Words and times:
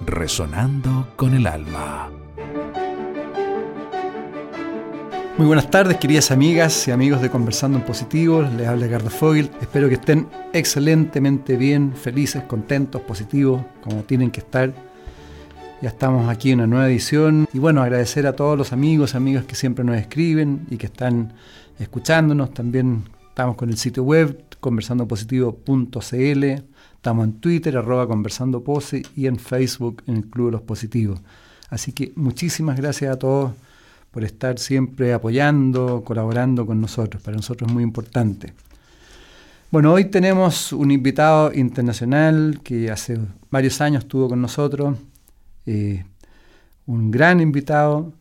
resonando 0.00 1.08
con 1.16 1.34
el 1.34 1.46
alma. 1.46 2.10
Muy 5.36 5.48
buenas 5.48 5.68
tardes, 5.68 5.96
queridas 5.96 6.30
amigas 6.30 6.86
y 6.86 6.92
amigos 6.92 7.20
de 7.20 7.28
Conversando 7.28 7.78
en 7.78 7.84
Positivo. 7.84 8.42
Les 8.56 8.68
habla 8.68 8.86
Edgardo 8.86 9.10
Fogel. 9.10 9.50
Espero 9.60 9.88
que 9.88 9.94
estén 9.94 10.28
excelentemente 10.52 11.56
bien, 11.56 11.92
felices, 11.92 12.44
contentos, 12.44 13.02
positivos, 13.02 13.62
como 13.82 14.04
tienen 14.04 14.30
que 14.30 14.38
estar. 14.40 14.72
Ya 15.82 15.88
estamos 15.88 16.28
aquí 16.28 16.52
en 16.52 16.60
una 16.60 16.68
nueva 16.68 16.88
edición. 16.88 17.48
Y 17.52 17.58
bueno, 17.58 17.82
agradecer 17.82 18.28
a 18.28 18.36
todos 18.36 18.56
los 18.56 18.72
amigos, 18.72 19.16
amigas 19.16 19.44
que 19.44 19.56
siempre 19.56 19.84
nos 19.84 19.96
escriben 19.96 20.68
y 20.70 20.76
que 20.76 20.86
están 20.86 21.32
escuchándonos. 21.80 22.54
También 22.54 23.02
estamos 23.28 23.56
con 23.56 23.70
el 23.70 23.76
sitio 23.76 24.04
web 24.04 24.40
conversandopositivo.cl. 24.60 26.73
Estamos 27.04 27.26
en 27.26 27.34
Twitter, 27.34 27.76
arroba 27.76 28.08
conversandopose 28.08 29.02
y 29.14 29.26
en 29.26 29.38
Facebook 29.38 30.02
en 30.06 30.16
el 30.16 30.24
Club 30.24 30.46
de 30.46 30.52
los 30.52 30.62
Positivos. 30.62 31.20
Así 31.68 31.92
que 31.92 32.14
muchísimas 32.16 32.78
gracias 32.78 33.12
a 33.12 33.18
todos 33.18 33.52
por 34.10 34.24
estar 34.24 34.58
siempre 34.58 35.12
apoyando, 35.12 36.02
colaborando 36.02 36.64
con 36.64 36.80
nosotros. 36.80 37.22
Para 37.22 37.36
nosotros 37.36 37.68
es 37.68 37.74
muy 37.74 37.82
importante. 37.82 38.54
Bueno, 39.70 39.92
hoy 39.92 40.06
tenemos 40.06 40.72
un 40.72 40.90
invitado 40.90 41.52
internacional 41.52 42.60
que 42.64 42.90
hace 42.90 43.18
varios 43.50 43.82
años 43.82 44.04
estuvo 44.04 44.30
con 44.30 44.40
nosotros, 44.40 44.96
eh, 45.66 46.06
un 46.86 47.10
gran 47.10 47.42
invitado. 47.42 48.14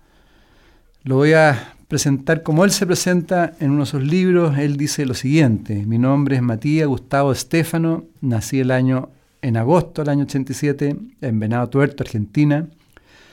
Lo 1.06 1.16
voy 1.16 1.32
a 1.32 1.74
presentar 1.94 2.42
como 2.42 2.66
él 2.66 2.72
se 2.72 2.88
presenta 2.88 3.54
en 3.60 3.70
uno 3.70 3.82
de 3.82 3.86
sus 3.86 4.02
libros. 4.02 4.58
Él 4.58 4.78
dice 4.78 5.06
lo 5.06 5.14
siguiente, 5.14 5.86
mi 5.86 6.00
nombre 6.00 6.38
es 6.38 6.42
Matías 6.42 6.88
Gustavo 6.88 7.32
Estefano, 7.32 8.06
nací 8.20 8.60
el 8.60 8.72
año 8.72 9.10
en 9.44 9.58
agosto 9.58 10.02
del 10.02 10.10
año 10.10 10.24
87 10.24 10.96
en 11.22 11.40
Venado 11.40 11.70
Tuerto, 11.70 12.02
Argentina 12.02 12.68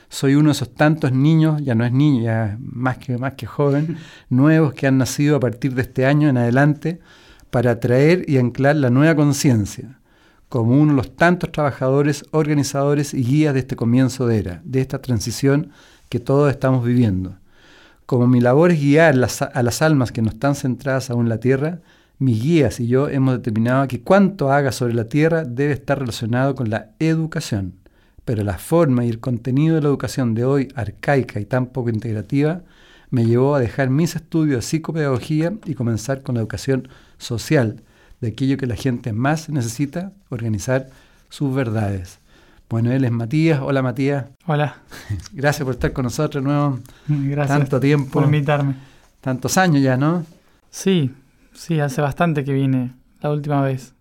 soy 0.09 0.35
uno 0.35 0.49
de 0.49 0.51
esos 0.51 0.75
tantos 0.75 1.11
niños, 1.11 1.59
ya 1.63 1.73
no 1.73 1.83
es 1.85 1.91
niño, 1.91 2.21
ya 2.21 2.55
más 2.61 2.99
que, 2.99 3.17
más 3.17 3.33
que 3.33 3.47
joven, 3.47 3.97
nuevos 4.29 4.75
que 4.75 4.85
han 4.85 4.99
nacido 4.99 5.37
a 5.37 5.39
partir 5.39 5.73
de 5.73 5.81
este 5.81 6.05
año 6.05 6.29
en 6.29 6.37
adelante 6.37 6.99
para 7.49 7.79
traer 7.79 8.29
y 8.29 8.37
anclar 8.37 8.75
la 8.75 8.91
nueva 8.91 9.15
conciencia, 9.15 9.97
como 10.49 10.79
uno 10.79 10.91
de 10.91 10.97
los 10.97 11.15
tantos 11.15 11.51
trabajadores, 11.51 12.25
organizadores 12.29 13.15
y 13.15 13.23
guías 13.23 13.55
de 13.55 13.61
este 13.61 13.75
comienzo 13.75 14.27
de 14.27 14.37
era, 14.37 14.61
de 14.65 14.81
esta 14.81 15.01
transición 15.01 15.71
que 16.09 16.19
todos 16.19 16.51
estamos 16.51 16.85
viviendo. 16.85 17.40
Como 18.11 18.27
mi 18.27 18.41
labor 18.41 18.71
es 18.71 18.81
guiar 18.81 19.13
a 19.13 19.63
las 19.63 19.81
almas 19.81 20.11
que 20.11 20.21
no 20.21 20.31
están 20.31 20.55
centradas 20.55 21.09
aún 21.09 21.27
en 21.27 21.29
la 21.29 21.39
Tierra, 21.39 21.79
mis 22.19 22.43
guías 22.43 22.81
y 22.81 22.87
yo 22.87 23.07
hemos 23.07 23.37
determinado 23.37 23.87
que 23.87 24.01
cuanto 24.01 24.51
haga 24.51 24.73
sobre 24.73 24.95
la 24.95 25.05
Tierra 25.05 25.45
debe 25.45 25.71
estar 25.71 25.97
relacionado 25.97 26.53
con 26.53 26.69
la 26.69 26.89
educación 26.99 27.75
pero 28.25 28.43
la 28.43 28.57
forma 28.57 29.05
y 29.05 29.09
el 29.09 29.21
contenido 29.21 29.75
de 29.75 29.81
la 29.81 29.87
educación 29.87 30.33
de 30.33 30.43
hoy, 30.43 30.67
arcaica 30.75 31.39
y 31.39 31.45
tan 31.45 31.67
poco 31.67 31.89
integrativa, 31.89 32.63
me 33.11 33.25
llevó 33.25 33.55
a 33.55 33.61
dejar 33.61 33.89
mis 33.89 34.17
estudios 34.17 34.57
de 34.57 34.61
psicopedagogía 34.63 35.53
y 35.65 35.73
comenzar 35.73 36.21
con 36.21 36.35
la 36.35 36.41
educación 36.41 36.89
social, 37.17 37.81
de 38.19 38.27
aquello 38.27 38.57
que 38.57 38.67
la 38.67 38.75
gente 38.75 39.13
más 39.13 39.47
necesita, 39.47 40.11
organizar 40.29 40.89
sus 41.29 41.55
verdades. 41.55 42.20
Bueno, 42.71 42.89
él 42.93 43.03
es 43.03 43.11
Matías. 43.11 43.59
Hola 43.61 43.81
Matías. 43.81 44.27
Hola. 44.45 44.77
Gracias 45.33 45.65
por 45.65 45.73
estar 45.73 45.91
con 45.91 46.03
nosotros 46.03 46.41
de 46.41 46.49
nuevo. 46.49 46.79
Gracias. 47.05 47.59
Tanto 47.59 47.81
tiempo. 47.81 48.11
Por 48.11 48.23
invitarme. 48.23 48.75
Tantos 49.19 49.57
años 49.57 49.83
ya, 49.83 49.97
¿no? 49.97 50.25
Sí, 50.69 51.13
sí, 51.51 51.81
hace 51.81 51.99
bastante 51.99 52.45
que 52.45 52.53
vine 52.53 52.93
la 53.21 53.29
última 53.29 53.61
vez. 53.61 53.93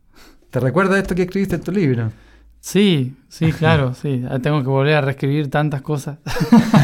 ¿Te 0.51 0.61
recuerdas 0.61 0.99
esto 0.99 1.17
que 1.17 1.23
escribiste 1.23 1.57
en 1.57 1.63
tu 1.63 1.73
libro? 1.73 2.13
Sí, 2.61 3.17
sí, 3.29 3.51
claro, 3.59 3.93
sí. 3.93 4.25
Ah, 4.31 4.39
tengo 4.39 4.61
que 4.61 4.69
volver 4.69 4.95
a 4.95 5.01
reescribir 5.01 5.51
tantas 5.51 5.83
cosas. 5.83 6.19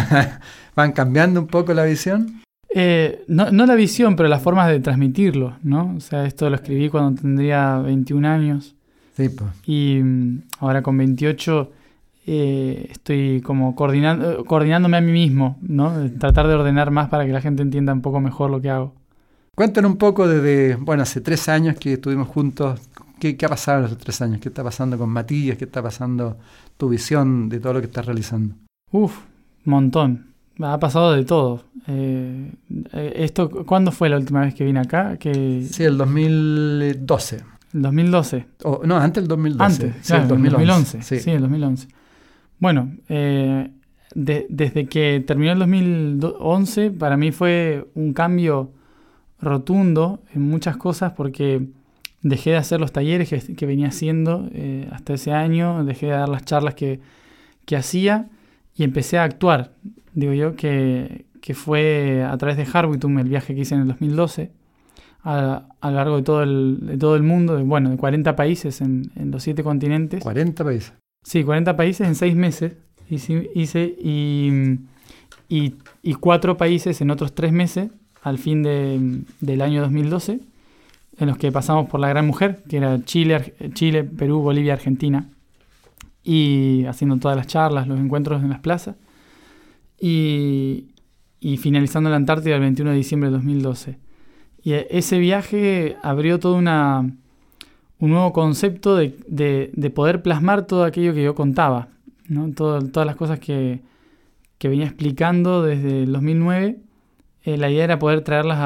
¿Van 0.74 0.91
cambiando 0.91 1.38
un 1.38 1.47
poco 1.47 1.72
la 1.72 1.84
visión? 1.84 2.42
Eh, 2.68 3.22
no, 3.28 3.53
no, 3.53 3.64
la 3.64 3.76
visión, 3.76 4.16
pero 4.16 4.28
las 4.28 4.42
formas 4.42 4.68
de 4.68 4.80
transmitirlo, 4.80 5.56
¿no? 5.62 5.94
O 5.97 6.00
sea, 6.00 6.26
esto 6.26 6.50
lo 6.50 6.56
escribí 6.56 6.88
cuando 6.88 7.22
tendría 7.22 7.78
21 7.78 8.26
años. 8.28 8.75
Sí, 9.16 9.28
pues. 9.28 9.50
Y 9.66 10.00
mm, 10.03 10.43
ahora 10.60 10.82
con 10.82 10.97
28 10.99 11.72
eh, 12.27 12.88
estoy 12.91 13.41
como 13.41 13.75
coordinando, 13.75 14.44
coordinándome 14.44 14.97
a 14.97 15.00
mí 15.00 15.12
mismo, 15.12 15.59
¿no? 15.62 15.93
Tratar 16.19 16.49
de 16.49 16.54
ordenar 16.54 16.91
más 16.91 17.09
para 17.09 17.25
que 17.25 17.32
la 17.32 17.41
gente 17.41 17.62
entienda 17.62 17.93
un 17.93 18.03
poco 18.03 18.21
mejor 18.21 18.50
lo 18.50 18.60
que 18.60 18.71
hago. 18.71 18.94
Cuéntanos 19.54 19.91
un 19.93 19.97
poco 19.97 20.28
desde, 20.28 20.77
bueno, 20.77 21.03
hace 21.03 21.22
tres 21.22 21.49
años 21.49 21.77
que 21.77 21.94
estuvimos 21.94 22.28
juntos 22.28 22.78
¿Qué, 23.19 23.37
ha 23.44 23.49
pasado 23.49 23.84
en 23.84 23.91
los 23.91 23.99
tres 23.99 24.21
años? 24.21 24.41
¿Qué 24.41 24.49
está 24.49 24.62
pasando 24.62 24.99
con 24.99 25.09
Matías? 25.09 25.56
¿Qué 25.56 25.65
está 25.65 25.83
pasando 25.83 26.37
tu 26.77 26.88
visión 26.88 27.48
de 27.48 27.60
todo 27.60 27.75
lo 27.75 27.81
que 27.81 27.87
estás 27.87 28.04
realizando? 28.04 28.54
Uf, 28.93 29.21
montón. 29.65 30.27
Ha 30.60 30.78
pasado 30.78 31.12
de 31.12 31.25
todo. 31.25 31.65
Eh, 31.87 32.53
eh, 32.93 33.12
esto, 33.16 33.48
¿Cuándo 33.65 33.91
fue 33.91 34.09
la 34.09 34.16
última 34.16 34.41
vez 34.41 34.54
que 34.54 34.65
vine 34.65 34.81
acá? 34.81 35.16
Que... 35.16 35.66
Sí, 35.71 35.84
el 35.84 35.97
2012. 35.97 37.56
¿El 37.75 37.82
2012? 37.82 38.47
no, 38.84 38.97
antes 38.97 39.22
del 39.22 39.28
2012. 39.28 39.65
Antes, 39.65 40.06
sí, 40.06 40.15
el 40.15 40.28
2011. 40.28 41.03
Sí. 41.03 41.31
el 41.31 41.41
2011. 41.41 41.88
Bueno, 42.59 42.94
eh, 43.09 43.71
desde 44.15 44.87
que 44.87 45.22
terminó 45.27 45.53
el 45.53 45.59
2011, 45.59 46.91
para 46.93 47.16
mí 47.16 47.32
fue 47.32 47.87
un 47.94 48.12
cambio 48.12 48.71
rotundo 49.41 50.22
en 50.34 50.43
muchas 50.43 50.77
cosas 50.77 51.12
porque 51.12 51.66
dejé 52.22 52.50
de 52.50 52.56
hacer 52.56 52.81
los 52.81 52.93
talleres 52.93 53.28
que, 53.28 53.66
venía 53.66 53.88
haciendo 53.88 54.48
eh, 54.53 54.88
hasta 54.91 55.15
ese 55.15 55.33
año, 55.33 55.84
dejé 55.84 56.06
de 56.06 56.12
dar 56.12 56.28
las 56.28 56.44
charlas 56.44 56.75
que, 56.75 57.00
hacía 57.77 58.28
y 58.75 58.84
empecé 58.84 59.19
a 59.19 59.25
actuar. 59.25 59.72
Digo 60.15 60.33
yo 60.33 60.56
que, 60.56 61.27
fue 61.54 62.25
a 62.25 62.37
través 62.38 62.56
de 62.56 62.66
Harwitum, 62.72 63.19
el 63.19 63.28
viaje 63.28 63.54
que 63.54 63.60
hice 63.60 63.75
en 63.75 63.83
el 63.83 63.88
2012, 63.88 64.50
a, 65.28 65.66
a 65.81 65.91
lo 65.91 65.97
largo 65.97 66.16
de 66.16 66.22
todo 66.22 66.44
el, 66.44 66.78
de 66.82 66.97
todo 66.97 67.16
el 67.16 67.25
mundo, 67.25 67.56
de, 67.56 67.64
bueno, 67.64 67.91
de 67.91 67.97
40 67.97 68.37
países 68.37 68.81
en, 68.81 69.10
los 69.16 69.42
siete 69.42 69.64
continentes. 69.64 70.25
¿40 70.25 70.64
países? 70.64 70.92
Sí, 71.25 71.42
40 71.42 71.76
países 71.76 72.06
en 72.06 72.14
seis 72.14 72.37
meses 72.37 72.75
hice, 73.10 73.50
hice 73.53 73.82
y, 73.82 74.78
y, 75.48 76.15
cuatro 76.15 76.56
países 76.56 77.00
en 77.00 77.10
otros 77.10 77.34
tres 77.34 77.53
meses 77.53 77.91
al 78.22 78.38
fin 78.38 78.62
del 78.62 79.60
año 79.62 79.82
2012 79.82 80.38
en 81.19 81.26
los 81.26 81.38
que 81.38 81.50
pasamos 81.50 81.88
por 81.88 81.98
la 81.98 82.09
Gran 82.09 82.26
Mujer, 82.26 82.62
que 82.69 82.76
era 82.76 83.03
Chile, 83.04 83.54
Chile, 83.72 84.04
Perú, 84.04 84.42
Bolivia, 84.42 84.75
Argentina, 84.75 85.28
y 86.22 86.84
haciendo 86.84 87.16
todas 87.16 87.36
las 87.36 87.47
charlas, 87.47 87.88
los 87.88 87.98
encuentros 87.98 88.42
en 88.42 88.50
las 88.50 88.60
plazas, 88.60 88.97
y, 90.00 90.88
finalizando 91.59 92.10
la 92.10 92.16
Antártida 92.16 92.54
el 92.54 92.60
21 92.60 92.91
de 92.91 92.97
diciembre 92.97 93.31
de 93.31 93.36
2012. 93.36 94.06
Y 94.66 94.72
ese 94.72 95.21
viaje 95.21 95.97
abrió 96.03 96.41
todo 96.41 96.56
un 96.56 96.65
nuevo 98.00 98.32
concepto 98.32 98.97
de, 98.97 99.93
poder 99.94 100.22
plasmar 100.22 100.66
todo 100.66 100.82
aquello 100.82 101.15
que 101.15 101.22
yo 101.22 101.37
contaba, 101.37 101.87
¿no? 102.27 102.50
todas 102.50 103.06
las 103.06 103.15
cosas 103.15 103.38
que, 103.38 103.78
venía 104.60 104.87
explicando 104.87 105.63
desde 105.63 106.03
el 106.03 106.13
2009. 106.13 106.78
Eh, 107.45 107.57
la 107.59 107.71
idea 107.71 107.84
era 107.84 108.01
poder 108.01 108.22
traerlas 108.22 108.59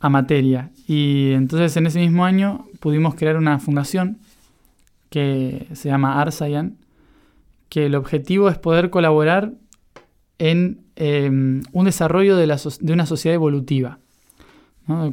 a, 0.00 0.08
materia. 0.08 0.72
Y 0.88 1.30
entonces 1.30 1.76
en 1.76 1.86
ese 1.86 2.00
mismo 2.00 2.24
año 2.24 2.66
pudimos 2.80 3.14
crear 3.14 3.36
una 3.36 3.60
fundación 3.60 4.18
que 5.10 5.68
se 5.74 5.90
llama 5.90 6.20
Arsayan, 6.20 6.76
que 7.68 7.86
el 7.86 7.94
objetivo 7.94 8.48
es 8.48 8.58
poder 8.58 8.90
colaborar 8.90 9.52
en 10.40 10.80
em, 10.96 11.62
un 11.70 11.84
desarrollo 11.84 12.36
de, 12.36 12.52
una 12.92 13.06
sociedad 13.06 13.36
evolutiva, 13.36 14.00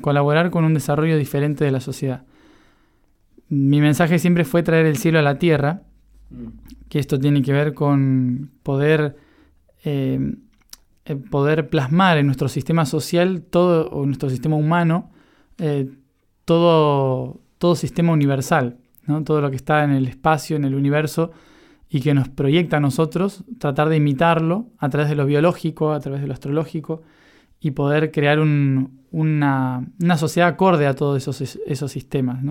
colaborar 0.02 0.50
con 0.50 0.66
un 0.66 0.74
desarrollo 0.74 1.18
diferente 1.18 1.66
de 1.66 1.72
la 1.72 1.80
sociedad. 1.80 2.24
Mi 3.50 3.81
mensaje 3.81 4.20
siempre 4.20 4.46
fue 4.46 4.64
traer 4.64 4.86
el 4.86 4.98
cielo 4.98 5.20
a 5.20 5.24
la 5.24 5.40
tierra, 5.40 5.84
que 6.90 7.00
esto 7.00 7.20
tiene 7.20 7.42
que 7.42 7.52
ver 7.52 7.74
con 7.74 8.52
poder 8.64 9.18
em, 9.84 10.38
eh, 11.10 11.16
poder 11.16 11.70
plasmar 11.70 12.20
en 12.20 12.28
nuestro 12.28 12.48
sistema 12.48 12.86
social 12.86 13.42
todo, 13.42 13.90
o 13.90 14.06
nuestro 14.06 14.30
sistema 14.30 14.56
humano, 14.56 15.10
eh, 15.58 15.90
todo, 16.46 17.42
todo 17.58 17.76
sistema 17.76 18.14
universal, 18.14 18.78
¿no? 19.08 19.24
todo 19.24 19.42
lo 19.42 19.50
que 19.50 19.56
está 19.56 19.84
en 19.84 19.90
el 19.90 20.08
espacio, 20.08 20.56
en 20.56 20.66
el 20.66 20.76
universo, 20.76 21.31
y 21.90 22.02
que 22.02 22.14
nos 22.14 22.30
proyecta 22.30 22.78
a 22.78 22.80
nosotros, 22.80 23.44
tratar 23.58 23.90
de 23.90 23.96
imitarlo 23.96 24.68
a 24.78 24.90
través 24.90 25.10
de 25.10 25.16
lo 25.16 25.26
biológico, 25.26 25.94
a 25.94 26.00
través 26.00 26.22
de 26.22 26.28
lo 26.28 26.34
astrológico, 26.34 27.02
y 27.60 27.72
poder 27.72 28.12
crear 28.12 28.40
una, 29.11 29.85
sociedad 30.17 30.50
acorde 30.50 30.88
a 30.88 30.95
todos 30.95 31.17
esos, 31.21 31.59
esos 31.65 31.91
sistemas. 31.91 32.44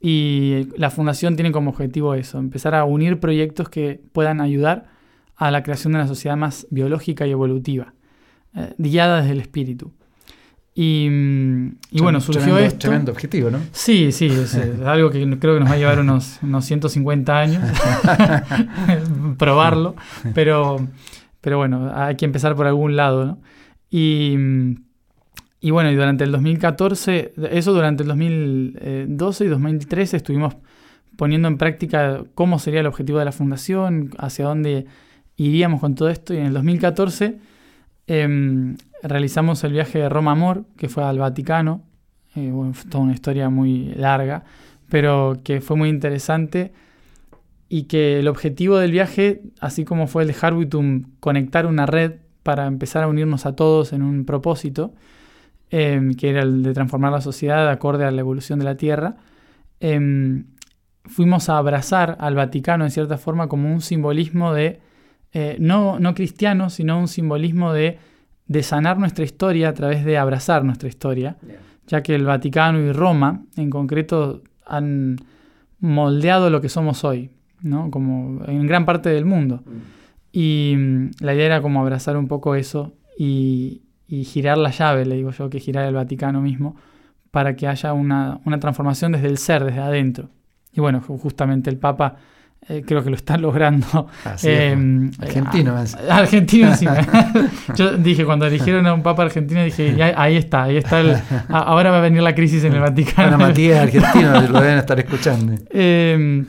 Y 0.00 0.68
la 0.76 0.90
fundación 0.90 1.36
tiene 1.36 1.52
como 1.52 1.70
objetivo 1.70 2.14
eso, 2.14 2.38
empezar 2.38 2.74
a 2.74 2.84
unir 2.84 3.18
proyectos 3.18 3.68
que 3.68 4.00
puedan 4.12 4.40
ayudar 4.40 4.86
a 5.36 5.50
la 5.50 5.62
creación 5.62 5.92
de 5.92 6.00
una 6.00 6.08
sociedad 6.08 6.36
más 6.36 6.66
biológica 6.70 7.26
y 7.26 7.30
evolutiva, 7.30 7.94
eh, 8.54 8.74
guiada 8.78 9.20
desde 9.20 9.32
el 9.32 9.40
espíritu. 9.40 9.92
Y, 10.74 11.08
mm, 11.10 11.78
bueno, 12.00 12.20
surgió 12.20 12.56
esto. 12.56 12.78
Tremendo 12.78 13.10
objetivo, 13.10 13.50
¿no? 13.50 13.58
Sí, 13.72 14.12
sí, 14.12 14.26
es, 14.26 14.54
algo 14.86 15.10
que 15.10 15.18
creo 15.38 15.54
que 15.54 15.60
nos 15.60 15.68
va 15.68 15.74
a 15.74 15.78
llevar 15.78 15.98
unos, 15.98 16.38
unos 16.40 16.64
150 16.64 17.36
años 17.36 17.64
probarlo, 19.38 19.96
pero, 20.34 20.86
pero 21.40 21.58
bueno, 21.58 21.90
hay 21.92 22.14
que 22.14 22.24
empezar 22.24 22.54
por 22.54 22.68
algún 22.68 22.94
lado, 22.94 23.24
¿no? 23.24 23.38
Y, 23.90 24.36
mm, 24.38 24.74
y 25.60 25.70
bueno, 25.70 25.90
y 25.90 25.94
durante 25.94 26.24
el 26.24 26.32
2014, 26.32 27.32
eso 27.50 27.72
durante 27.72 28.04
el 28.04 28.08
2012 28.08 29.44
y 29.44 29.48
2013 29.48 30.16
estuvimos 30.16 30.56
poniendo 31.16 31.48
en 31.48 31.58
práctica 31.58 32.22
cómo 32.36 32.60
sería 32.60 32.80
el 32.80 32.86
objetivo 32.86 33.18
de 33.18 33.24
la 33.24 33.32
fundación, 33.32 34.10
hacia 34.18 34.44
dónde 34.44 34.86
iríamos 35.36 35.80
con 35.80 35.96
todo 35.96 36.10
esto. 36.10 36.32
Y 36.32 36.36
en 36.36 36.46
el 36.46 36.52
2014 36.52 37.38
em, 38.06 38.76
realizamos 39.02 39.64
el 39.64 39.72
viaje 39.72 39.98
de 39.98 40.08
Roma 40.08 40.30
Amor, 40.30 40.64
que 40.76 40.88
fue 40.88 41.02
al 41.02 41.18
Vaticano. 41.18 41.82
Eh, 42.36 42.50
bueno, 42.52 42.72
fue 42.72 42.88
toda 42.88 43.02
una 43.02 43.14
historia 43.14 43.50
muy 43.50 43.86
larga, 43.96 44.44
pero 44.88 45.40
que 45.42 45.60
fue 45.60 45.76
muy 45.76 45.88
interesante. 45.88 46.72
Y 47.68 47.82
que 47.84 48.20
el 48.20 48.28
objetivo 48.28 48.78
del 48.78 48.92
viaje, 48.92 49.42
así 49.60 49.84
como 49.84 50.06
fue 50.06 50.22
el 50.22 50.28
de 50.28 50.36
Harwitum, 50.40 51.02
conectar 51.18 51.66
una 51.66 51.84
red 51.84 52.12
para 52.44 52.66
empezar 52.66 53.02
a 53.02 53.08
unirnos 53.08 53.44
a 53.44 53.56
todos 53.56 53.92
en 53.92 54.02
un 54.02 54.24
propósito, 54.24 54.94
em, 55.70 56.14
que 56.14 56.30
era 56.30 56.42
el 56.42 56.62
de 56.62 56.72
transformar 56.72 57.12
la 57.12 57.20
sociedad 57.20 57.68
acorde 57.68 58.04
a 58.04 58.10
la 58.10 58.20
evolución 58.20 58.58
de 58.58 58.64
la 58.64 58.76
Tierra, 58.76 59.16
em, 59.80 60.46
fuimos 61.04 61.48
a 61.48 61.58
abrazar 61.58 62.16
al 62.20 62.34
Vaticano 62.34 62.84
en 62.84 62.90
cierta 62.90 63.18
forma 63.18 63.48
como 63.48 63.72
un 63.72 63.80
simbolismo 63.80 64.52
de, 64.52 64.80
eh, 65.32 65.56
no, 65.60 65.98
no 65.98 66.14
cristiano, 66.14 66.70
sino 66.70 66.98
un 66.98 67.08
simbolismo 67.08 67.72
de, 67.72 67.98
de, 68.46 68.62
sanar 68.62 68.98
nuestra 68.98 69.24
historia 69.24 69.70
a 69.70 69.74
través 69.74 70.04
de 70.04 70.18
abrazar 70.18 70.64
nuestra 70.64 70.88
historia, 70.88 71.36
ya 71.86 72.02
que 72.02 72.14
el 72.14 72.24
Vaticano 72.24 72.80
y 72.80 72.92
Roma 72.92 73.42
en 73.56 73.70
concreto 73.70 74.42
han 74.66 75.16
moldeado 75.80 76.50
lo 76.50 76.60
que 76.60 76.68
somos 76.68 77.04
hoy, 77.04 77.30
¿no? 77.62 77.90
como 77.90 78.44
en 78.46 78.66
gran 78.66 78.84
parte 78.84 79.08
del 79.10 79.24
mundo. 79.24 79.62
Mm. 79.64 79.98
Y 80.32 80.74
mm, 80.76 81.10
la 81.20 81.34
idea 81.34 81.46
era 81.46 81.62
como 81.62 81.80
abrazar 81.80 82.16
un 82.16 82.28
poco 82.28 82.54
eso 82.54 82.92
y, 83.18 83.82
girar 84.08 84.58
la 84.58 84.70
llave, 84.70 85.04
le 85.04 85.16
digo 85.16 85.30
yo, 85.30 85.50
que 85.50 85.60
girar 85.60 85.86
el 85.86 85.94
Vaticano 85.94 86.40
mismo, 86.40 86.76
para 87.30 87.56
que 87.56 87.66
haya 87.66 87.92
una, 87.92 88.40
transformación 88.60 89.12
desde 89.12 89.28
el 89.28 89.38
ser, 89.38 89.64
desde 89.64 89.80
adentro. 89.80 90.30
Y 90.72 90.80
bueno, 90.80 91.00
justamente 91.00 91.70
el 91.70 91.78
Papa 91.78 92.16
eh, 92.68 92.82
creo 92.86 93.02
que 93.02 93.10
lo 93.10 93.16
está 93.16 93.36
logrando. 93.38 94.08
Eh, 94.42 95.10
argentino. 95.20 95.76
argentino 96.10 96.68
encima. 96.68 96.96
Yo 97.76 97.96
dije, 97.96 98.24
cuando 98.24 98.46
eligieron 98.46 98.86
a 98.86 98.94
un 98.94 99.02
Papa 99.02 99.24
argentino, 99.24 99.62
dije, 99.62 100.02
ahí 100.02 100.36
está, 100.36 100.64
ahí 100.64 100.76
está. 100.76 101.00
El, 101.00 101.16
ahora 101.48 101.90
va 101.90 101.98
a 101.98 102.02
venir 102.02 102.22
la 102.22 102.34
crisis 102.34 102.64
en 102.64 102.72
el 102.72 102.80
Vaticano. 102.80 103.28
Ana 103.28 103.38
Matías, 103.38 103.80
argentino, 103.80 104.40
lo 104.40 104.60
deben 104.60 104.78
estar 104.78 104.98
escuchando. 104.98 105.54
Eh, 105.70 106.44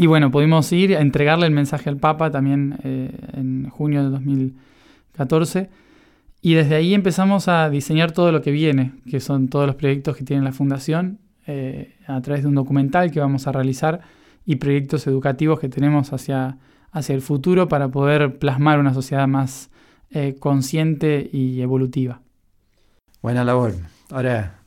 y 0.00 0.06
bueno, 0.06 0.30
pudimos 0.30 0.70
ir 0.72 0.96
a 0.96 1.00
entregarle 1.00 1.46
el 1.46 1.52
mensaje 1.52 1.90
al 1.90 1.96
Papa 1.96 2.30
también 2.30 2.78
eh, 2.84 3.10
en 3.32 3.68
junio 3.68 4.04
de 4.04 4.10
2014. 4.10 5.70
Y 6.48 6.54
desde 6.54 6.76
ahí 6.76 6.94
empezamos 6.94 7.46
a 7.46 7.68
diseñar 7.68 8.12
todo 8.12 8.32
lo 8.32 8.40
que 8.40 8.50
viene, 8.50 8.94
que 9.10 9.20
son 9.20 9.48
todos 9.48 9.66
los 9.66 9.76
proyectos 9.76 10.16
que 10.16 10.24
tiene 10.24 10.42
la 10.42 10.52
Fundación, 10.52 11.18
eh, 11.46 11.94
a 12.06 12.22
través 12.22 12.42
de 12.42 12.48
un 12.48 12.54
documental 12.54 13.10
que 13.10 13.20
vamos 13.20 13.46
a 13.46 13.52
realizar 13.52 14.00
y 14.46 14.56
proyectos 14.56 15.06
educativos 15.06 15.60
que 15.60 15.68
tenemos 15.68 16.10
hacia, 16.14 16.56
hacia 16.90 17.14
el 17.14 17.20
futuro 17.20 17.68
para 17.68 17.88
poder 17.88 18.38
plasmar 18.38 18.78
una 18.78 18.94
sociedad 18.94 19.28
más 19.28 19.68
eh, 20.08 20.36
consciente 20.40 21.28
y 21.30 21.60
evolutiva. 21.60 22.22
Buena 23.20 23.44
labor. 23.44 23.74
Ahora, 24.08 24.62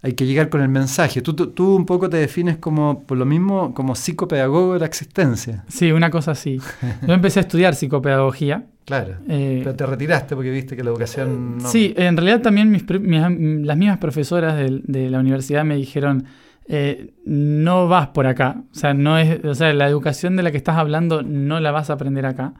hay 0.00 0.12
que 0.12 0.26
llegar 0.26 0.48
con 0.48 0.60
el 0.60 0.68
mensaje. 0.68 1.22
Tú, 1.22 1.34
tú, 1.34 1.74
un 1.74 1.86
poco 1.86 2.08
te 2.08 2.18
defines 2.18 2.58
como, 2.58 3.02
por 3.02 3.18
lo 3.18 3.24
mismo, 3.24 3.74
como 3.74 3.96
psicopedagogo 3.96 4.74
de 4.74 4.78
la 4.78 4.86
existencia. 4.86 5.64
Sí, 5.66 5.90
una 5.90 6.10
cosa 6.10 6.30
así. 6.30 6.60
Yo 7.04 7.14
empecé 7.14 7.40
a 7.40 7.42
estudiar 7.42 7.74
psicopedagogía. 7.74 8.66
Claro. 8.84 9.16
Eh, 9.28 9.60
pero 9.64 9.76
te 9.76 9.86
retiraste 9.86 10.34
porque 10.34 10.50
viste 10.50 10.76
que 10.76 10.84
la 10.84 10.90
educación 10.90 11.58
no... 11.58 11.68
Sí, 11.68 11.94
en 11.96 12.16
realidad 12.16 12.42
también 12.42 12.70
mis, 12.70 12.84
las 12.88 13.76
mismas 13.76 13.98
profesoras 13.98 14.56
de, 14.56 15.10
la 15.10 15.20
universidad 15.20 15.64
me 15.64 15.76
dijeron, 15.76 16.24
eh, 16.68 17.14
no 17.24 17.88
vas 17.88 18.08
por 18.08 18.26
acá. 18.26 18.62
O 18.70 18.74
sea, 18.74 18.92
no 18.92 19.18
es, 19.18 19.42
o 19.44 19.54
sea, 19.54 19.72
la 19.72 19.88
educación 19.88 20.36
de 20.36 20.42
la 20.42 20.50
que 20.50 20.58
estás 20.58 20.76
hablando 20.76 21.22
no 21.22 21.60
la 21.60 21.70
vas 21.70 21.90
a 21.90 21.94
aprender 21.94 22.26
acá. 22.26 22.54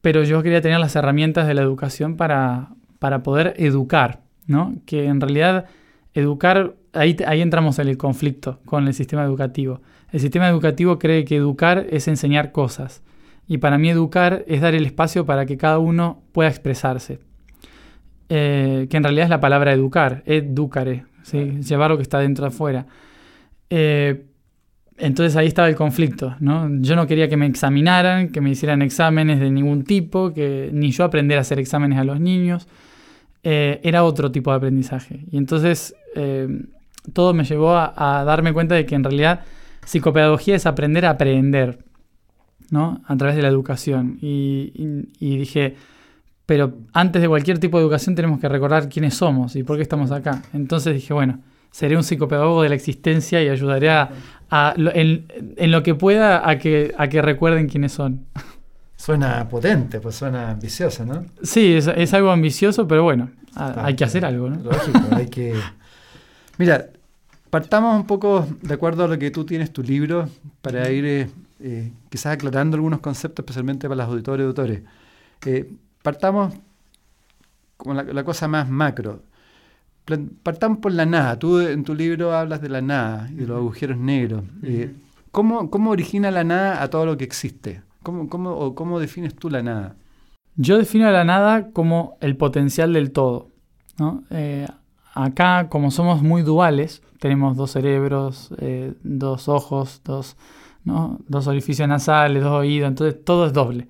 Pero 0.00 0.22
yo 0.22 0.42
quería 0.42 0.62
tener 0.62 0.80
las 0.80 0.96
herramientas 0.96 1.46
de 1.46 1.54
la 1.54 1.62
educación 1.62 2.16
para, 2.16 2.70
para 2.98 3.22
poder 3.22 3.54
educar, 3.58 4.22
¿no? 4.46 4.76
Que 4.86 5.06
en 5.06 5.20
realidad 5.20 5.66
Educar, 6.18 6.74
ahí, 6.94 7.16
ahí 7.28 7.40
entramos 7.40 7.78
en 7.78 7.86
el 7.86 7.96
conflicto 7.96 8.58
con 8.64 8.88
el 8.88 8.94
sistema 8.94 9.22
educativo. 9.22 9.82
El 10.10 10.18
sistema 10.18 10.48
educativo 10.48 10.98
cree 10.98 11.24
que 11.24 11.36
educar 11.36 11.86
es 11.90 12.08
enseñar 12.08 12.50
cosas. 12.50 13.02
Y 13.48 13.58
para 13.58 13.78
mí 13.78 13.90
educar 13.90 14.44
es 14.46 14.60
dar 14.60 14.74
el 14.74 14.86
espacio 14.86 15.26
para 15.26 15.46
que 15.46 15.56
cada 15.56 15.78
uno 15.78 16.22
pueda 16.32 16.48
expresarse. 16.48 17.18
Eh, 18.28 18.86
que 18.90 18.96
en 18.96 19.02
realidad 19.02 19.24
es 19.24 19.30
la 19.30 19.40
palabra 19.40 19.72
educar, 19.72 20.22
educare, 20.26 21.06
¿sí? 21.22 21.60
llevar 21.62 21.90
lo 21.90 21.96
que 21.96 22.02
está 22.02 22.18
dentro 22.18 22.44
de 22.44 22.48
afuera. 22.48 22.86
Eh, 23.70 24.26
entonces 24.98 25.36
ahí 25.36 25.46
estaba 25.46 25.68
el 25.68 25.76
conflicto, 25.76 26.36
¿no? 26.40 26.68
Yo 26.80 26.96
no 26.96 27.06
quería 27.06 27.28
que 27.28 27.36
me 27.36 27.46
examinaran, 27.46 28.30
que 28.30 28.40
me 28.40 28.50
hicieran 28.50 28.82
exámenes 28.82 29.38
de 29.38 29.50
ningún 29.50 29.84
tipo, 29.84 30.34
que 30.34 30.70
ni 30.72 30.90
yo 30.90 31.04
aprender 31.04 31.38
a 31.38 31.42
hacer 31.42 31.58
exámenes 31.60 31.98
a 31.98 32.04
los 32.04 32.20
niños. 32.20 32.68
Eh, 33.44 33.80
era 33.84 34.02
otro 34.02 34.32
tipo 34.32 34.50
de 34.50 34.56
aprendizaje. 34.56 35.24
Y 35.30 35.36
entonces 35.36 35.94
eh, 36.16 36.48
todo 37.12 37.32
me 37.32 37.44
llevó 37.44 37.76
a, 37.76 38.24
darme 38.26 38.52
cuenta 38.52 38.74
de 38.74 38.84
que 38.86 38.96
en 38.96 39.04
realidad 39.04 39.40
psicopedagogía 39.86 40.56
es 40.56 40.66
aprender 40.66 41.06
a 41.06 41.10
aprender, 41.10 41.78
¿no? 42.70 43.02
A 43.06 43.16
través 43.16 43.36
de 43.36 43.42
la 43.42 43.48
educación. 43.48 44.18
Y, 44.20 45.06
dije, 45.20 45.76
pero 46.46 46.74
antes 46.92 47.22
de 47.22 47.28
cualquier 47.28 47.58
tipo 47.58 47.78
de 47.78 47.84
educación 47.84 48.14
tenemos 48.14 48.40
que 48.40 48.48
recordar 48.48 48.88
quiénes 48.88 49.14
somos 49.14 49.56
y 49.56 49.62
por 49.62 49.76
qué 49.76 49.82
estamos 49.82 50.10
acá. 50.10 50.42
Entonces 50.52 50.94
dije, 50.94 51.12
bueno, 51.12 51.40
seré 51.70 51.96
un 51.96 52.04
psicopedagogo 52.04 52.62
de 52.62 52.70
la 52.70 52.74
existencia 52.74 53.42
y 53.42 53.48
ayudaré 53.48 53.90
a, 53.90 54.10
en, 54.76 55.26
en, 55.56 55.70
lo 55.70 55.82
que 55.82 55.94
pueda 55.94 56.48
a 56.48 56.58
que, 56.58 56.94
a 56.96 57.08
que 57.08 57.22
recuerden 57.22 57.68
quiénes 57.68 57.92
son. 57.92 58.26
Suena 58.96 59.48
potente, 59.48 60.00
pues 60.00 60.16
suena 60.16 60.50
ambicioso, 60.50 61.04
¿no? 61.06 61.24
Sí, 61.40 61.74
es, 61.74 62.14
algo 62.14 62.32
ambicioso, 62.32 62.88
pero 62.88 63.04
bueno, 63.04 63.30
hay 63.54 63.94
que 63.94 64.02
hacer 64.02 64.24
algo, 64.24 64.50
¿no? 64.50 64.56
Lógico, 64.56 64.98
hay 65.12 65.28
que... 65.28 65.54
Mira, 66.58 66.90
partamos 67.48 67.94
un 67.94 68.08
poco 68.08 68.48
de 68.60 68.74
acuerdo 68.74 69.04
a 69.04 69.08
lo 69.08 69.16
que 69.16 69.30
tú 69.30 69.44
tienes 69.44 69.72
tu 69.72 69.84
libro 69.84 70.28
para 70.62 70.90
ir 70.90 71.04
eh, 71.06 71.28
eh, 71.60 71.92
quizás 72.10 72.34
aclarando 72.34 72.76
algunos 72.76 73.00
conceptos, 73.00 73.44
especialmente 73.44 73.88
para 73.88 74.04
los 74.04 74.12
auditores 74.12 74.44
y 74.44 74.46
autores. 74.46 74.82
Eh, 75.46 75.72
partamos 76.02 76.54
con 77.76 77.96
la, 77.96 78.24
cosa 78.24 78.48
más 78.48 78.68
macro. 78.68 79.22
Partamos 80.42 80.78
por 80.78 80.92
la 80.92 81.06
nada. 81.06 81.38
Tú 81.38 81.60
en 81.60 81.84
tu 81.84 81.94
libro 81.94 82.34
hablas 82.34 82.60
de 82.60 82.68
la 82.68 82.80
nada 82.80 83.28
y 83.30 83.36
de 83.36 83.46
los 83.46 83.58
agujeros 83.58 83.98
negros. 83.98 84.44
¿cómo, 85.30 85.70
¿Cómo 85.70 85.90
origina 85.90 86.30
la 86.30 86.44
nada 86.44 86.82
a 86.82 86.88
todo 86.88 87.06
lo 87.06 87.16
que 87.16 87.24
existe? 87.24 87.82
¿Cómo, 88.02 88.28
cómo, 88.28 88.74
cómo 88.74 89.00
defines 89.00 89.34
tú 89.34 89.50
la 89.50 89.62
nada? 89.62 89.96
Yo 90.56 90.76
defino 90.76 91.10
la 91.10 91.24
nada 91.24 91.70
como 91.70 92.16
el 92.20 92.36
potencial 92.36 92.92
del 92.92 93.12
todo. 93.12 93.50
Eh, 94.30 94.66
acá, 95.14 95.68
como 95.68 95.90
somos 95.90 96.22
muy 96.22 96.42
duales, 96.42 97.02
tenemos 97.20 97.56
dos 97.56 97.72
cerebros, 97.72 98.52
eh, 98.58 98.94
dos 99.02 99.48
ojos, 99.48 100.00
dos, 100.04 100.36
dos 101.26 101.46
orificios 101.46 101.88
nasales, 101.88 102.42
dos 102.42 102.52
oídos, 102.52 102.88
entonces 102.88 103.24
todo 103.24 103.46
es 103.46 103.52
doble. 103.52 103.88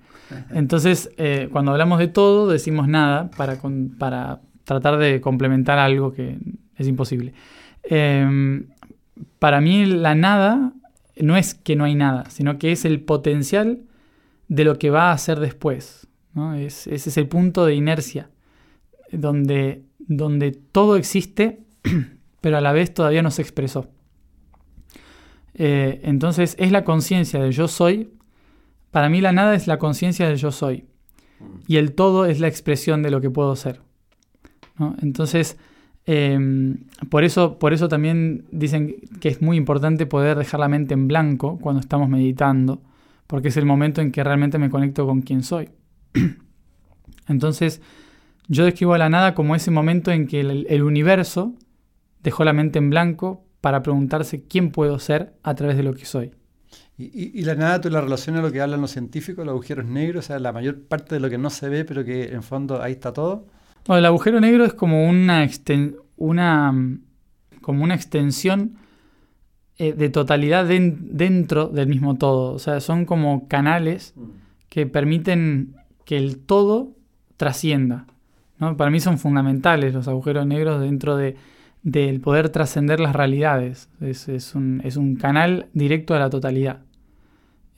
Entonces, 0.51 1.11
eh, 1.17 1.49
cuando 1.51 1.73
hablamos 1.73 1.99
de 1.99 2.09
todo, 2.09 2.49
decimos 2.49 2.87
nada 2.89 3.31
para, 3.37 3.59
para 3.99 4.41
tratar 4.65 4.99
de 4.99 5.21
complementar 5.21 5.79
algo 5.79 6.13
que 6.13 6.39
es 6.77 6.87
imposible. 6.87 7.33
Em, 7.83 8.67
para 9.39 9.61
mí 9.61 9.87
la 9.87 10.15
nada 10.15 10.73
no 11.17 11.37
es 11.37 11.55
que 11.55 11.77
no 11.77 11.85
hay 11.85 11.95
nada, 11.95 12.29
sino 12.31 12.59
que 12.59 12.73
es 12.73 12.85
el 12.85 13.01
potencial 13.01 13.81
de 14.49 14.65
lo 14.65 14.79
que 14.79 14.91
va 14.91 15.11
a 15.11 15.13
hacer 15.13 15.41
después. 15.41 16.07
ese 16.57 16.95
es 16.95 17.17
el 17.17 17.29
punto 17.29 17.67
de 17.67 17.75
inercia, 17.75 18.31
donde, 19.11 19.83
donde 19.99 20.53
todo 20.53 20.97
existe, 20.97 21.61
pero 22.41 22.59
a 22.59 22.61
la 22.61 22.73
vez 22.73 22.93
todavía 22.93 23.23
no 23.23 23.31
se 23.31 23.43
expresó. 23.43 23.89
Eh, 25.59 26.01
entonces 26.05 26.55
es 26.59 26.71
la 26.71 26.85
conciencia 26.85 27.43
de 27.43 27.51
yo 27.51 27.67
soy 27.67 28.13
Para 28.93 29.09
mí 29.09 29.21
la 29.21 29.33
nada 29.33 29.57
es 29.57 29.67
la 29.67 29.79
conciencia 29.79 30.29
del 30.29 30.37
yo 30.37 30.53
soy. 30.53 30.85
Y 31.67 31.77
el 31.77 31.95
todo 31.95 32.27
es 32.27 32.41
la 32.41 32.49
expresión 32.49 33.03
de 33.03 33.11
lo 33.11 33.21
que 33.21 33.31
puedo 33.31 33.55
ser. 33.55 33.81
Entonces, 35.03 35.59
em, 36.07 36.79
por, 37.11 37.23
eso, 37.23 37.59
por 37.59 37.73
eso 37.73 37.89
también 37.89 38.45
dicen 38.51 38.97
que 39.21 39.29
es 39.29 39.43
muy 39.43 39.57
importante 39.57 40.07
poder 40.07 40.39
dejar 40.39 40.61
la 40.61 40.69
mente 40.69 40.95
en 40.95 41.07
blanco 41.07 41.59
cuando 41.61 41.81
estamos 41.81 42.09
meditando, 42.09 42.81
porque 43.27 43.49
es 43.49 43.57
el 43.57 43.67
momento 43.67 44.01
en 44.01 44.11
que 44.11 44.25
realmente 44.25 44.59
me 44.59 44.71
conecto 44.71 45.07
con 45.07 45.23
quien 45.23 45.43
soy. 45.43 45.69
Entonces, 47.29 47.83
yo 48.49 48.65
describo 48.65 48.95
a 48.95 48.99
la 48.99 49.11
nada 49.11 49.35
como 49.35 49.55
ese 49.55 49.71
momento 49.71 50.11
en 50.11 50.27
que 50.27 50.41
el 50.41 50.83
universo 50.83 51.55
dejó 52.23 52.45
la 52.45 52.53
mente 52.53 52.79
en 52.79 52.91
blanco 52.91 53.48
para 53.61 53.83
preguntarse 53.83 54.43
quién 54.43 54.71
puedo 54.71 54.99
ser 54.99 55.35
a 55.43 55.55
través 55.55 55.77
de 55.77 55.83
lo 55.83 55.95
que 55.95 56.05
soy. 56.05 56.33
Y, 57.01 57.43
la 57.45 57.55
nada 57.55 57.81
tú 57.81 57.91
la 57.91 58.01
relacionas 58.01 58.41
a 58.41 58.47
lo 58.47 58.51
que 58.53 58.61
hablan 58.61 58.81
los 58.81 58.91
científicos, 58.91 59.47
los 59.47 59.53
agujeros 59.53 59.87
negros, 59.87 60.25
o 60.25 60.27
sea, 60.27 60.41
la 60.41 60.53
mayor 60.53 60.83
parte 60.83 61.15
de 61.15 61.21
lo 61.21 61.31
que 61.31 61.39
no 61.39 61.49
se 61.49 61.69
ve, 61.69 61.85
pero 61.85 62.05
que 62.05 62.33
en 62.33 62.43
fondo 62.43 62.83
ahí 62.83 62.93
está 62.93 63.13
todo. 63.13 63.47
Bueno, 63.87 64.01
el 64.01 64.07
agujero 64.07 64.41
negro 64.41 64.65
es 64.65 64.75
como 64.75 65.09
una, 65.09 65.49
una, 66.17 66.99
como 67.61 67.85
una 67.85 67.95
extensión 67.95 68.79
eh, 69.77 69.93
de 69.93 70.09
totalidad 70.09 70.67
dentro 70.67 71.69
del 71.69 71.87
mismo 71.87 72.17
todo. 72.17 72.53
O 72.53 72.59
sea, 72.59 72.81
son 72.81 73.05
como 73.05 73.47
canales 73.47 74.13
mm. 74.17 74.23
que 74.69 74.87
permiten 74.87 75.77
que 76.05 76.17
el 76.17 76.39
todo 76.39 76.97
trascienda. 77.37 78.07
¿no? 78.59 78.77
Para 78.77 78.91
mí 78.91 78.99
son 78.99 79.19
fundamentales 79.19 79.95
los 79.95 80.09
agujeros 80.09 80.47
negros 80.49 80.81
dentro 80.81 81.17
de, 81.17 81.37
del 81.83 82.21
poder 82.21 82.49
trascender 82.51 83.01
las 83.01 83.15
realidades. 83.15 83.89
Es, 84.01 84.55
un, 84.55 84.81
es, 84.85 84.97
un, 84.97 85.17
canal 85.17 85.69
directo 85.73 86.15
a 86.15 86.19
la 86.19 86.31
totalidad. 86.31 86.81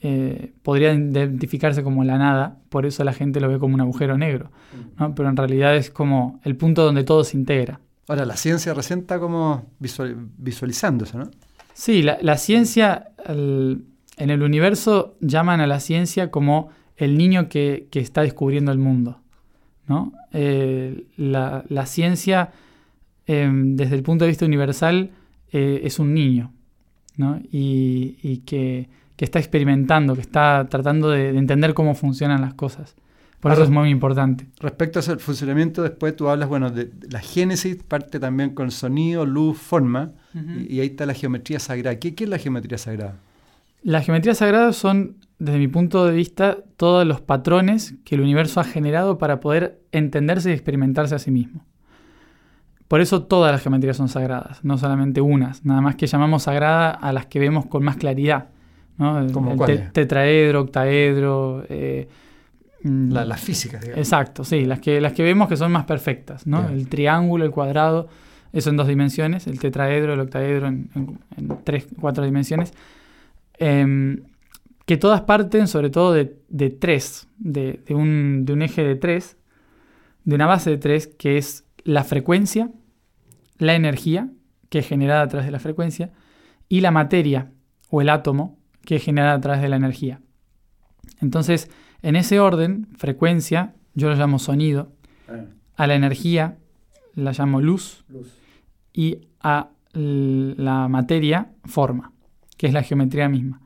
Eh, 0.02 0.52
podría 0.62 0.94
identificarse 0.94 1.82
como 1.82 2.04
la 2.04 2.16
nada, 2.16 2.58
por 2.70 2.86
eso 2.86 3.04
la 3.04 3.12
gente 3.12 3.40
lo 3.40 3.48
ve 3.48 3.58
como 3.58 3.74
un 3.74 3.82
agujero 3.82 4.16
negro, 4.16 4.50
¿no? 4.98 5.14
pero 5.14 5.28
en 5.28 5.36
realidad 5.36 5.76
es 5.76 5.90
como 5.90 6.40
el 6.42 6.56
punto 6.56 6.84
donde 6.84 7.04
todo 7.04 7.22
se 7.22 7.36
integra. 7.36 7.80
Ahora, 8.08 8.24
la 8.24 8.36
ciencia 8.36 8.72
recién 8.72 9.00
está 9.00 9.20
como 9.20 9.66
visualizando 9.78 11.04
eso, 11.04 11.18
¿no? 11.18 11.30
Sí, 11.80 12.02
la, 12.02 12.36
ciencia, 12.36 13.12
en 13.26 13.84
el 14.18 14.42
universo 14.42 15.16
llaman 15.20 15.60
a 15.60 15.66
la 15.66 15.80
ciencia 15.80 16.30
como 16.30 16.68
el 16.96 17.16
niño 17.16 17.48
que, 17.48 17.88
está 17.92 18.20
descubriendo 18.20 18.70
el 18.70 18.78
mundo. 18.78 19.20
¿no? 19.86 20.12
Eh, 20.32 21.06
la, 21.16 21.86
ciencia, 21.86 22.50
em, 23.32 23.76
desde 23.76 23.96
el 23.96 24.02
punto 24.02 24.24
de 24.24 24.30
vista 24.30 24.44
universal, 24.44 25.10
eh, 25.52 25.80
es 25.84 25.98
un 25.98 26.14
niño, 26.14 26.52
¿no? 27.16 27.40
y 27.50 28.42
que 28.46 28.88
que 29.20 29.26
está 29.26 29.38
experimentando, 29.38 30.14
que 30.14 30.22
está 30.22 30.66
tratando 30.70 31.10
de, 31.10 31.36
entender 31.36 31.74
cómo 31.74 31.94
funcionan 31.94 32.40
las 32.40 32.54
cosas. 32.54 32.94
Por 33.38 33.52
eso 33.52 33.64
es 33.64 33.68
muy 33.68 33.90
importante. 33.90 34.46
Respecto 34.60 34.98
al 34.98 35.20
funcionamiento, 35.20 35.82
después 35.82 36.16
tú 36.16 36.30
hablas, 36.30 36.48
bueno, 36.48 36.70
de, 36.70 36.90
la 37.10 37.20
génesis, 37.20 37.76
parte 37.82 38.18
también 38.18 38.54
con 38.54 38.70
sonido, 38.70 39.26
luz, 39.26 39.58
forma, 39.58 40.12
y, 40.32 40.80
ahí 40.80 40.86
está 40.86 41.04
la 41.04 41.12
geometría 41.12 41.58
sagrada. 41.58 41.98
¿Qué, 41.98 42.14
es 42.16 42.28
la 42.30 42.38
geometría 42.38 42.78
sagrada? 42.78 43.16
Las 43.82 44.06
geometrías 44.06 44.38
sagradas 44.38 44.76
son, 44.76 45.16
desde 45.38 45.58
mi 45.58 45.68
punto 45.68 46.06
de 46.06 46.14
vista, 46.14 46.56
todos 46.78 47.06
los 47.06 47.20
patrones 47.20 47.96
que 48.06 48.14
el 48.14 48.22
universo 48.22 48.58
ha 48.58 48.64
generado 48.64 49.18
para 49.18 49.38
poder 49.40 49.82
entenderse 49.92 50.48
y 50.48 50.54
experimentarse 50.54 51.14
a 51.14 51.18
sí 51.18 51.30
mismo. 51.30 51.66
Por 52.90 53.00
eso 53.00 53.22
todas 53.22 53.52
las 53.52 53.62
geometrías 53.62 53.96
son 53.96 54.08
sagradas, 54.08 54.64
no 54.64 54.76
solamente 54.76 55.20
unas, 55.20 55.64
nada 55.64 55.80
más 55.80 55.94
que 55.94 56.08
llamamos 56.08 56.42
sagrada 56.42 56.90
a 56.90 57.12
las 57.12 57.26
que 57.26 57.38
vemos 57.38 57.66
con 57.66 57.84
más 57.84 57.96
claridad 57.96 58.48
el, 59.00 59.92
tetraedro, 59.92 60.60
octaedro. 60.62 61.64
Eh, 61.68 62.08
mm, 62.82 63.12
las 63.12 63.40
físicas, 63.40 63.80
digamos. 63.80 63.98
Exacto, 63.98 64.44
sí, 64.44 64.64
las 64.64 64.80
que, 64.80 65.00
las 65.00 65.12
que 65.12 65.22
vemos 65.22 65.48
que 65.48 65.56
son 65.56 65.72
más 65.72 65.84
perfectas, 65.84 66.46
¿no? 66.46 66.68
El 66.68 66.88
triángulo, 66.88 67.44
el 67.44 67.50
cuadrado, 67.50 68.08
eso 68.52 68.70
en 68.70 68.76
dos 68.76 68.88
dimensiones, 68.88 69.46
el 69.46 69.58
tetraedro, 69.58 70.14
el 70.14 70.20
octaedro 70.20 70.66
en, 70.66 70.88
tres, 71.64 71.86
cuatro 71.98 72.24
dimensiones. 72.24 72.72
Em, 73.58 74.22
que 74.84 74.96
todas 74.96 75.20
parten 75.20 75.68
sobre 75.68 75.90
todo 75.90 76.12
de, 76.12 76.70
tres, 76.70 77.28
de, 77.38 77.80
un, 77.90 78.44
de 78.44 78.52
un 78.52 78.62
eje 78.62 78.82
de 78.82 78.96
tres, 78.96 79.36
de 80.24 80.34
una 80.34 80.46
base 80.46 80.70
de 80.70 80.78
tres, 80.78 81.06
que 81.06 81.38
es 81.38 81.64
la 81.84 82.04
frecuencia, 82.04 82.70
la 83.60 83.74
energía, 83.74 84.30
que 84.68 84.80
es 84.80 84.88
generada 84.88 85.22
a 85.22 85.28
través 85.28 85.46
de 85.46 85.52
la 85.52 85.60
frecuencia, 85.60 86.10
y 86.68 86.80
la 86.80 86.90
materia 86.90 87.52
o 87.90 88.00
el 88.00 88.08
átomo, 88.08 88.58
que 88.84 88.96
es 88.96 89.04
generada 89.04 89.34
a 89.34 89.40
través 89.40 89.62
de 89.62 89.68
la 89.68 89.76
energía. 89.76 90.20
Entonces, 91.20 91.70
en 92.02 92.16
ese 92.16 92.40
orden, 92.40 92.88
frecuencia, 92.96 93.74
yo 93.94 94.08
lo 94.08 94.16
llamo 94.16 94.38
sonido, 94.38 94.92
a 95.76 95.86
la 95.86 95.94
energía 95.94 96.56
la 97.14 97.32
llamo 97.32 97.60
luz, 97.60 98.04
y 98.92 99.28
a 99.40 99.70
la 99.92 100.88
materia 100.88 101.50
forma, 101.64 102.12
que 102.56 102.66
es 102.66 102.72
la 102.72 102.82
geometría 102.82 103.28
misma. 103.28 103.60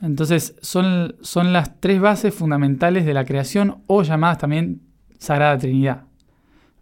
Entonces, 0.00 0.56
son, 0.62 1.16
son 1.20 1.52
las 1.52 1.80
tres 1.80 2.00
bases 2.00 2.34
fundamentales 2.34 3.04
de 3.04 3.14
la 3.14 3.24
creación 3.24 3.82
o 3.86 4.02
llamadas 4.02 4.38
también 4.38 4.82
Sagrada 5.18 5.58
Trinidad. 5.58 6.05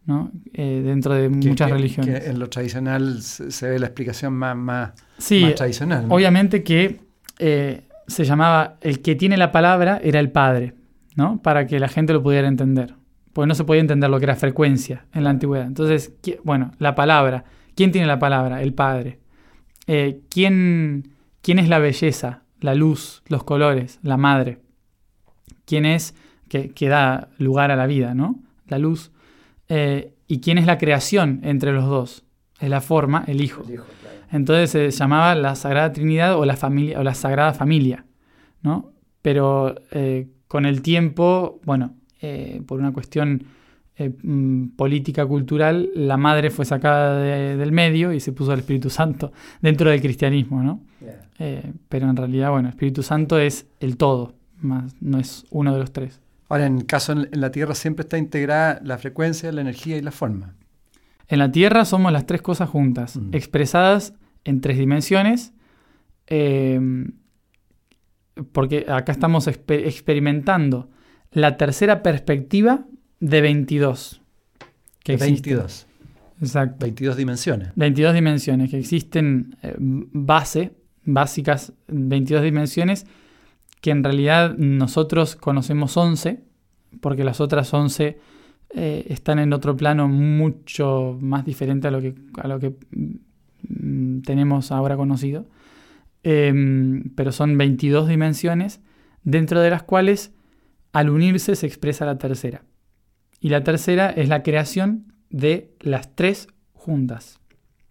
¿No? 0.07 0.31
Eh, 0.53 0.83
dentro 0.85 1.15
de 1.15 1.29
muchas 1.29 1.71
religiones. 1.71 2.27
en 2.27 2.39
lo 2.39 2.49
tradicional 2.49 3.23
se 3.23 3.69
ve 3.69 3.79
la 3.79 3.87
explicación 3.87 4.35
más, 4.35 4.57
más, 4.57 4.93
sí, 5.19 5.53
tradicional. 5.57 6.07
Obviamente 6.09 6.63
que 6.63 7.01
eh, 7.39 7.83
se 8.07 8.25
llamaba, 8.25 8.77
el 8.81 9.01
que 9.01 9.15
tiene 9.15 9.37
la 9.37 9.53
palabra 9.53 10.01
era 10.03 10.21
el 10.21 10.31
padre, 10.31 10.75
¿no? 11.17 11.41
Para 11.43 11.67
que 11.67 11.79
la 11.79 11.89
gente 11.89 12.13
lo 12.13 12.23
pudiera 12.23 12.49
entender. 12.49 12.95
Porque 13.33 13.49
no 13.49 13.55
se 13.55 13.65
podía 13.65 13.81
entender 13.81 14.11
lo 14.11 14.19
que 14.19 14.27
era 14.27 14.37
frecuencia 14.37 15.07
en 15.13 15.25
la 15.25 15.31
antigüedad. 15.31 15.67
Entonces, 15.67 16.13
bueno, 16.45 16.71
la 16.79 16.95
palabra. 16.95 17.45
¿Quién 17.75 17.91
tiene 17.91 18.07
la 18.07 18.21
palabra? 18.21 18.63
El 18.63 18.75
padre. 18.75 19.19
Eh, 19.89 20.21
¿quién, 20.31 21.15
¿Quién 21.43 21.59
es 21.59 21.69
la 21.69 21.81
belleza, 21.81 22.43
la 22.61 22.77
luz, 22.77 23.23
los 23.27 23.43
colores? 23.43 23.99
La 24.03 24.17
madre. 24.17 24.61
¿Quién 25.65 25.85
es 25.85 26.15
que, 26.49 26.71
que 26.71 26.89
da 26.89 27.29
lugar 27.39 27.73
a 27.73 27.77
la 27.77 27.87
vida, 27.87 28.15
¿no? 28.15 28.39
La 28.69 28.79
luz. 28.79 29.11
Eh, 29.69 30.15
¿Y 30.27 30.41
quién 30.41 30.59
es 30.59 30.67
la 30.67 30.79
creación 30.79 31.41
entre 31.43 31.73
los 31.73 31.87
dos? 31.87 32.25
Es 32.61 32.69
la 32.69 32.81
forma, 32.81 33.25
el 33.27 33.41
hijo. 33.41 33.63
El 33.67 33.75
hijo 33.75 33.85
entonces 34.35 34.71
se 34.71 34.91
llamaba 34.91 35.35
la 35.37 35.55
Sagrada 35.55 35.93
Trinidad 35.93 36.37
o 36.37 36.45
la, 36.45 36.57
familia, 36.57 36.99
o 36.99 37.05
la 37.05 37.15
Sagrada 37.15 37.55
Familia, 37.55 38.05
¿no? 38.63 38.91
Pero 39.23 39.77
eh, 39.93 40.27
con 40.49 40.67
el 40.67 40.83
tiempo, 40.83 41.61
bueno, 41.65 41.95
eh, 42.21 42.61
por 42.67 42.81
una 42.81 42.93
cuestión 42.93 43.45
mm, 43.97 44.71
política, 44.77 45.25
cultural, 45.25 45.91
la 45.95 46.17
madre 46.17 46.51
fue 46.51 46.65
sacada 46.65 47.21
del 47.21 47.71
medio 47.71 48.13
y 48.13 48.19
se 48.19 48.33
puso 48.33 48.53
el 48.53 48.61
Espíritu 48.61 48.91
Santo 48.91 49.33
dentro 49.61 49.89
del 49.91 50.01
cristianismo, 50.01 50.63
¿no? 50.63 50.83
pero 51.89 52.09
en 52.09 52.17
realidad, 52.17 52.51
bueno, 52.51 52.69
el 52.69 52.75
Espíritu 52.75 53.03
Santo 53.03 53.39
es 53.39 53.67
el 53.81 53.97
todo, 53.97 54.35
más, 54.61 54.95
no 55.01 55.19
es 55.19 55.45
uno 55.51 55.73
de 55.73 55.79
los 55.79 55.93
tres. 55.93 56.24
Ahora, 56.55 56.67
en 56.67 56.79
el 56.79 56.87
caso 56.87 57.11
en 57.11 57.29
la 57.33 57.51
Tierra 57.51 57.75
siempre 57.75 58.05
está 58.05 58.17
integrada 58.17 58.81
la 58.85 58.97
frecuencia, 58.97 59.51
la 59.51 59.61
energía 59.61 59.97
y 59.97 60.03
la 60.03 60.13
forma. 60.13 60.55
En 61.27 61.41
la 61.41 61.51
Tierra 61.51 61.85
somos 61.85 62.13
las 62.13 62.27
tres 62.27 62.43
cosas 62.43 62.69
juntas, 62.69 63.17
mm. 63.17 63.31
expresadas 63.33 64.15
en 64.45 64.61
tres 64.61 64.79
dimensiones, 64.79 65.53
em, 66.29 67.15
porque 68.53 68.87
acá 68.89 69.11
estamos 69.11 69.49
experimentando 69.49 70.91
la 71.33 71.57
tercera 71.57 72.05
perspectiva 72.05 72.87
de 73.19 73.41
22. 73.41 74.23
Que 75.03 75.17
22. 75.17 75.89
Exacto. 76.41 76.77
22 76.79 77.17
dimensiones. 77.17 77.73
22 77.75 78.15
dimensiones, 78.15 78.71
que 78.71 78.79
existen 78.79 79.57
eh, 79.61 79.75
base, 79.77 80.71
básicas 81.03 81.73
22 81.89 82.45
dimensiones, 82.45 83.07
que 83.85 83.91
en 83.91 84.03
realidad 84.03 84.57
nosotros 84.57 85.37
conocemos 85.37 85.95
11, 85.99 86.43
porque 87.03 87.23
las 87.23 87.43
otras 87.43 87.75
11 87.75 88.19
eh, 88.71 89.07
están 89.11 89.39
en 89.39 89.53
otro 89.53 89.77
plano 89.77 90.09
mucho 90.09 91.19
más 91.21 91.45
diferente 91.45 91.89
a 91.89 91.91
lo 91.91 92.01
que, 92.01 92.15
Mm, 93.69 94.21
tenemos 94.21 94.73
ahora 94.73 94.97
conocido, 94.97 95.47
em, 96.23 97.11
pero 97.15 97.33
son 97.33 97.57
22 97.57 98.09
dimensiones, 98.09 98.81
dentro 99.23 99.61
de 99.61 99.71
las 99.71 99.83
cuales 99.83 100.33
al 100.93 101.11
unirse 101.11 101.57
se 101.57 101.67
expresa 101.67 102.05
la 102.05 102.19
tercera. 102.19 102.63
Y 103.41 103.49
la 103.49 103.65
tercera 103.65 104.11
es 104.11 104.29
la 104.29 104.43
creación 104.43 105.13
de 105.31 105.75
las 105.81 106.15
tres 106.15 106.49
juntas. 106.73 107.41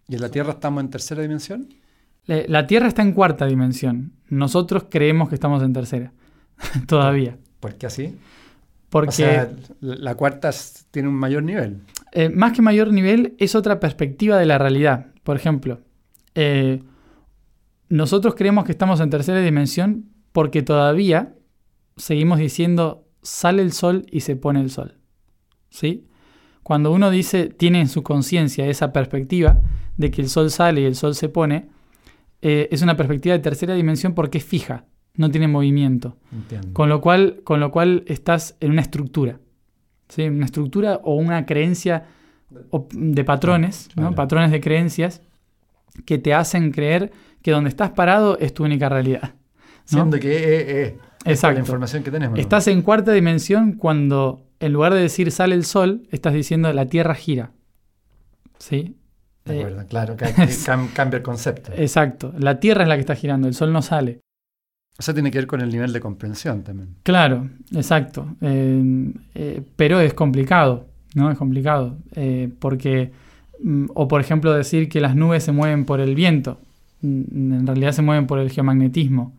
¿Y 0.08 0.14
en 0.14 0.20
la 0.20 0.30
Tierra 0.30 0.52
estamos 0.52 0.82
en 0.82 0.90
tercera 0.90 1.22
dimensión? 1.22 1.68
La 2.26 2.66
Tierra 2.66 2.88
está 2.88 3.02
en 3.02 3.12
cuarta 3.12 3.46
dimensión. 3.46 4.12
Nosotros 4.28 4.86
creemos 4.88 5.28
que 5.28 5.34
estamos 5.34 5.62
en 5.62 5.72
tercera. 5.72 6.12
Todavía. 6.86 7.36
¿Por 7.60 7.74
qué 7.74 7.86
así? 7.86 8.16
Porque. 8.88 9.48
la 9.80 10.14
cuarta 10.14 10.50
tiene 10.90 11.08
un 11.08 11.16
mayor 11.16 11.42
nivel. 11.42 11.82
Eh, 12.12 12.28
más 12.28 12.52
que 12.52 12.62
mayor 12.62 12.92
nivel, 12.92 13.34
es 13.38 13.54
otra 13.54 13.80
perspectiva 13.80 14.38
de 14.38 14.46
la 14.46 14.56
realidad. 14.56 15.06
Por 15.24 15.36
ejemplo, 15.36 15.80
eh, 16.34 16.82
nosotros 17.88 18.34
creemos 18.36 18.64
que 18.64 18.72
estamos 18.72 19.00
en 19.00 19.10
tercera 19.10 19.40
dimensión 19.40 20.06
porque 20.32 20.62
todavía 20.62 21.34
seguimos 21.96 22.38
diciendo 22.38 23.06
sale 23.22 23.62
el 23.62 23.72
sol 23.72 24.06
y 24.10 24.20
se 24.20 24.36
pone 24.36 24.60
el 24.60 24.70
sol. 24.70 24.98
¿Sí? 25.70 26.06
Cuando 26.62 26.92
uno 26.92 27.10
dice, 27.10 27.48
tiene 27.48 27.80
en 27.80 27.88
su 27.88 28.02
conciencia 28.02 28.66
esa 28.66 28.92
perspectiva 28.92 29.60
de 29.96 30.10
que 30.10 30.22
el 30.22 30.28
sol 30.28 30.50
sale 30.50 30.82
y 30.82 30.84
el 30.84 30.94
sol 30.94 31.14
se 31.14 31.28
pone, 31.28 31.68
eh, 32.46 32.68
es 32.70 32.82
una 32.82 32.94
perspectiva 32.94 33.32
de 33.32 33.38
tercera 33.38 33.72
dimensión 33.72 34.12
porque 34.12 34.36
es 34.36 34.44
fija, 34.44 34.84
no 35.16 35.30
tiene 35.30 35.48
movimiento. 35.48 36.18
Con 36.74 36.90
lo, 36.90 37.00
cual, 37.00 37.40
con 37.42 37.58
lo 37.58 37.70
cual 37.70 38.04
estás 38.06 38.58
en 38.60 38.72
una 38.72 38.82
estructura. 38.82 39.40
¿sí? 40.10 40.24
Una 40.24 40.44
estructura 40.44 41.00
o 41.02 41.14
una 41.14 41.46
creencia 41.46 42.04
de 42.92 43.24
patrones, 43.24 43.88
patrones 44.14 44.50
de 44.50 44.60
creencias 44.60 45.22
que 46.04 46.18
te 46.18 46.34
hacen 46.34 46.70
creer 46.70 47.12
que 47.40 47.50
donde 47.50 47.70
estás 47.70 47.92
parado 47.92 48.38
es 48.38 48.52
tu 48.52 48.62
única 48.62 48.90
realidad. 48.90 49.36
Siendo 49.86 50.20
que 50.20 50.98
es 51.24 51.42
la 51.42 51.58
información 51.58 52.02
que 52.02 52.10
tenemos. 52.10 52.38
Estás 52.38 52.68
en 52.68 52.82
cuarta 52.82 53.12
dimensión 53.12 53.72
cuando 53.72 54.44
en 54.60 54.74
lugar 54.74 54.92
de 54.92 55.00
decir 55.00 55.32
sale 55.32 55.54
el 55.54 55.64
sol, 55.64 56.06
estás 56.10 56.34
diciendo 56.34 56.70
la 56.74 56.84
Tierra 56.84 57.14
gira. 57.14 57.52
¿Sí? 58.58 58.96
De 59.44 59.58
acuerdo, 59.58 59.82
eh, 59.82 59.86
claro, 59.86 60.16
cambia 60.94 61.18
el 61.18 61.22
concepto. 61.22 61.72
Exacto, 61.76 62.32
la 62.38 62.58
Tierra 62.60 62.82
es 62.82 62.88
la 62.88 62.94
que 62.94 63.00
está 63.00 63.14
girando, 63.14 63.46
el 63.46 63.54
sol 63.54 63.72
no 63.72 63.82
sale. 63.82 64.20
O 64.98 65.02
sea, 65.02 65.12
tiene 65.12 65.30
que 65.30 65.38
ver 65.38 65.46
con 65.46 65.60
el 65.60 65.70
nivel 65.70 65.92
de 65.92 66.00
comprensión 66.00 66.62
también. 66.62 66.94
Claro, 67.02 67.50
exacto. 67.72 68.36
Eh, 68.40 69.12
eh, 69.34 69.62
pero 69.76 70.00
es 70.00 70.14
complicado, 70.14 70.86
¿no? 71.14 71.30
Es 71.30 71.36
complicado. 71.36 71.98
porque, 72.60 73.10
mm, 73.60 73.86
o 73.94 74.06
por 74.06 74.20
ejemplo, 74.20 74.52
decir 74.52 74.88
que 74.88 75.00
las 75.00 75.16
nubes 75.16 75.42
se 75.42 75.52
mueven 75.52 75.84
por 75.84 76.00
el 76.00 76.14
viento. 76.14 76.60
Mm, 77.00 77.54
en 77.54 77.66
realidad 77.66 77.92
se 77.92 78.02
mueven 78.02 78.26
por 78.26 78.38
el 78.38 78.50
geomagnetismo, 78.50 79.34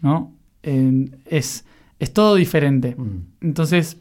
¿no? 0.00 0.32
es, 0.62 1.66
es 1.98 2.12
todo 2.14 2.34
diferente. 2.34 2.96
Mm. 2.96 3.26
Entonces, 3.42 3.98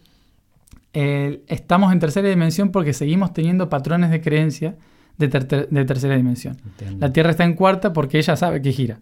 estamos 0.94 1.92
en 1.92 2.00
tercera 2.00 2.30
dimensión 2.30 2.70
porque 2.70 2.94
seguimos 2.94 3.34
teniendo 3.34 3.68
patrones 3.68 4.10
de 4.10 4.22
creencia 4.22 4.78
de, 5.18 5.28
tercera 5.28 6.16
dimensión. 6.16 6.58
La 7.00 7.14
Tierra 7.14 7.32
está 7.32 7.44
en 7.44 7.54
cuarta 7.54 7.94
porque 7.94 8.18
ella 8.18 8.36
sabe 8.36 8.62
que 8.62 8.72
gira. 8.72 9.00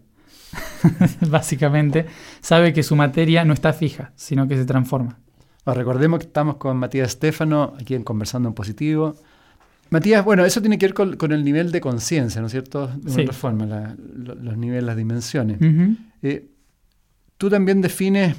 Básicamente, 1.28 2.06
sabe 2.40 2.72
que 2.72 2.82
su 2.82 2.96
materia 2.96 3.44
no 3.44 3.54
está 3.54 3.72
fija, 3.72 4.12
sino 4.16 4.46
que 4.48 4.56
se 4.56 4.64
transforma. 4.64 5.18
recordemos 5.64 6.20
que 6.20 6.26
estamos 6.26 6.56
con 6.56 6.76
Matías 6.76 7.10
Estefano, 7.10 7.74
aquí 7.80 7.94
en 7.94 8.04
Conversando 8.04 8.48
en 8.48 8.54
Positivo. 8.54 9.16
Matías, 9.90 10.24
bueno, 10.24 10.44
eso 10.44 10.60
tiene 10.60 10.78
que 10.78 10.86
ver 10.86 10.94
con, 10.94 11.32
el 11.32 11.44
nivel 11.44 11.70
de 11.70 11.80
conciencia, 11.80 12.40
¿no 12.40 12.46
es 12.46 12.52
cierto? 12.52 12.88
De 12.88 13.22
otra 13.22 13.34
forma, 13.34 13.94
los 14.06 14.56
niveles, 14.56 14.84
las 14.84 14.96
dimensiones. 14.96 15.58
Eh, 16.22 16.48
tú 17.36 17.50
también 17.50 17.80
defines 17.80 18.36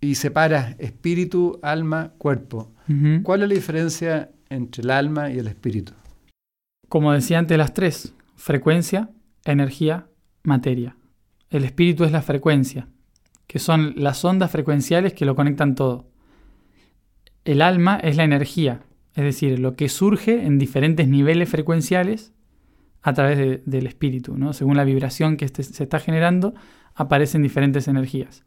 y 0.00 0.14
separas 0.14 0.76
espíritu, 0.78 1.58
alma, 1.62 2.12
cuerpo. 2.18 2.72
¿Cuál 3.22 3.42
es 3.42 3.48
la 3.48 3.54
diferencia 3.54 4.30
entre 4.50 4.82
el 4.82 4.90
alma 4.90 5.30
y 5.30 5.38
el 5.38 5.46
espíritu? 5.46 5.92
Como 6.88 7.12
decía 7.12 7.38
antes, 7.38 7.58
las 7.58 7.74
tres, 7.74 8.14
frecuencia, 8.36 9.10
energía, 9.44 10.06
materia. 10.42 10.96
El 11.50 11.64
espíritu 11.64 12.04
es 12.04 12.12
la 12.12 12.22
frecuencia, 12.22 12.88
que 13.46 13.58
son 13.58 13.94
las 13.96 14.24
ondas 14.24 14.50
frecuenciales 14.50 15.14
que 15.14 15.24
lo 15.24 15.34
conectan 15.34 15.74
todo. 15.74 16.08
El 17.44 17.62
alma 17.62 17.98
es 18.02 18.16
la 18.16 18.24
energía, 18.24 18.80
es 19.14 19.24
decir, 19.24 19.58
lo 19.58 19.76
que 19.76 19.88
surge 19.88 20.44
en 20.44 20.58
diferentes 20.58 21.08
niveles 21.08 21.48
frecuenciales 21.48 22.32
a 23.02 23.12
través 23.12 23.60
del 23.64 23.86
espíritu. 23.86 24.36
¿no? 24.36 24.52
Según 24.52 24.76
la 24.76 24.84
vibración 24.84 25.36
que 25.36 25.44
este, 25.44 25.62
se 25.62 25.82
está 25.82 26.00
generando, 26.00 26.54
aparecen 26.94 27.42
diferentes 27.42 27.86
energías. 27.86 28.44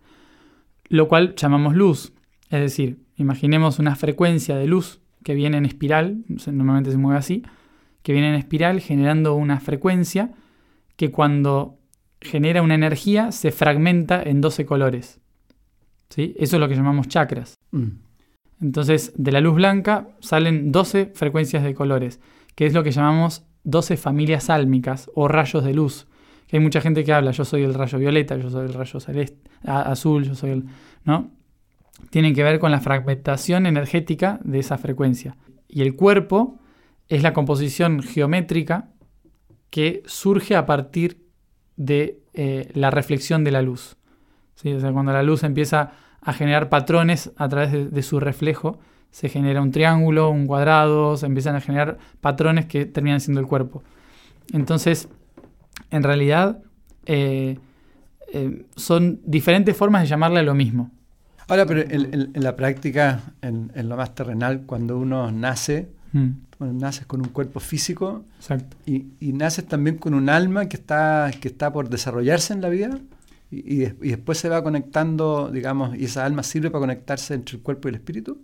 Lo 0.89 1.08
cual 1.08 1.36
llamamos 1.36 1.75
luz, 1.75 2.13
es 2.50 2.62
decir, 2.62 3.08
Imaginemos 3.17 3.79
una 3.79 3.96
frecuencia 3.96 4.56
de 4.58 4.67
luz 4.67 5.01
que 5.24 5.34
viene 5.34 5.58
en 5.58 5.65
espiral, 5.65 6.24
normalmente 6.51 6.91
se 6.91 6.98
mueve 6.98 7.17
así, 7.17 7.43
que 8.08 8.13
viene 8.13 8.30
en 8.30 8.36
espiral 8.36 8.80
generando 8.80 9.36
una 9.36 9.60
frecuencia 9.60 10.32
que 10.96 11.12
cuando 11.12 11.78
genera 12.22 12.62
una 12.62 12.76
energía 12.76 13.34
se 13.34 13.52
fragmenta 13.52 14.24
en 14.24 14.39
12 14.39 14.65
colores. 14.65 15.20
¿Sí? 16.08 16.34
Eso 16.39 16.56
es 16.56 16.60
lo 16.62 16.70
que 16.70 16.76
llamamos 16.76 17.10
chakras. 17.10 17.56
Mm. 17.72 17.98
Entonces, 18.62 19.12
de 19.17 19.34
la 19.34 19.41
luz 19.41 19.56
blanca 19.56 20.08
salen 20.22 20.72
12 20.72 21.12
frecuencias 21.15 21.63
de 21.63 21.74
colores, 21.74 22.22
que 22.56 22.65
es 22.65 22.74
lo 22.74 22.82
que 22.82 22.91
llamamos 22.91 23.43
12 23.65 23.98
familias 23.98 24.50
álmicas 24.50 25.12
o 25.13 25.28
rayos 25.28 25.65
de 25.65 25.74
luz. 25.74 26.08
Que 26.48 26.56
hay 26.56 26.63
mucha 26.63 26.80
gente 26.80 27.04
que 27.04 27.12
habla, 27.12 27.32
yo 27.32 27.43
soy 27.43 27.63
el 27.63 27.74
rayo 27.74 28.00
violeta, 28.00 28.38
yo 28.38 28.50
soy 28.50 28.67
el 28.67 28.74
rayo 28.74 29.02
celeste, 29.02 29.52
azul, 29.65 30.24
yo 30.24 30.34
soy 30.34 30.52
el... 30.52 30.63
¿no? 31.04 31.30
tienen 32.10 32.34
que 32.34 32.43
ver 32.43 32.60
con 32.60 32.72
la 32.72 32.80
fragmentación 32.80 33.65
energética 33.65 34.39
de 34.46 34.60
esa 34.60 34.78
frecuencia. 34.78 35.36
Y 35.67 35.82
el 35.82 35.98
cuerpo 35.98 36.62
es 37.10 37.24
la 37.24 37.34
composición 37.34 38.02
geométrica 38.02 38.89
que 39.70 40.04
surge 40.06 40.56
a 40.56 40.65
partir 40.65 41.26
de 41.76 42.20
eh, 42.34 42.70
la 42.74 42.91
reflexión 42.91 43.43
de 43.43 43.52
la 43.52 43.62
luz. 43.62 43.98
O 44.56 44.80
sea, 44.80 44.91
cuando 44.91 45.13
la 45.13 45.24
luz 45.24 45.43
empieza 45.43 45.91
a 46.22 46.34
generar 46.34 46.70
patrones 46.70 47.32
a 47.38 47.48
través 47.48 47.91
de, 47.91 48.02
su 48.02 48.20
reflejo, 48.20 48.80
se 49.12 49.30
genera 49.30 49.62
un 49.62 49.72
triángulo, 49.72 50.30
un 50.30 50.48
cuadrado, 50.48 51.15
se 51.15 51.28
empiezan 51.28 51.56
a 51.56 51.62
generar 51.62 52.00
patrones 52.22 52.65
que 52.65 52.86
terminan 52.86 53.22
siendo 53.22 53.39
el 53.39 53.48
cuerpo. 53.48 53.84
Entonces, 54.52 55.10
en 55.91 56.04
realidad, 56.04 56.60
eh, 57.06 57.60
eh, 58.34 58.65
son 58.76 59.22
diferentes 59.24 59.78
formas 59.78 60.02
de 60.02 60.08
llamarle 60.08 60.39
a 60.39 60.43
lo 60.43 60.56
mismo. 60.56 60.91
Ahora, 61.48 61.65
pero 61.65 61.82
en, 61.82 62.34
la 62.34 62.56
práctica, 62.56 63.22
en, 63.41 63.72
lo 63.88 63.96
más 63.96 64.13
terrenal, 64.13 64.63
cuando 64.65 64.98
uno 64.98 65.32
nace, 65.32 65.89
mm. 66.17 66.77
naces 66.77 67.06
con 67.06 67.21
un 67.21 67.30
cuerpo 67.30 67.60
físico 67.60 68.23
Y, 68.86 69.34
naces 69.34 69.65
también 69.65 69.97
con 69.97 70.13
un 70.13 70.30
alma 70.30 70.67
que 70.67 70.77
está, 70.77 71.32
que 71.39 71.47
está 71.47 71.71
por 71.71 71.89
desarrollarse 71.89 72.53
en 72.53 72.62
la 72.62 72.69
vida 72.69 72.99
y, 73.49 73.77
después 73.77 74.38
se 74.38 74.49
va 74.49 74.62
conectando, 74.62 75.49
digamos, 75.51 75.95
y 75.97 76.06
esa 76.06 76.25
alma 76.25 76.43
sirve 76.43 76.69
para 76.69 76.82
conectarse 76.82 77.34
entre 77.34 77.58
el 77.58 77.63
cuerpo 77.63 77.88
y 77.88 77.89
el 77.89 77.95
espíritu. 77.95 78.41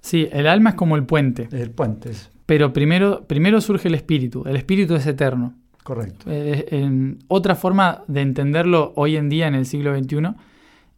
Sí, 0.00 0.28
el 0.30 0.46
alma 0.46 0.70
es 0.70 0.76
como 0.76 0.96
el 0.96 1.04
puente. 1.04 1.44
Es 1.44 1.60
el 1.60 1.70
puente. 1.70 2.10
Pero 2.46 2.72
primero, 2.72 3.24
primero 3.26 3.60
surge 3.60 3.88
el 3.88 3.94
espíritu. 3.94 4.44
El 4.46 4.56
espíritu 4.56 4.94
es 4.94 5.06
eterno. 5.06 5.54
Correcto. 5.82 6.26
Eh, 6.28 7.16
otra 7.28 7.54
forma 7.56 8.04
de 8.06 8.20
entenderlo 8.20 8.92
hoy 8.96 9.16
en 9.16 9.28
día 9.28 9.48
en 9.48 9.54
el 9.54 9.66
siglo 9.66 9.96
XXI 9.98 10.34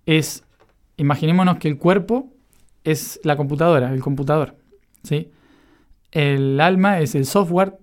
es 0.06 0.44
imaginémonos 0.96 1.58
que 1.58 1.68
el 1.68 1.78
cuerpo 1.78 2.32
es 2.84 3.20
la 3.24 3.36
computadora, 3.36 3.92
el 3.92 4.00
computador. 4.00 4.56
¿sí? 5.02 5.30
El 6.12 6.60
alma 6.60 7.00
es 7.00 7.14
el 7.14 7.26
software, 7.26 7.78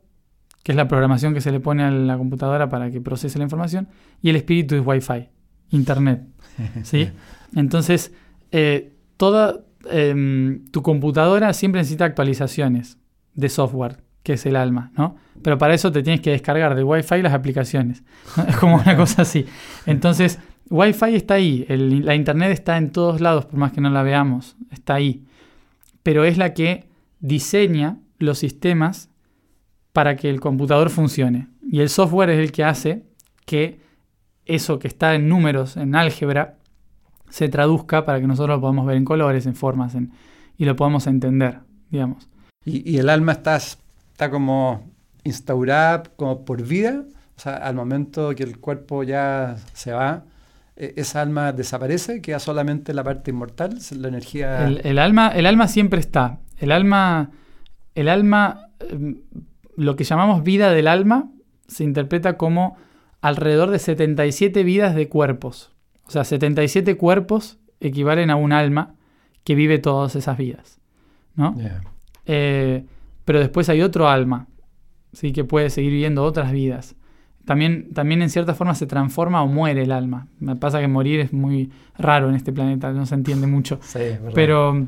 que 0.64 0.72
es 0.72 0.76
la 0.76 0.88
programación 0.88 1.34
que 1.34 1.42
se 1.42 1.52
le 1.52 1.60
pone 1.60 1.84
a 1.84 1.92
la 1.92 2.18
computadora 2.18 2.70
para 2.70 2.90
que 2.90 3.02
procese 3.02 3.38
la 3.38 3.44
información, 3.44 3.88
y 4.22 4.30
el 4.30 4.36
espíritu 4.38 4.76
es 4.76 4.82
Wi-Fi, 4.86 5.30
Internet. 5.72 6.24
¿sí? 6.84 7.10
Entonces, 7.56 8.14
eh, 8.52 8.94
toda 9.18 9.62
em, 9.90 10.66
tu 10.72 10.82
computadora 10.82 11.54
siempre 11.54 11.82
necesita 11.82 12.06
actualizaciones 12.06 12.98
de 13.34 13.50
software, 13.50 13.98
que 14.24 14.34
es 14.34 14.46
el 14.46 14.56
alma, 14.56 14.92
¿no? 14.96 15.18
Pero 15.42 15.58
para 15.58 15.74
eso 15.74 15.92
te 15.92 16.04
tienes 16.04 16.22
que 16.22 16.32
descargar 16.32 16.76
de 16.76 16.84
Wi-Fi 16.84 17.22
las 17.22 17.34
aplicaciones. 17.34 18.04
Es 18.48 18.56
como 18.56 18.76
una 18.78 18.96
cosa 18.96 19.24
así. 19.24 19.46
Entonces, 19.86 20.40
Wi-Fi 20.70 21.16
está 21.16 21.36
ahí, 21.36 21.66
la 21.68 22.16
Internet 22.16 22.52
está 22.52 22.78
en 22.78 22.92
todos 22.92 23.20
lados, 23.20 23.46
por 23.46 23.60
más 23.60 23.74
que 23.74 23.82
no 23.82 23.90
la 23.90 24.04
veamos, 24.04 24.56
está 24.72 24.96
ahí. 24.96 25.26
Pero 26.04 26.24
es 26.24 26.38
la 26.38 26.54
que 26.54 26.86
diseña 27.20 27.98
los 28.24 28.40
sistemas 28.40 29.10
para 29.92 30.16
que 30.16 30.30
el 30.30 30.40
computador 30.40 30.90
funcione. 30.90 31.50
Y 31.62 31.82
el 31.82 31.90
software 31.90 32.30
es 32.32 32.40
el 32.40 32.52
que 32.52 32.64
hace 32.64 33.04
que 33.46 33.80
eso 34.46 34.80
que 34.80 34.88
está 34.88 35.16
en 35.16 35.30
números, 35.30 35.78
en 35.78 35.96
álgebra, 35.96 36.58
se 37.30 37.50
traduzca 37.50 38.06
para 38.06 38.20
que 38.20 38.28
nosotros 38.28 38.58
lo 38.58 38.62
podamos 38.62 38.86
ver 38.86 38.98
en 38.98 39.06
colores, 39.06 39.46
en 39.46 39.56
formas, 39.56 39.96
y 40.58 40.66
lo 40.66 40.76
podamos 40.76 41.08
entender, 41.08 41.60
digamos. 41.90 42.30
¿Y, 42.66 42.98
el 42.98 43.10
alma 43.10 43.34
está, 43.34 43.56
está 43.58 44.30
como 44.30 44.92
instaurada 45.24 46.04
como 46.16 46.46
por 46.46 46.62
vida? 46.62 47.04
O 47.36 47.40
sea, 47.40 47.56
al 47.56 47.76
momento 47.76 48.36
que 48.36 48.44
el 48.44 48.60
cuerpo 48.60 49.04
ya 49.04 49.56
se 49.74 49.92
va, 49.92 50.24
e, 50.76 50.94
esa 50.98 51.22
alma 51.22 51.52
desaparece, 51.52 52.22
queda 52.22 52.40
solamente 52.40 52.94
la 52.94 53.04
parte 53.04 53.32
inmortal, 53.32 53.80
la 53.98 54.08
energía... 54.08 54.68
El, 54.68 55.00
alma, 55.00 55.30
el 55.30 55.46
alma 55.46 55.68
siempre 55.68 56.00
está. 56.00 56.40
El 56.58 56.72
alma, 56.72 57.32
el 57.96 58.10
alma, 58.10 58.70
em, 58.80 59.22
lo 59.76 59.96
que 59.96 60.04
llamamos 60.04 60.44
vida 60.44 60.72
del 60.72 60.88
alma, 60.88 61.32
se 61.68 61.84
interpreta 61.84 62.38
como 62.38 62.78
alrededor 63.22 63.70
de 63.70 63.80
77 63.80 64.64
vidas 64.64 64.96
de 64.96 65.08
cuerpos. 65.08 65.72
O 66.06 66.12
sea, 66.12 66.24
77 66.24 66.98
cuerpos 66.98 67.60
equivalen 67.80 68.30
a 68.30 68.36
un 68.36 68.52
alma 68.52 68.96
que 69.44 69.56
vive 69.56 69.80
todas 69.80 70.16
esas 70.16 70.38
vidas. 70.38 70.80
¿no? 71.36 71.56
Eh, 72.26 72.86
pero 73.26 73.40
después 73.40 73.70
hay 73.70 73.82
otro 73.82 74.08
alma, 74.08 74.48
¿sí? 75.14 75.32
que 75.32 75.44
puede 75.44 75.70
seguir 75.70 75.92
viviendo 75.92 76.24
otras 76.24 76.52
vidas. 76.52 76.96
también, 77.46 77.94
también 77.94 78.22
en 78.22 78.30
cierta 78.30 78.54
forma 78.54 78.76
se 78.76 78.88
transforma 78.88 79.42
o 79.44 79.48
muere 79.48 79.84
el 79.84 79.92
alma. 79.92 80.28
Me 80.40 80.56
pasa 80.56 80.80
que 80.80 80.88
morir 80.88 81.20
es 81.20 81.34
muy 81.34 81.72
raro 81.98 82.30
en 82.30 82.36
este 82.36 82.54
planeta, 82.54 82.92
no 82.92 83.06
se 83.06 83.16
entiende 83.16 83.48
mucho. 83.48 83.80
Sí. 83.82 84.18
Pero 84.34 84.86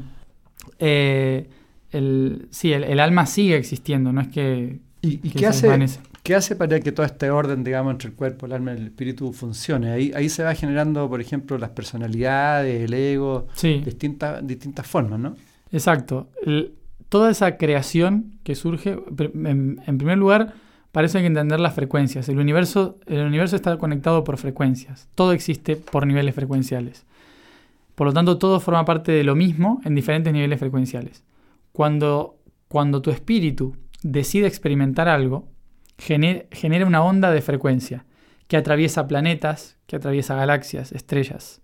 eh, 0.80 1.50
el, 1.96 2.48
sí, 2.52 2.74
el, 2.74 2.84
el 2.84 3.00
alma 3.00 3.26
sigue 3.26 3.56
existiendo, 3.58 4.12
no 4.12 4.22
es 4.22 4.28
que, 4.30 4.80
¿Y, 5.02 5.20
y 5.24 5.30
qué, 5.32 5.48
hace, 5.48 5.68
desvanece. 5.68 6.00
qué 6.24 6.36
hace 6.36 6.56
para 6.56 6.80
que 6.80 6.92
todo 6.92 7.06
este 7.06 7.30
orden, 7.30 7.64
digamos, 7.64 7.92
entre 7.92 8.10
el 8.10 8.16
cuerpo, 8.16 8.46
el 8.48 8.54
alma 8.54 8.74
y 8.74 8.78
el 8.78 8.86
espíritu 8.86 9.32
funcione? 9.34 9.92
Ahí, 9.92 10.12
ahí 10.16 10.30
se 10.30 10.44
va 10.44 10.54
generando, 10.56 11.08
por 11.10 11.22
ejemplo, 11.22 11.58
las 11.58 11.70
personalidades, 11.72 12.84
el 12.84 12.94
ego, 12.94 13.48
Sí, 13.54 13.82
distintas, 13.86 14.46
distintas 14.46 14.88
formas, 14.88 15.20
¿no? 15.20 15.36
exacto. 15.72 16.28
El- 16.46 16.74
toda 17.10 17.30
esa 17.32 17.58
creación 17.58 18.34
que 18.44 18.56
surge, 18.56 18.98
en 19.08 19.98
primer 19.98 20.18
lugar, 20.18 20.54
para 20.92 21.08
eso 21.08 21.18
hay 21.18 21.24
que 21.24 21.28
entender 21.28 21.60
las 21.60 21.74
frecuencias. 21.76 22.28
El 22.30 22.40
universo, 22.40 22.98
el 23.06 23.26
universo 23.26 23.56
está 23.56 23.78
conectado 23.78 24.24
por 24.24 24.38
frecuencias. 24.38 25.08
Todo 25.14 25.32
existe 25.34 25.76
por 25.76 26.08
niveles 26.08 26.34
frecuenciales. 26.34 27.06
Por 27.96 28.08
lo 28.08 28.14
tanto, 28.14 28.38
todo 28.38 28.60
forma 28.60 28.84
parte 28.86 29.12
de 29.12 29.24
lo 29.24 29.36
mismo 29.36 29.82
en 29.86 29.94
diferentes 29.96 30.34
niveles 30.34 30.60
frecuenciales. 30.60 31.22
Cuando, 31.76 32.40
cuando 32.70 33.02
tu 33.02 33.12
espíritu 33.12 33.76
decide 34.02 34.48
experimentar 34.48 35.10
algo, 35.10 35.50
gener- 35.98 36.48
genera 36.52 36.86
una 36.86 37.04
onda 37.04 37.32
de 37.32 37.42
frecuencia 37.42 38.06
que 38.48 38.56
atraviesa 38.56 39.08
planetas, 39.10 39.78
que 39.86 39.98
atraviesa 39.98 40.36
galaxias, 40.36 40.94
estrellas, 40.94 41.62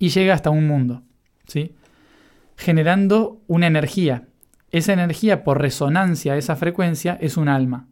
y 0.00 0.08
llega 0.08 0.34
hasta 0.34 0.50
un 0.50 0.66
mundo, 0.66 1.04
¿sí? 1.46 1.76
generando 2.56 3.40
una 3.46 3.68
energía. 3.68 4.26
Esa 4.72 4.92
energía, 4.92 5.44
por 5.44 5.60
resonancia 5.60 6.32
a 6.32 6.36
esa 6.38 6.56
frecuencia, 6.56 7.16
es 7.20 7.36
un 7.36 7.48
alma. 7.48 7.86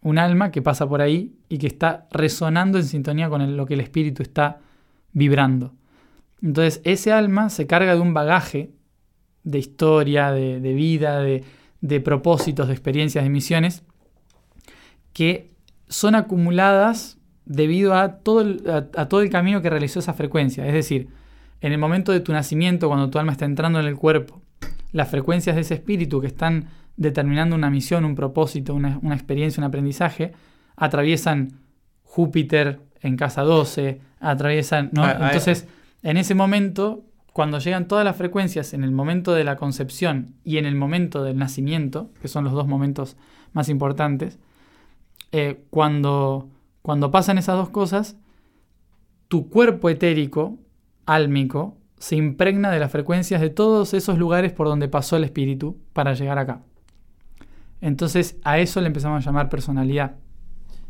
Un 0.00 0.16
alma 0.18 0.50
que 0.50 0.62
pasa 0.62 0.88
por 0.88 1.02
ahí 1.02 1.36
y 1.50 1.58
que 1.58 1.66
está 1.66 2.06
resonando 2.12 2.78
en 2.78 2.84
sintonía 2.84 3.28
con 3.28 3.58
lo 3.58 3.66
que 3.66 3.74
el 3.74 3.80
espíritu 3.80 4.22
está 4.22 4.60
vibrando. 5.12 5.74
Entonces, 6.40 6.80
ese 6.84 7.12
alma 7.12 7.50
se 7.50 7.66
carga 7.66 7.94
de 7.94 8.00
un 8.00 8.14
bagaje 8.14 8.72
de 9.44 9.58
historia, 9.58 10.32
de, 10.32 10.60
de 10.60 10.74
vida, 10.74 11.20
de, 11.20 11.44
de 11.80 12.00
propósitos, 12.00 12.66
de 12.66 12.74
experiencias, 12.74 13.24
de 13.24 13.30
misiones, 13.30 13.82
que 15.12 15.50
son 15.88 16.14
acumuladas 16.14 17.18
debido 17.44 17.94
a 17.94 18.16
todo, 18.16 18.40
el, 18.40 18.62
a, 18.68 19.00
a 19.00 19.08
todo 19.08 19.20
el 19.20 19.30
camino 19.30 19.62
que 19.62 19.70
realizó 19.70 20.00
esa 20.00 20.14
frecuencia. 20.14 20.66
Es 20.66 20.72
decir, 20.72 21.08
en 21.60 21.72
el 21.72 21.78
momento 21.78 22.12
de 22.12 22.20
tu 22.20 22.32
nacimiento, 22.32 22.88
cuando 22.88 23.10
tu 23.10 23.18
alma 23.18 23.32
está 23.32 23.44
entrando 23.44 23.78
en 23.80 23.86
el 23.86 23.96
cuerpo, 23.96 24.42
las 24.92 25.08
frecuencias 25.08 25.56
de 25.56 25.62
ese 25.62 25.74
espíritu 25.74 26.20
que 26.20 26.26
están 26.26 26.68
determinando 26.96 27.56
una 27.56 27.70
misión, 27.70 28.04
un 28.04 28.14
propósito, 28.14 28.74
una, 28.74 28.98
una 29.02 29.14
experiencia, 29.14 29.60
un 29.60 29.64
aprendizaje, 29.64 30.32
atraviesan 30.76 31.60
Júpiter 32.02 32.80
en 33.00 33.16
casa 33.16 33.42
12, 33.42 34.00
atraviesan... 34.20 34.90
¿no? 34.92 35.04
Ah, 35.04 35.16
ah, 35.18 35.26
Entonces, 35.26 35.66
en 36.02 36.16
ese 36.16 36.34
momento, 36.34 37.04
cuando 37.34 37.58
llegan 37.58 37.88
todas 37.88 38.04
las 38.04 38.14
frecuencias, 38.14 38.74
en 38.74 38.84
el 38.84 38.92
momento 38.92 39.34
de 39.34 39.42
la 39.42 39.56
concepción 39.56 40.36
y 40.44 40.58
en 40.58 40.66
el 40.66 40.76
momento 40.76 41.24
del 41.24 41.36
nacimiento, 41.36 42.12
que 42.22 42.28
son 42.28 42.44
los 42.44 42.52
dos 42.52 42.68
momentos 42.68 43.16
más 43.52 43.68
importantes, 43.68 44.38
eh, 45.32 45.64
cuando, 45.68 46.48
cuando 46.80 47.10
pasan 47.10 47.36
esas 47.36 47.56
dos 47.56 47.70
cosas, 47.70 48.16
tu 49.26 49.48
cuerpo 49.48 49.90
etérico, 49.90 50.60
álmico, 51.06 51.76
se 51.98 52.14
impregna 52.14 52.70
de 52.70 52.78
las 52.78 52.92
frecuencias 52.92 53.40
de 53.40 53.50
todos 53.50 53.94
esos 53.94 54.16
lugares 54.16 54.52
por 54.52 54.68
donde 54.68 54.86
pasó 54.86 55.16
el 55.16 55.24
espíritu 55.24 55.76
para 55.92 56.14
llegar 56.14 56.38
acá. 56.38 56.62
Entonces 57.80 58.38
a 58.44 58.60
eso 58.60 58.80
le 58.80 58.86
empezamos 58.86 59.20
a 59.20 59.28
llamar 59.28 59.48
personalidad. 59.48 60.14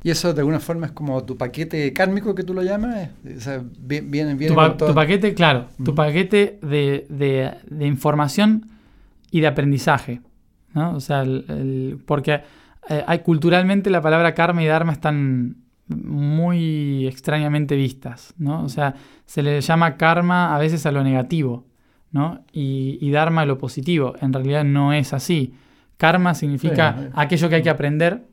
Y 0.04 0.10
eso 0.10 0.32
de 0.34 0.40
alguna 0.42 0.60
forma 0.60 0.86
es 0.86 0.92
como 0.92 1.24
tu 1.24 1.36
paquete 1.36 1.92
kármico 1.92 2.34
que 2.34 2.44
tú 2.44 2.52
lo 2.54 2.62
llamas. 2.62 3.08
O 3.36 3.40
sea, 3.40 3.60
vi- 3.80 4.00
viene, 4.00 4.34
viene 4.34 4.48
Tu, 4.48 4.54
pa- 4.54 4.76
tu 4.76 4.94
paquete, 4.94 5.32
claro, 5.34 5.66
tu 5.82 5.94
paquete 5.94 6.58
de, 6.62 7.06
de- 7.08 7.54
de 7.68 7.86
información 7.86 8.66
y 9.32 9.40
de 9.40 9.46
aprendizaje. 9.48 10.20
¿no? 10.74 10.94
O 10.94 11.00
sea, 11.00 11.22
el- 11.22 11.44
el- 11.48 11.98
porque 12.04 12.42
eh, 12.90 13.02
hay, 13.06 13.20
culturalmente 13.20 13.88
la 13.88 14.02
palabra 14.02 14.34
karma 14.34 14.62
y 14.62 14.66
dharma 14.66 14.92
están 14.92 15.56
muy 15.88 17.06
extrañamente 17.06 17.76
vistas. 17.76 18.34
¿no? 18.38 18.62
O 18.62 18.68
sea, 18.68 18.94
se 19.24 19.42
le 19.42 19.60
llama 19.60 19.96
karma 19.96 20.54
a 20.54 20.58
veces 20.58 20.84
a 20.86 20.92
lo 20.92 21.02
negativo 21.02 21.66
¿no? 22.12 22.44
y, 22.52 22.98
y 23.00 23.10
dharma 23.10 23.42
a 23.42 23.46
lo 23.46 23.58
positivo. 23.58 24.14
En 24.20 24.32
realidad 24.32 24.64
no 24.64 24.92
es 24.92 25.12
así. 25.12 25.54
Karma 25.96 26.34
significa 26.34 26.96
sí. 26.98 27.08
aquello 27.14 27.48
que 27.48 27.54
hay 27.56 27.62
que 27.62 27.70
aprender 27.70 28.26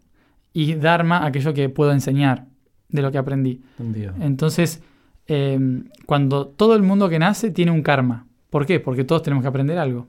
y 0.54 0.76
dharma 0.76 1.26
aquello 1.26 1.54
que 1.54 1.70
puedo 1.70 1.92
enseñar 1.92 2.46
de 2.90 3.02
lo 3.02 3.12
que 3.12 3.18
aprendí. 3.18 3.62
Entendido. 3.80 4.14
Entonces, 4.20 4.82
eh, 5.28 5.84
cuando 6.06 6.48
todo 6.48 6.76
el 6.76 6.84
mundo 6.84 7.10
que 7.10 7.20
nace 7.20 7.52
tiene 7.52 7.72
un 7.72 7.84
karma. 7.84 8.28
¿Por 8.50 8.66
qué? 8.66 8.80
Porque 8.80 9.04
todos 9.04 9.24
tenemos 9.24 9.44
que 9.44 9.48
aprender 9.48 9.78
algo. 9.78 10.08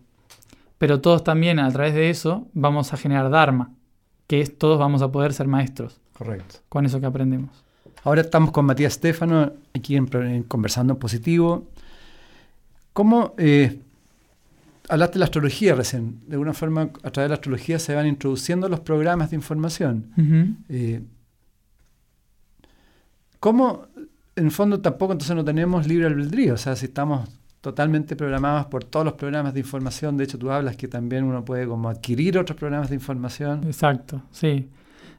Pero 0.79 1.01
todos 1.01 1.23
también 1.23 1.61
a 1.61 1.71
través 1.71 1.95
de 1.95 2.11
eso 2.11 2.49
vamos 2.55 2.93
a 2.93 2.97
generar 2.97 3.31
dharma, 3.31 3.71
que 4.27 4.41
es 4.41 4.59
todos 4.59 4.81
vamos 4.81 5.01
a 5.01 5.13
poder 5.13 5.33
ser 5.33 5.47
maestros 5.47 6.01
Correcto. 6.13 6.57
con 6.69 6.85
eso 6.85 6.99
que 6.99 7.07
aprendemos. 7.07 7.63
Ahora 8.03 8.23
estamos 8.23 8.51
con 8.51 8.65
Matías 8.65 8.95
Stefano, 8.95 9.53
aquí 9.75 9.95
en 9.95 10.43
Conversando 10.43 10.95
en 10.95 10.99
Positivo. 10.99 11.69
¿Cómo 12.93 13.35
eh, 13.39 13.81
hablaste 14.89 15.15
de 15.15 15.19
la 15.21 15.25
astrología 15.27 15.75
recién? 15.75 16.21
De 16.27 16.35
alguna 16.35 16.53
forma, 16.55 16.83
a 17.03 17.11
través 17.11 17.27
de 17.27 17.29
la 17.29 17.35
astrología 17.35 17.79
se 17.79 17.95
van 17.95 18.07
introduciendo 18.07 18.69
los 18.69 18.81
programas 18.81 19.31
de 19.31 19.37
información. 19.37 20.07
Eh, 20.69 21.03
¿Cómo, 23.41 23.87
en 24.37 24.51
fondo, 24.51 24.81
tampoco 24.81 25.13
entonces 25.13 25.35
no 25.35 25.45
tenemos 25.45 25.87
libre 25.87 26.07
albedrío? 26.07 26.55
O 26.55 26.57
sea, 26.57 26.77
si 26.77 26.87
estamos 26.87 27.29
totalmente 27.61 28.17
programados 28.17 28.67
por 28.67 28.85
todos 28.85 29.05
los 29.05 29.15
programas 29.15 29.55
de 29.55 29.61
información, 29.61 30.17
de 30.17 30.25
hecho 30.25 30.39
tú 30.39 30.51
hablas 30.51 30.77
que 30.77 30.89
también 30.89 31.25
uno 31.25 31.45
puede 31.45 31.67
como 31.67 31.89
adquirir 31.89 32.39
otros 32.39 32.57
programas 32.59 32.89
de 32.89 32.95
información. 32.97 33.65
Exacto, 33.65 34.23
sí. 34.31 34.69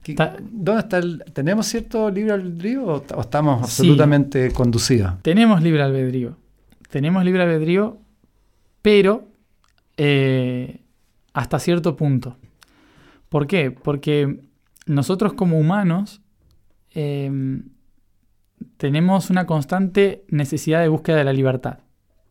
¿Qué- 0.03 0.15
Ta- 0.15 0.35
¿Dónde 0.41 0.81
está 0.81 0.97
el, 0.97 1.23
¿Tenemos 1.33 1.65
cierto 1.67 2.09
libre 2.09 2.33
albedrío 2.33 2.83
o, 2.85 3.03
o 3.15 3.21
estamos 3.21 3.59
Sí. 3.69 3.83
absolutamente 3.83 4.51
conducidos? 4.51 5.13
Tenemos 5.21 5.61
libre 5.61 5.81
albedrío. 5.83 6.35
Tenemos 6.89 7.23
libre 7.23 7.43
albedrío, 7.43 7.97
pero 8.81 9.25
eh, 9.97 10.81
hasta 11.33 11.59
cierto 11.59 11.95
punto. 11.95 12.37
¿Por 13.29 13.47
qué? 13.47 13.71
Porque 13.71 14.41
nosotros 14.85 15.33
como 15.33 15.59
humanos 15.59 16.21
eh, 16.91 17.61
tenemos 18.77 19.29
una 19.29 19.45
constante 19.45 20.25
necesidad 20.27 20.81
de 20.81 20.87
búsqueda 20.87 21.17
de 21.17 21.23
la 21.23 21.33
libertad. 21.33 21.79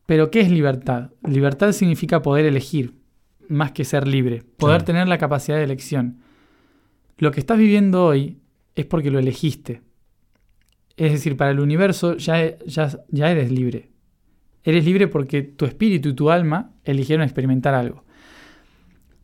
Pero 0.06 0.30
¿qué 0.30 0.40
es 0.40 0.50
libertad? 0.50 1.10
Libertad 1.26 1.72
significa 1.72 2.22
poder 2.22 2.44
elegir, 2.44 2.94
más 3.48 3.72
que 3.72 3.84
ser 3.84 4.06
libre. 4.06 4.42
Poder 4.58 4.82
tener 4.82 5.08
la 5.08 5.18
capacidad 5.18 5.56
de 5.56 5.64
elección. 5.64 6.18
Lo 7.18 7.30
que 7.30 7.40
estás 7.40 7.58
viviendo 7.58 8.04
hoy 8.04 8.38
es 8.74 8.84
porque 8.86 9.10
lo 9.10 9.18
elegiste. 9.18 9.82
Es 10.96 11.12
decir, 11.12 11.36
para 11.36 11.50
el 11.50 11.60
universo 11.60 12.16
ya, 12.16 12.58
ya, 12.66 12.90
ya 13.08 13.30
eres 13.30 13.50
libre. 13.50 13.91
Eres 14.64 14.84
libre 14.84 15.08
porque 15.08 15.42
tu 15.42 15.64
espíritu 15.64 16.10
y 16.10 16.14
tu 16.14 16.30
alma 16.30 16.72
eligieron 16.84 17.24
experimentar 17.24 17.74
algo. 17.74 18.04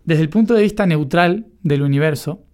Desde 0.04 0.22
el 0.22 0.28
punto 0.28 0.54
de 0.54 0.62
vista 0.62 0.86
neutral 0.86 1.46
del 1.62 1.82
universo, 1.82 2.44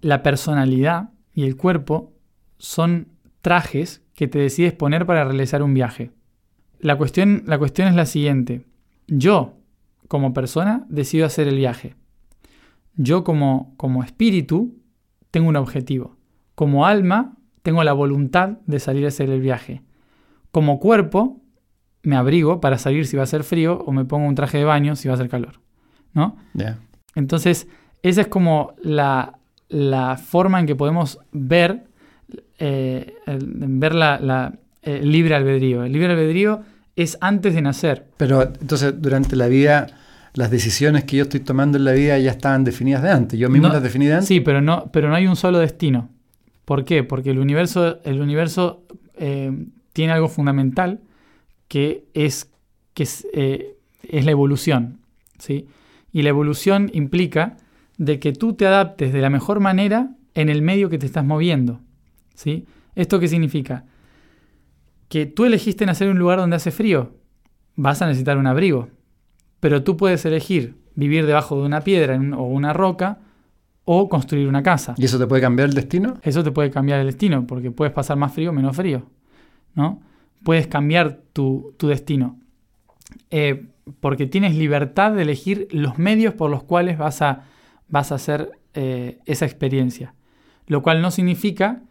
la 0.00 0.22
personalidad 0.22 1.10
y 1.34 1.44
el 1.44 1.56
cuerpo 1.56 2.12
son 2.58 3.08
trajes 3.40 4.02
que 4.14 4.28
te 4.28 4.38
decides 4.38 4.72
poner 4.72 5.06
para 5.06 5.24
realizar 5.24 5.62
un 5.62 5.74
viaje. 5.74 6.10
La 6.78 6.96
cuestión, 6.96 7.42
la 7.46 7.58
cuestión 7.58 7.88
es 7.88 7.94
la 7.94 8.06
siguiente. 8.06 8.64
Yo, 9.06 9.58
como 10.08 10.32
persona, 10.32 10.84
decido 10.88 11.26
hacer 11.26 11.48
el 11.48 11.56
viaje. 11.56 11.96
Yo 12.96 13.24
como, 13.24 13.74
como 13.76 14.04
espíritu 14.04 14.78
tengo 15.30 15.48
un 15.48 15.56
objetivo. 15.56 16.16
Como 16.54 16.86
alma 16.86 17.36
tengo 17.62 17.82
la 17.82 17.92
voluntad 17.92 18.58
de 18.66 18.78
salir 18.78 19.04
a 19.04 19.08
hacer 19.08 19.30
el 19.30 19.40
viaje. 19.40 19.82
Como 20.50 20.80
cuerpo 20.80 21.42
me 22.06 22.16
abrigo 22.16 22.60
para 22.60 22.78
salir 22.78 23.06
si 23.06 23.16
va 23.16 23.24
a 23.24 23.26
ser 23.26 23.42
frío 23.44 23.78
o 23.86 23.92
me 23.92 24.04
pongo 24.04 24.26
un 24.28 24.34
traje 24.34 24.58
de 24.58 24.64
baño 24.64 24.94
si 24.96 25.08
va 25.08 25.14
a 25.14 25.16
ser 25.16 25.28
calor. 25.28 25.54
¿No? 26.14 26.36
Entonces, 27.14 27.66
esa 28.02 28.20
es 28.22 28.26
como 28.28 28.74
la, 28.82 29.38
la 29.68 30.16
forma 30.16 30.60
en 30.60 30.66
que 30.66 30.76
podemos 30.76 31.18
ver, 31.32 31.84
eh, 32.58 33.14
el- 33.26 33.54
ver 33.80 33.94
la, 33.94 34.18
la- 34.20 34.54
el 34.82 35.10
libre 35.10 35.34
albedrío. 35.34 35.82
El 35.84 35.92
libre 35.92 36.12
albedrío 36.12 36.62
es 36.94 37.18
antes 37.20 37.54
de 37.54 37.62
nacer. 37.62 38.06
Pero 38.16 38.42
entonces 38.42 38.94
durante 39.02 39.34
la 39.36 39.48
vida, 39.48 39.86
las 40.34 40.50
decisiones 40.50 41.04
que 41.04 41.16
yo 41.16 41.24
estoy 41.24 41.40
tomando 41.40 41.76
en 41.78 41.84
la 41.84 41.92
vida 41.92 42.18
ya 42.18 42.30
estaban 42.30 42.64
definidas 42.64 43.02
de 43.02 43.10
antes. 43.10 43.38
Yo 43.38 43.48
mismo 43.50 43.68
No, 43.68 43.74
las 43.74 43.82
definí 43.82 44.06
de 44.06 44.14
antes. 44.14 44.28
Sí, 44.28 44.40
pero 44.40 44.60
no, 44.60 44.90
pero 44.92 45.08
no 45.08 45.14
hay 45.16 45.26
un 45.26 45.36
solo 45.36 45.58
destino. 45.58 46.08
¿Por 46.64 46.84
qué? 46.84 47.02
Porque 47.04 47.30
el 47.30 47.38
universo, 47.38 47.98
el 48.04 48.20
universo 48.20 48.84
eh, 49.16 49.52
tiene 49.92 50.12
algo 50.12 50.28
fundamental 50.28 51.00
que 51.68 52.06
es, 52.14 52.50
que 52.94 53.02
es, 53.02 53.26
eh, 53.32 53.76
es 54.02 54.24
la 54.24 54.30
evolución. 54.30 55.00
¿sí? 55.38 55.66
Y 56.12 56.22
la 56.22 56.30
evolución 56.30 56.90
implica 56.92 57.56
de 57.98 58.18
que 58.18 58.32
tú 58.32 58.54
te 58.54 58.66
adaptes 58.66 59.12
de 59.12 59.20
la 59.20 59.30
mejor 59.30 59.60
manera 59.60 60.10
en 60.34 60.48
el 60.48 60.62
medio 60.62 60.90
que 60.90 60.98
te 60.98 61.06
estás 61.06 61.24
moviendo. 61.24 61.80
¿sí? 62.34 62.66
¿Esto 62.94 63.20
qué 63.20 63.28
significa? 63.28 63.84
Que 65.08 65.26
tú 65.26 65.44
elegiste 65.44 65.86
nacer 65.86 66.08
en 66.08 66.12
un 66.12 66.18
lugar 66.18 66.38
donde 66.38 66.56
hace 66.56 66.70
frío, 66.70 67.14
vas 67.74 68.02
a 68.02 68.06
necesitar 68.06 68.38
un 68.38 68.46
abrigo, 68.46 68.88
pero 69.60 69.82
tú 69.82 69.96
puedes 69.96 70.24
elegir 70.24 70.76
vivir 70.94 71.26
debajo 71.26 71.60
de 71.60 71.66
una 71.66 71.82
piedra 71.82 72.18
o 72.36 72.44
una 72.44 72.72
roca 72.72 73.18
o 73.84 74.08
construir 74.08 74.48
una 74.48 74.62
casa. 74.62 74.94
¿Y 74.96 75.04
eso 75.04 75.18
te 75.18 75.26
puede 75.26 75.40
cambiar 75.40 75.68
el 75.68 75.74
destino? 75.74 76.14
Eso 76.22 76.42
te 76.42 76.50
puede 76.50 76.70
cambiar 76.70 77.00
el 77.00 77.06
destino, 77.06 77.46
porque 77.46 77.70
puedes 77.70 77.94
pasar 77.94 78.16
más 78.16 78.32
frío 78.32 78.50
o 78.50 78.52
menos 78.52 78.74
frío, 78.74 79.06
¿no? 79.74 80.00
Puedes 80.42 80.66
cambiar 80.66 81.20
tu, 81.32 81.74
destino. 81.80 82.38
Eh, 83.30 83.66
porque 84.00 84.26
tienes 84.26 84.54
libertad 84.54 85.12
de 85.12 85.22
elegir 85.22 85.68
los 85.70 85.98
medios 85.98 86.34
por 86.34 86.50
los 86.50 86.62
cuales 86.62 86.98
vas 86.98 87.22
a, 87.22 87.44
vas 87.88 88.12
a 88.12 88.16
hacer 88.16 88.52
eh, 88.74 89.18
esa 89.26 89.44
experiencia. 89.44 90.14
Lo 90.66 90.82
cual 90.82 91.00
no 91.02 91.10
significa 91.10 91.82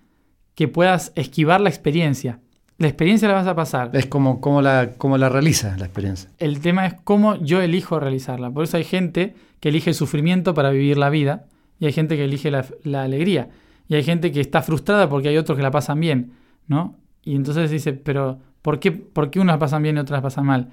que 0.55 0.67
puedas 0.67 1.11
esquivar 1.15 1.61
la 1.61 1.69
experiencia. 1.69 2.39
La 2.77 2.87
experiencia 2.87 3.27
la 3.27 3.35
vas 3.35 3.47
a 3.47 3.55
pasar. 3.55 3.91
Es 3.93 4.05
como, 4.05 4.41
como, 4.41 4.61
la, 4.61 4.93
como 4.97 5.17
la 5.17 5.29
realizas 5.29 5.79
la 5.79 5.85
experiencia. 5.85 6.29
El 6.39 6.59
tema 6.59 6.85
es 6.85 6.95
cómo 7.03 7.35
yo 7.35 7.61
elijo 7.61 7.99
realizarla. 7.99 8.51
Por 8.51 8.65
eso 8.65 8.75
hay 8.75 8.83
gente 8.83 9.35
que 9.61 9.69
elige 9.69 9.91
el 9.91 9.95
sufrimiento 9.95 10.53
para 10.53 10.71
vivir 10.71 10.97
la 10.97 11.09
vida 11.09 11.45
y 11.79 11.85
hay 11.85 11.93
gente 11.93 12.17
que 12.17 12.25
elige 12.25 12.51
la, 12.51 13.03
alegría. 13.03 13.49
Y 13.87 13.95
hay 13.95 14.03
gente 14.03 14.31
que 14.31 14.41
está 14.41 14.61
frustrada 14.61 15.09
porque 15.09 15.29
hay 15.29 15.37
otros 15.37 15.57
que 15.57 15.63
la 15.63 15.71
pasan 15.71 15.99
bien, 15.99 16.33
¿no? 16.67 16.95
Y 17.25 17.35
entonces 17.35 17.69
dice, 17.69 17.91
pero 17.91 18.39
¿por 18.61 18.79
qué, 18.79 18.91
por 18.91 19.35
la 19.35 19.59
pasan 19.59 19.83
bien 19.83 19.97
y 19.97 19.99
otras 19.99 20.21
pasan 20.21 20.45
mal? 20.45 20.69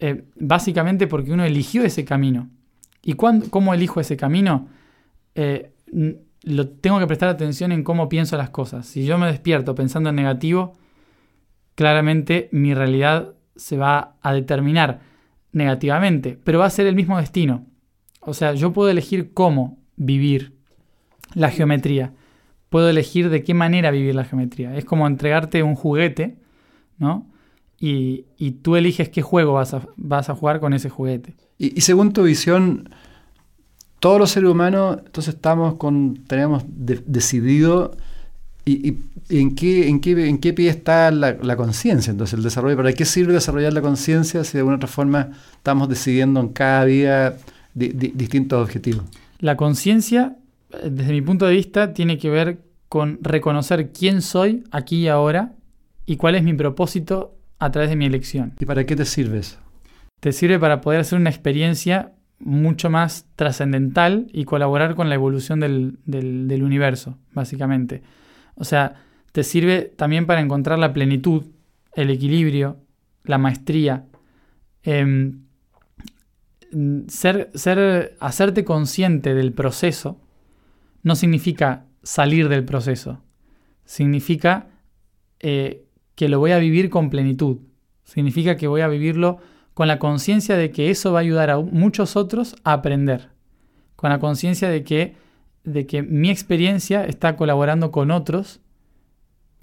Eh, 0.00 0.24
básicamente 0.34 1.06
porque 1.06 1.32
uno 1.32 1.44
eligió 1.44 1.84
ese 1.84 2.04
camino. 2.04 2.48
¿Y 3.04 3.12
cómo 3.14 3.74
elijo 3.74 4.00
ese 4.00 4.16
camino? 4.16 4.68
Eh, 5.34 5.70
lo 6.42 6.68
tengo 6.68 6.98
que 6.98 7.06
prestar 7.06 7.28
atención 7.28 7.70
en 7.70 7.84
cómo 7.84 8.08
pienso 8.08 8.36
las 8.36 8.50
cosas. 8.50 8.86
Si 8.86 9.04
yo 9.04 9.18
me 9.18 9.26
despierto 9.26 9.74
pensando 9.74 10.10
en 10.10 10.16
negativo, 10.16 10.72
claramente 11.74 12.48
mi 12.52 12.74
realidad 12.74 13.34
se 13.54 13.76
va 13.76 14.16
a 14.22 14.32
determinar 14.32 15.00
negativamente, 15.52 16.38
pero 16.42 16.58
va 16.58 16.66
a 16.66 16.70
ser 16.70 16.86
el 16.86 16.94
mismo 16.94 17.18
destino. 17.18 17.66
O 18.20 18.34
sea, 18.34 18.54
yo 18.54 18.72
puedo 18.72 18.88
elegir 18.88 19.32
cómo 19.34 19.78
vivir 19.96 20.54
la 21.34 21.50
geometría. 21.50 22.14
Puedo 22.72 22.88
elegir 22.88 23.30
de 23.30 23.44
qué 23.44 23.54
manera 23.54 23.92
vivir 23.92 24.16
la 24.16 24.24
geometría. 24.24 24.76
Es 24.76 24.84
como 24.84 25.06
entregarte 25.06 25.62
un 25.62 25.76
juguete, 25.76 26.36
¿no? 26.98 27.26
Y, 27.78 28.24
tú 28.62 28.76
eliges 28.76 29.08
qué 29.08 29.22
juego 29.22 29.54
vas 29.54 29.74
a, 29.74 29.86
vas 29.96 30.30
a 30.30 30.34
jugar 30.34 30.58
con 30.58 30.72
ese 30.72 30.88
juguete. 30.88 31.34
Y, 31.58 31.80
según 31.82 32.12
tu 32.12 32.24
visión, 32.24 32.88
todos 34.00 34.18
los 34.18 34.30
seres 34.30 34.50
humanos, 34.50 34.98
entonces 35.04 35.34
estamos 35.34 35.74
con, 35.74 36.24
tenemos 36.26 36.64
decidido 36.66 37.96
¿Y, 38.64 38.98
en, 39.28 39.54
qué, 39.56 39.88
en, 39.88 40.00
qué, 40.00 40.28
en 40.28 40.38
qué 40.38 40.52
pie 40.52 40.68
está 40.68 41.10
la, 41.10 41.56
conciencia? 41.56 42.10
Entonces, 42.10 42.34
el 42.34 42.44
desarrollo, 42.44 42.76
¿para 42.76 42.92
qué 42.92 43.04
sirve 43.04 43.32
desarrollar 43.32 43.72
la 43.72 43.82
conciencia 43.82 44.44
si 44.44 44.52
de 44.52 44.58
alguna 44.60 44.76
otra 44.76 44.88
forma 44.88 45.30
estamos 45.56 45.88
decidiendo 45.88 46.40
en 46.40 46.48
cada 46.50 46.84
día 46.84 47.36
distintos 47.74 48.62
objetivos? 48.62 49.04
La 49.40 49.56
conciencia, 49.56 50.36
desde 50.84 51.12
mi 51.12 51.22
punto 51.22 51.46
de 51.46 51.52
vista, 51.52 51.92
tiene 51.92 52.18
que 52.18 52.30
ver 52.30 52.62
con 52.88 53.18
reconocer 53.22 53.92
quién 53.92 54.22
soy 54.22 54.64
aquí 54.70 55.02
y 55.02 55.08
ahora 55.08 55.54
y 56.06 56.16
cuál 56.16 56.34
es 56.34 56.42
mi 56.42 56.52
propósito 56.52 57.36
a 57.58 57.70
través 57.70 57.90
de 57.90 57.96
mi 57.96 58.06
elección. 58.06 58.54
¿Y 58.60 58.66
para 58.66 58.84
qué 58.84 58.96
te 58.96 59.04
sirve 59.04 59.38
eso? 59.38 59.58
Te 60.20 60.32
sirve 60.32 60.58
para 60.58 60.80
poder 60.80 61.00
hacer 61.00 61.18
una 61.18 61.30
experiencia 61.30 62.12
mucho 62.38 62.90
más 62.90 63.26
trascendental 63.36 64.26
y 64.32 64.44
colaborar 64.44 64.94
con 64.94 65.08
la 65.08 65.14
evolución 65.14 65.60
del, 65.60 65.98
del 66.04 66.62
universo, 66.62 67.18
básicamente. 67.32 68.02
O 68.56 68.64
sea, 68.64 68.96
te 69.32 69.44
sirve 69.44 69.82
también 69.96 70.26
para 70.26 70.40
encontrar 70.40 70.78
la 70.78 70.92
plenitud, 70.92 71.46
el 71.94 72.10
equilibrio, 72.10 72.78
la 73.24 73.38
maestría. 73.38 74.04
Em, 74.82 75.44
ser, 77.08 77.50
ser, 77.54 78.16
hacerte 78.20 78.64
consciente 78.64 79.34
del 79.34 79.52
proceso 79.52 80.20
no 81.02 81.16
significa 81.16 81.84
salir 82.02 82.48
del 82.48 82.64
proceso, 82.64 83.22
significa 83.84 84.68
eh, 85.40 85.84
que 86.14 86.28
lo 86.28 86.38
voy 86.38 86.52
a 86.52 86.58
vivir 86.58 86.90
con 86.90 87.10
plenitud, 87.10 87.58
significa 88.04 88.56
que 88.56 88.68
voy 88.68 88.80
a 88.80 88.88
vivirlo 88.88 89.38
con 89.74 89.88
la 89.88 89.98
conciencia 89.98 90.56
de 90.56 90.70
que 90.70 90.90
eso 90.90 91.12
va 91.12 91.20
a 91.20 91.22
ayudar 91.22 91.50
a 91.50 91.58
muchos 91.58 92.16
otros 92.16 92.56
a 92.64 92.74
aprender, 92.74 93.30
con 93.96 94.10
la 94.10 94.18
conciencia 94.18 94.68
de 94.68 94.84
que 94.84 95.22
de 95.64 95.86
que 95.86 96.02
mi 96.02 96.30
experiencia 96.30 97.04
está 97.04 97.36
colaborando 97.36 97.90
con 97.90 98.10
otros 98.10 98.60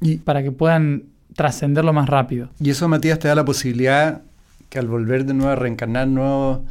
y, 0.02 0.18
para 0.18 0.44
que 0.44 0.52
puedan 0.52 1.06
trascenderlo 1.36 1.94
más 1.94 2.08
rápido. 2.08 2.50
Y 2.60 2.70
eso, 2.70 2.88
Matías, 2.88 3.20
te 3.20 3.28
da 3.28 3.36
la 3.36 3.46
posibilidad 3.46 4.22
que 4.70 4.80
al 4.80 4.88
volver 4.88 5.26
de 5.26 5.34
nuevo 5.34 5.52
a 5.52 5.56
reencarnar 5.56 6.08
nuevo, 6.08 6.66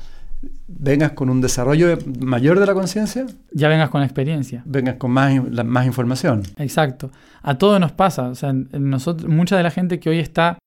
vengas 0.66 1.12
con 1.12 1.30
un 1.30 1.40
desarrollo 1.40 1.98
mayor 2.20 2.60
de 2.60 2.66
la 2.66 2.74
conciencia. 2.74 3.26
Ya 3.52 3.68
vengas 3.68 3.90
con 3.90 4.00
la 4.00 4.06
experiencia. 4.06 4.62
Vengas 4.64 4.96
con 4.96 5.10
más, 5.10 5.32
más 5.64 5.86
información. 5.86 6.42
Exacto. 6.56 7.10
A 7.42 7.58
todos 7.58 7.80
nos 7.80 7.92
pasa. 7.92 8.28
O 8.28 8.34
sea, 8.34 8.52
nosotros, 8.52 9.30
mucha 9.30 9.56
de 9.56 9.62
la 9.62 9.70
gente 9.70 9.98
que 9.98 10.10
hoy 10.10 10.18
está 10.18 10.58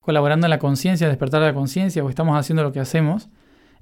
colaborando 0.00 0.46
en 0.46 0.50
la 0.50 0.58
conciencia, 0.58 1.08
despertar 1.08 1.42
la 1.42 1.54
conciencia, 1.54 2.02
o 2.04 2.08
estamos 2.08 2.38
haciendo 2.38 2.62
lo 2.62 2.72
que 2.72 2.80
hacemos, 2.80 3.28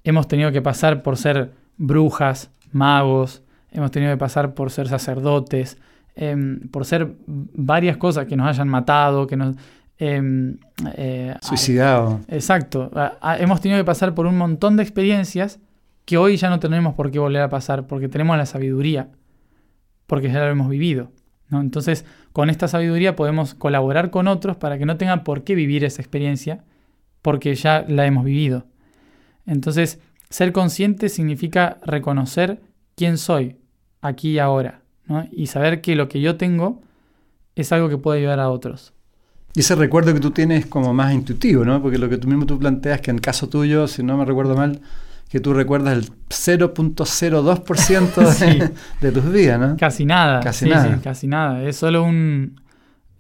hemos 0.04 0.28
tenido 0.28 0.52
que 0.52 0.62
pasar 0.62 1.02
por 1.02 1.16
ser 1.16 1.52
brujas, 1.76 2.50
magos, 2.72 3.42
hemos 3.70 3.90
tenido 3.90 4.12
que 4.12 4.18
pasar 4.18 4.54
por 4.54 4.70
ser 4.70 4.88
sacerdotes, 4.88 5.78
em, 6.14 6.68
por 6.68 6.84
ser 6.84 7.14
varias 7.26 7.96
cosas 7.96 8.26
que 8.26 8.36
nos 8.36 8.48
hayan 8.48 8.68
matado, 8.68 9.26
que 9.26 9.36
nos... 9.36 9.56
Eh, 9.98 10.56
eh, 10.94 11.34
Suicidado. 11.40 12.20
Exacto. 12.28 12.90
hemos 13.38 13.60
tenido 13.60 13.80
que 13.80 13.84
pasar 13.84 14.14
por 14.14 14.26
un 14.26 14.36
montón 14.36 14.76
de 14.76 14.82
experiencias 14.82 15.58
que 16.04 16.16
hoy 16.16 16.36
ya 16.36 16.50
no 16.50 16.60
tenemos 16.60 16.94
por 16.94 17.10
qué 17.10 17.18
volver 17.18 17.42
a 17.42 17.48
pasar, 17.48 17.86
porque 17.86 18.08
tenemos 18.08 18.36
la 18.36 18.46
sabiduría, 18.46 19.10
porque 20.06 20.30
ya 20.30 20.40
lo 20.40 20.50
hemos 20.50 20.68
vivido. 20.68 21.10
¿no? 21.48 21.60
Entonces, 21.60 22.04
con 22.32 22.50
esta 22.50 22.68
sabiduría 22.68 23.16
podemos 23.16 23.54
colaborar 23.54 24.10
con 24.10 24.28
otros 24.28 24.56
para 24.56 24.78
que 24.78 24.86
no 24.86 24.96
tengan 24.96 25.24
por 25.24 25.42
qué 25.42 25.54
vivir 25.54 25.84
esa 25.84 26.02
experiencia, 26.02 26.64
porque 27.22 27.54
ya 27.54 27.84
la 27.88 28.06
hemos 28.06 28.24
vivido. 28.24 28.66
Entonces, 29.46 30.00
ser 30.30 30.52
consciente 30.52 31.08
significa 31.08 31.78
reconocer 31.84 32.60
quién 32.94 33.18
soy 33.18 33.56
aquí 34.00 34.30
y 34.32 34.38
ahora, 34.38 34.82
¿no? 35.06 35.26
y 35.32 35.46
saber 35.46 35.80
que 35.80 35.96
lo 35.96 36.08
que 36.08 36.20
yo 36.20 36.36
tengo 36.36 36.82
es 37.56 37.72
algo 37.72 37.88
que 37.88 37.98
puede 37.98 38.20
ayudar 38.20 38.38
a 38.38 38.50
otros. 38.50 38.92
Y 39.56 39.60
ese 39.60 39.74
recuerdo 39.74 40.12
que 40.12 40.20
tú 40.20 40.32
tienes 40.32 40.64
es 40.64 40.66
como 40.66 40.92
más 40.92 41.14
intuitivo, 41.14 41.64
¿no? 41.64 41.80
Porque 41.80 41.96
lo 41.96 42.10
que 42.10 42.18
tú 42.18 42.28
mismo 42.28 42.44
tú 42.44 42.58
planteas 42.58 43.00
que 43.00 43.10
en 43.10 43.16
caso 43.16 43.48
tuyo, 43.48 43.88
si 43.88 44.02
no 44.02 44.18
me 44.18 44.26
recuerdo 44.26 44.54
mal, 44.54 44.82
que 45.30 45.40
tú 45.40 45.54
recuerdas 45.54 45.96
el 45.96 46.10
0.02% 46.28 48.38
de, 48.38 48.70
de, 49.00 49.12
tus 49.12 49.32
días, 49.32 49.58
¿no? 49.58 49.78
Casi 49.78 50.04
nada. 50.04 50.40
Casi 50.40 50.68
nada. 50.68 51.00
casi 51.02 51.26
nada. 51.26 51.62
Es 51.62 51.78
solo 51.78 52.04
un... 52.04 52.60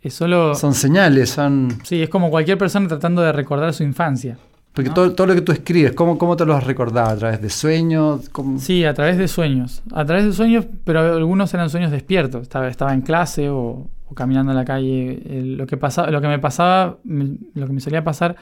Es 0.02 0.12
solo... 0.12 0.54
Son 0.54 0.74
señales, 0.74 1.30
son... 1.30 1.78
Sí, 1.84 2.02
es 2.02 2.10
como 2.10 2.28
cualquier 2.28 2.58
persona 2.58 2.86
tratando 2.86 3.22
de 3.22 3.32
recordar 3.32 3.72
su 3.72 3.82
infancia. 3.82 4.36
Porque 4.76 4.90
todo, 4.90 5.14
todo, 5.14 5.26
lo 5.28 5.34
que 5.34 5.40
tú 5.40 5.52
escribes, 5.52 5.92
¿cómo, 5.92 6.18
¿cómo 6.18 6.36
te 6.36 6.44
lo 6.44 6.54
has 6.54 6.64
recordado? 6.64 7.08
¿A 7.08 7.16
través 7.16 7.40
de 7.40 7.48
sueños? 7.48 8.30
Sí, 8.58 8.84
a 8.84 8.92
través 8.92 9.16
de 9.16 9.26
sueños. 9.26 9.82
A 9.90 10.04
través 10.04 10.26
de 10.26 10.34
sueños, 10.34 10.66
pero 10.84 11.00
algunos 11.14 11.54
eran 11.54 11.70
sueños 11.70 11.90
despiertos. 11.90 12.42
Estaba, 12.42 12.68
estaba 12.68 12.92
en 12.92 13.00
clase 13.00 13.48
o, 13.48 13.88
caminando 14.14 14.52
en 14.52 14.58
la 14.58 14.66
calle. 14.66 15.18
lo, 15.56 15.66
que 15.66 15.78
pasaba, 15.78 16.10
lo 16.10 16.20
que 16.20 16.28
me 16.28 16.38
pasaba, 16.38 16.98
lo 17.04 17.66
que 17.66 17.72
me 17.72 17.80
solía 17.80 18.04
pasar 18.04 18.36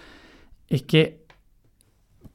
es 0.66 0.82
que 0.82 1.24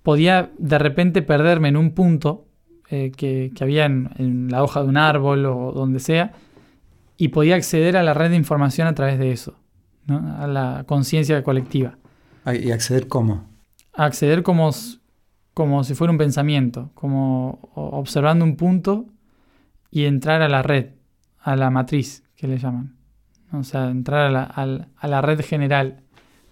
podía 0.01 0.49
de 0.57 0.79
repente 0.79 1.21
perderme 1.21 1.67
en 1.67 1.75
un 1.75 1.91
punto 1.91 2.45
eh, 2.89 3.11
que, 3.11 3.51
había 3.59 3.83
en, 3.83 4.47
la 4.49 4.63
hoja 4.63 4.81
de 4.81 4.87
un 4.87 4.95
árbol 4.95 5.45
o 5.45 5.73
donde 5.73 5.99
sea 5.99 6.31
y 7.17 7.27
podía 7.27 7.55
acceder 7.55 7.97
a 7.97 8.03
la 8.03 8.13
red 8.13 8.29
de 8.29 8.37
información 8.37 8.87
a 8.87 8.95
través 8.95 9.19
de 9.19 9.33
eso, 9.33 9.55
a 10.07 10.47
la 10.47 10.85
conciencia 10.87 11.43
colectiva. 11.43 11.97
¿Y 12.45 12.71
acceder 12.71 13.09
cómo? 13.09 13.48
Acceder 14.05 14.43
como, 14.43 14.71
como 15.53 15.83
si 15.83 15.93
fuera 15.93 16.11
un 16.11 16.17
pensamiento, 16.17 16.89
como 16.93 17.59
observando 17.73 18.45
un 18.45 18.55
punto 18.55 19.05
y 19.91 20.05
entrar 20.05 20.41
a 20.41 20.49
la 20.49 20.61
red, 20.61 20.91
a 21.41 21.55
la 21.55 21.69
matriz 21.69 22.23
que 22.35 22.47
le 22.47 22.57
llaman. 22.57 22.95
O 23.51 23.63
sea, 23.63 23.89
entrar 23.89 24.27
a 24.27 24.31
la, 24.31 24.87
a 24.95 25.07
la 25.07 25.21
red 25.21 25.41
general 25.41 26.03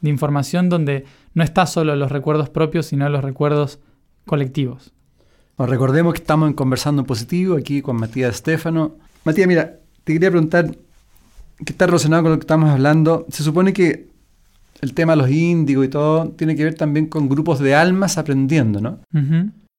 de 0.02 0.10
información 0.10 0.70
donde 0.70 1.06
no 1.34 1.44
está 1.44 1.66
solo 1.66 1.96
los 1.96 2.12
recuerdos 2.12 2.50
propios, 2.50 2.88
sino 2.88 3.08
los 3.10 3.24
recuerdos 3.24 3.80
colectivos. 4.26 4.92
recordemos 5.58 6.14
que 6.14 6.20
estamos 6.20 6.54
Conversando 6.54 7.06
Positivo 7.06 7.56
aquí 7.56 7.82
con 7.82 7.96
Matías 7.96 8.36
Estefano. 8.36 8.96
Matías, 9.24 9.48
mira, 9.48 9.80
te 10.04 10.14
quería 10.14 10.32
preguntar, 10.32 10.76
¿qué 11.64 11.72
está 11.72 11.86
relacionado 11.86 12.24
con 12.24 12.32
lo 12.34 12.38
que 12.38 12.44
estamos 12.44 12.70
hablando? 12.70 13.26
Se 13.30 13.44
supone 13.44 13.72
que 13.72 14.17
el 14.82 14.94
tema 14.94 15.14
de 15.14 15.18
los 15.18 15.30
índigos 15.32 15.86
y 15.86 15.90
todo 15.90 16.30
tiene 16.30 16.56
que 16.56 16.64
ver 16.64 16.76
también 16.76 17.08
con 17.08 17.28
grupos 17.30 17.60
de 17.60 17.74
almas 17.76 18.18
aprendiendo, 18.18 18.80
¿no? 18.82 19.00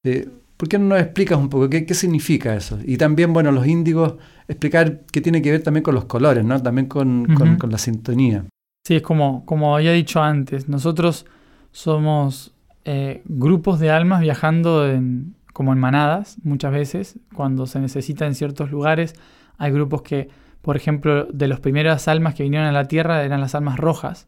Eh, 0.04 0.28
¿Por 0.56 0.68
qué 0.68 0.78
no 0.78 0.86
nos 0.86 1.00
explicas 1.00 1.38
un 1.38 1.48
poco 1.48 1.68
qué, 1.70 1.86
qué 1.86 1.94
significa 1.94 2.54
eso? 2.56 2.78
Y 2.84 2.96
también, 2.96 3.32
bueno, 3.32 3.52
los 3.52 3.64
índigos, 3.66 4.14
explicar 4.48 5.02
qué 5.12 5.20
tiene 5.20 5.40
que 5.40 5.52
ver 5.52 5.62
también 5.62 5.84
con 5.84 5.94
los 5.94 6.06
colores, 6.06 6.44
¿no? 6.44 6.60
También 6.60 6.86
con, 6.88 7.26
con- 7.58 7.70
la 7.70 7.78
sintonía. 7.78 8.44
Sí, 8.84 8.96
es 8.96 9.02
como, 9.02 9.44
como 9.46 9.76
había 9.76 9.92
dicho 9.92 10.20
antes, 10.20 10.68
nosotros 10.68 11.26
somos 11.72 12.52
eh, 12.84 13.22
grupos 13.26 13.78
de 13.78 13.90
almas 13.90 14.20
viajando 14.20 14.88
en, 14.90 15.34
como 15.52 15.72
en 15.72 15.78
manadas 15.78 16.38
muchas 16.42 16.72
veces, 16.72 17.18
cuando 17.34 17.66
se 17.66 17.78
necesita 17.80 18.26
en 18.26 18.34
ciertos 18.34 18.70
lugares. 18.70 19.14
Hay 19.58 19.70
grupos 19.72 20.02
que, 20.02 20.28
por 20.62 20.76
ejemplo, 20.76 21.26
de 21.26 21.46
los 21.48 21.60
primeras 21.60 22.08
almas 22.08 22.34
que 22.34 22.42
vinieron 22.42 22.66
a 22.68 22.72
la 22.72 22.86
Tierra 22.88 23.22
eran 23.24 23.40
las 23.40 23.54
almas 23.54 23.76
rojas. 23.78 24.26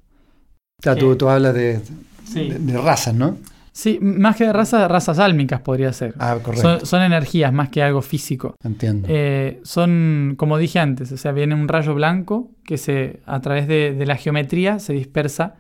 Sea, 0.82 0.96
tú, 0.96 1.28
hablas 1.28 1.54
de, 1.54 1.80
Sí. 2.24 2.48
de, 2.48 2.58
de 2.58 2.78
razas, 2.78 3.14
¿no? 3.14 3.36
Sí, 3.72 3.98
más 4.02 4.36
que 4.36 4.44
de 4.44 4.52
raza, 4.52 4.88
razas 4.88 5.18
álmicas 5.18 5.60
podría 5.60 5.92
ser. 5.92 6.14
Ah, 6.18 6.36
correcto. 6.42 6.78
son, 6.80 6.86
son 6.86 7.02
energías 7.02 7.52
más 7.52 7.68
que 7.68 7.82
algo 7.82 8.02
físico. 8.02 8.54
Entiendo. 8.64 9.06
Eh, 9.10 9.60
son, 9.62 10.34
como 10.36 10.58
dije 10.58 10.80
antes, 10.80 11.12
o 11.12 11.16
sea, 11.16 11.32
viene 11.32 11.54
un 11.54 11.68
rayo 11.68 11.94
blanco 11.94 12.50
que 12.64 12.76
se, 12.78 13.20
a 13.26 13.40
través 13.40 13.68
de, 13.68 13.94
de 13.94 14.06
la 14.06 14.16
geometría 14.16 14.80
se 14.80 14.92
dispersa 14.92 15.54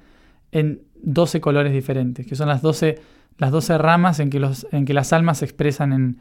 en 0.52 0.82
12 1.02 1.40
colores 1.40 1.72
diferentes, 1.72 2.26
que 2.26 2.34
son 2.34 2.48
las 2.48 2.62
12, 2.62 2.98
las 3.38 3.52
12 3.52 3.78
ramas 3.78 4.18
en 4.20 4.28
que, 4.28 4.40
los, 4.40 4.66
en 4.72 4.84
que 4.84 4.92
las 4.92 5.12
almas 5.12 5.38
se 5.38 5.44
expresan 5.44 5.92
en, 5.92 6.18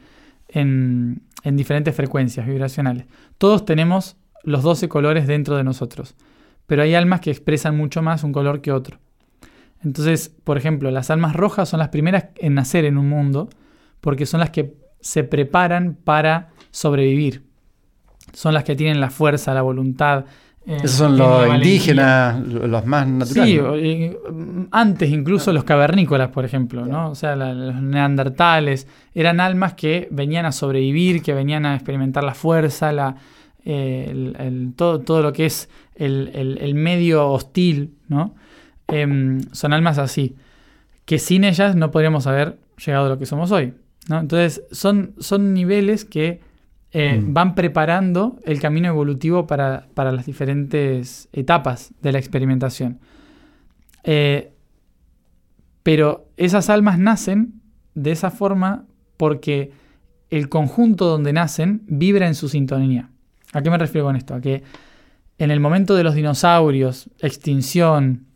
en, 0.47 1.21
en 1.43 1.57
diferentes 1.57 1.95
frecuencias 1.95 2.45
vibracionales. 2.45 3.05
Todos 3.38 3.65
tenemos 3.65 4.15
los 4.43 4.63
12 4.63 4.88
colores 4.88 5.27
dentro 5.27 5.57
de 5.57 5.63
nosotros, 5.63 6.15
pero 6.69 6.84
hay 6.84 6.95
almas 6.95 7.19
que 7.19 7.32
expresan 7.32 7.75
mucho 7.75 8.01
más 8.01 8.23
un 8.23 8.32
color 8.32 8.62
que 8.62 8.71
otro. 8.71 8.99
Entonces, 9.84 10.34
por 10.43 10.58
ejemplo, 10.58 10.91
las 10.91 11.10
almas 11.10 11.36
rojas 11.36 11.67
son 11.67 11.79
las 11.79 11.89
primeras 11.89 12.25
en 12.38 12.53
nacer 12.53 12.86
en 12.86 12.97
un 12.97 13.10
mundo 13.10 13.49
porque 13.99 14.25
son 14.25 14.39
las 14.39 14.51
que 14.51 14.75
se 15.01 15.23
preparan 15.25 15.97
para 16.01 16.49
sobrevivir. 16.71 17.43
Son 18.34 18.53
las 18.53 18.63
que 18.63 18.75
tienen 18.75 19.01
la 19.01 19.10
fuerza, 19.10 19.53
la 19.53 19.62
voluntad. 19.63 20.25
eh, 20.65 20.75
Esos 20.84 20.91
son 20.97 21.17
los 21.17 21.47
indígenas, 21.55 22.45
lo- 22.47 22.67
los 22.67 22.86
más 22.86 23.08
naturales. 23.08 23.53
Sí, 23.55 23.60
eh, 23.60 24.17
antes 24.71 25.10
incluso 25.10 25.51
los 25.53 25.63
cavernícolas, 25.63 26.27
por 26.29 26.45
ejemplo, 26.45 26.86
¿no? 26.86 27.10
O 27.10 27.15
sea, 27.15 27.36
la- 27.36 27.53
los 27.55 27.82
neandertales 27.82 28.86
eran 29.15 29.39
almas 29.39 29.73
que 29.73 30.08
venían 30.12 30.45
a 30.45 30.51
sobrevivir, 30.51 31.23
que 31.23 31.34
venían 31.34 31.65
a 31.65 31.73
experimentar 31.75 32.23
la 32.23 32.36
fuerza, 32.36 32.91
la, 32.91 33.15
eh, 33.71 34.08
el- 34.10 34.36
el- 34.39 34.73
todo, 34.75 34.99
todo 35.01 35.21
lo 35.21 35.32
que 35.34 35.45
es 35.45 35.69
el, 35.95 36.32
el- 36.34 36.58
el 36.60 36.73
medio 36.75 37.29
hostil, 37.29 37.93
¿no? 38.08 38.34
Em, 38.88 39.41
son 39.51 39.73
almas 39.73 39.97
así, 39.99 40.36
que 41.05 41.19
sin 41.19 41.43
ellas 41.43 41.75
no 41.75 41.91
podríamos 41.91 42.25
haber 42.27 42.58
llegado 42.84 43.05
a 43.05 43.10
lo 43.10 43.19
que 43.19 43.25
somos 43.27 43.51
hoy, 43.51 43.73
¿no? 44.10 44.19
Entonces, 44.19 44.63
son, 44.71 45.13
son 45.19 45.53
niveles 45.53 46.05
que 46.05 46.39
eh, 46.91 47.21
Mm. 47.21 47.34
van 47.34 47.53
preparando 47.53 48.39
el 48.45 48.60
camino 48.60 48.88
evolutivo 48.88 49.45
para, 49.45 49.86
para 49.93 50.12
las 50.12 50.25
diferentes 50.25 51.29
etapas 51.34 51.93
de 52.01 52.12
la 52.12 52.17
experimentación. 52.17 52.97
Eh, 54.03 54.51
pero 55.84 56.27
esas 56.38 56.69
almas 56.71 56.97
nacen 56.97 57.62
de 57.93 58.12
esa 58.12 58.32
forma 58.32 58.86
porque 59.17 59.71
el 60.32 60.49
conjunto 60.49 61.05
donde 61.05 61.32
nacen 61.34 61.84
vibra 61.88 62.27
en 62.27 62.34
su 62.36 62.49
sintonía. 62.49 63.10
¿A 63.53 63.62
qué 63.62 63.69
me 63.69 63.77
refiero 63.77 64.05
con 64.05 64.15
esto? 64.15 64.35
A 64.35 64.41
que 64.41 64.63
en 65.38 65.51
el 65.51 65.59
momento 65.59 65.95
de 65.95 66.03
los 66.03 66.15
dinosaurios, 66.15 67.09
extinción 67.19 68.27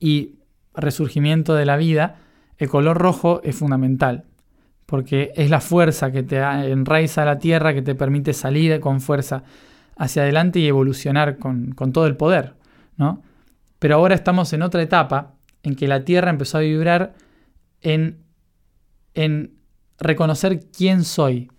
y 0.00 0.36
resurgimiento 0.74 1.54
de 1.54 1.64
la 1.64 1.76
vida, 1.76 2.16
el 2.58 2.68
color 2.68 2.98
rojo 2.98 3.40
es 3.44 3.56
fundamental, 3.56 4.24
porque 4.84 5.32
es 5.36 5.48
la 5.48 5.60
fuerza 5.60 6.10
que 6.10 6.22
te 6.22 6.38
enraiza 6.38 7.22
a 7.22 7.26
la 7.26 7.38
tierra, 7.38 7.72
que 7.72 7.82
te 7.82 7.94
permite 7.94 8.32
salir 8.32 8.80
con 8.80 9.00
fuerza 9.00 9.44
hacia 9.96 10.22
adelante 10.22 10.58
y 10.58 10.66
evolucionar 10.66 11.38
con, 11.38 11.74
todo 11.92 12.06
el 12.06 12.16
poder, 12.16 12.54
¿no? 12.96 13.22
Pero 13.78 13.94
ahora 13.94 14.14
estamos 14.14 14.52
en 14.52 14.62
otra 14.62 14.82
etapa 14.82 15.34
en 15.62 15.76
que 15.76 15.86
la 15.86 16.04
tierra 16.04 16.30
empezó 16.30 16.58
a 16.58 16.62
vibrar 16.62 17.14
en, 17.80 18.18
en 19.14 19.54
reconocer 20.00 20.60
quién 20.76 21.04
soy, 21.04 21.50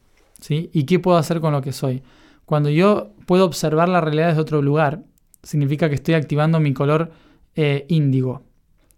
¿sí? 0.42 0.70
Y 0.74 0.84
qué 0.84 1.00
puedo 1.00 1.18
hacer 1.18 1.40
con 1.40 1.54
lo 1.54 1.62
que 1.62 1.72
soy. 1.72 2.04
Cuando 2.50 2.72
yo 2.72 3.14
puedo 3.28 3.46
observar 3.46 3.90
la 3.90 4.02
realidad 4.02 4.30
desde 4.30 4.42
otro 4.42 4.64
lugar, 4.64 5.04
significa 5.44 5.88
que 5.88 5.94
estoy 5.94 6.16
activando 6.16 6.60
mi 6.60 6.74
color 6.74 7.12
eh, 7.54 7.86
índigo. 7.90 8.42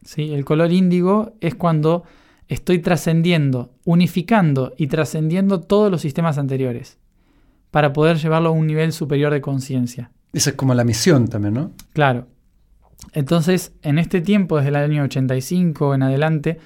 ¿sí? 0.05 0.33
El 0.33 0.45
color 0.45 0.71
índigo 0.71 1.33
es 1.41 1.55
cuando 1.55 2.05
estoy 2.47 2.79
trascendiendo, 2.79 3.73
unificando 3.83 4.71
y 4.77 4.87
trascendiendo 4.87 5.59
todos 5.59 5.91
los 5.91 5.99
sistemas 5.99 6.37
anteriores 6.37 6.97
para 7.71 7.91
poder 7.91 8.19
llevarlo 8.19 8.47
a 8.47 8.53
un 8.53 8.67
nivel 8.67 8.93
superior 8.93 9.33
de 9.33 9.41
conciencia. 9.41 10.11
Esa 10.31 10.51
es 10.51 10.55
como 10.55 10.73
la 10.73 10.85
misión 10.85 11.27
también, 11.27 11.55
¿no? 11.55 11.71
Claro. 11.91 12.27
Entonces, 13.11 13.73
en 13.81 13.99
este 13.99 14.21
tiempo, 14.21 14.55
desde 14.55 14.69
el 14.69 14.77
año 14.77 15.03
85 15.03 15.93
en 15.93 16.03
adelante, 16.03 16.57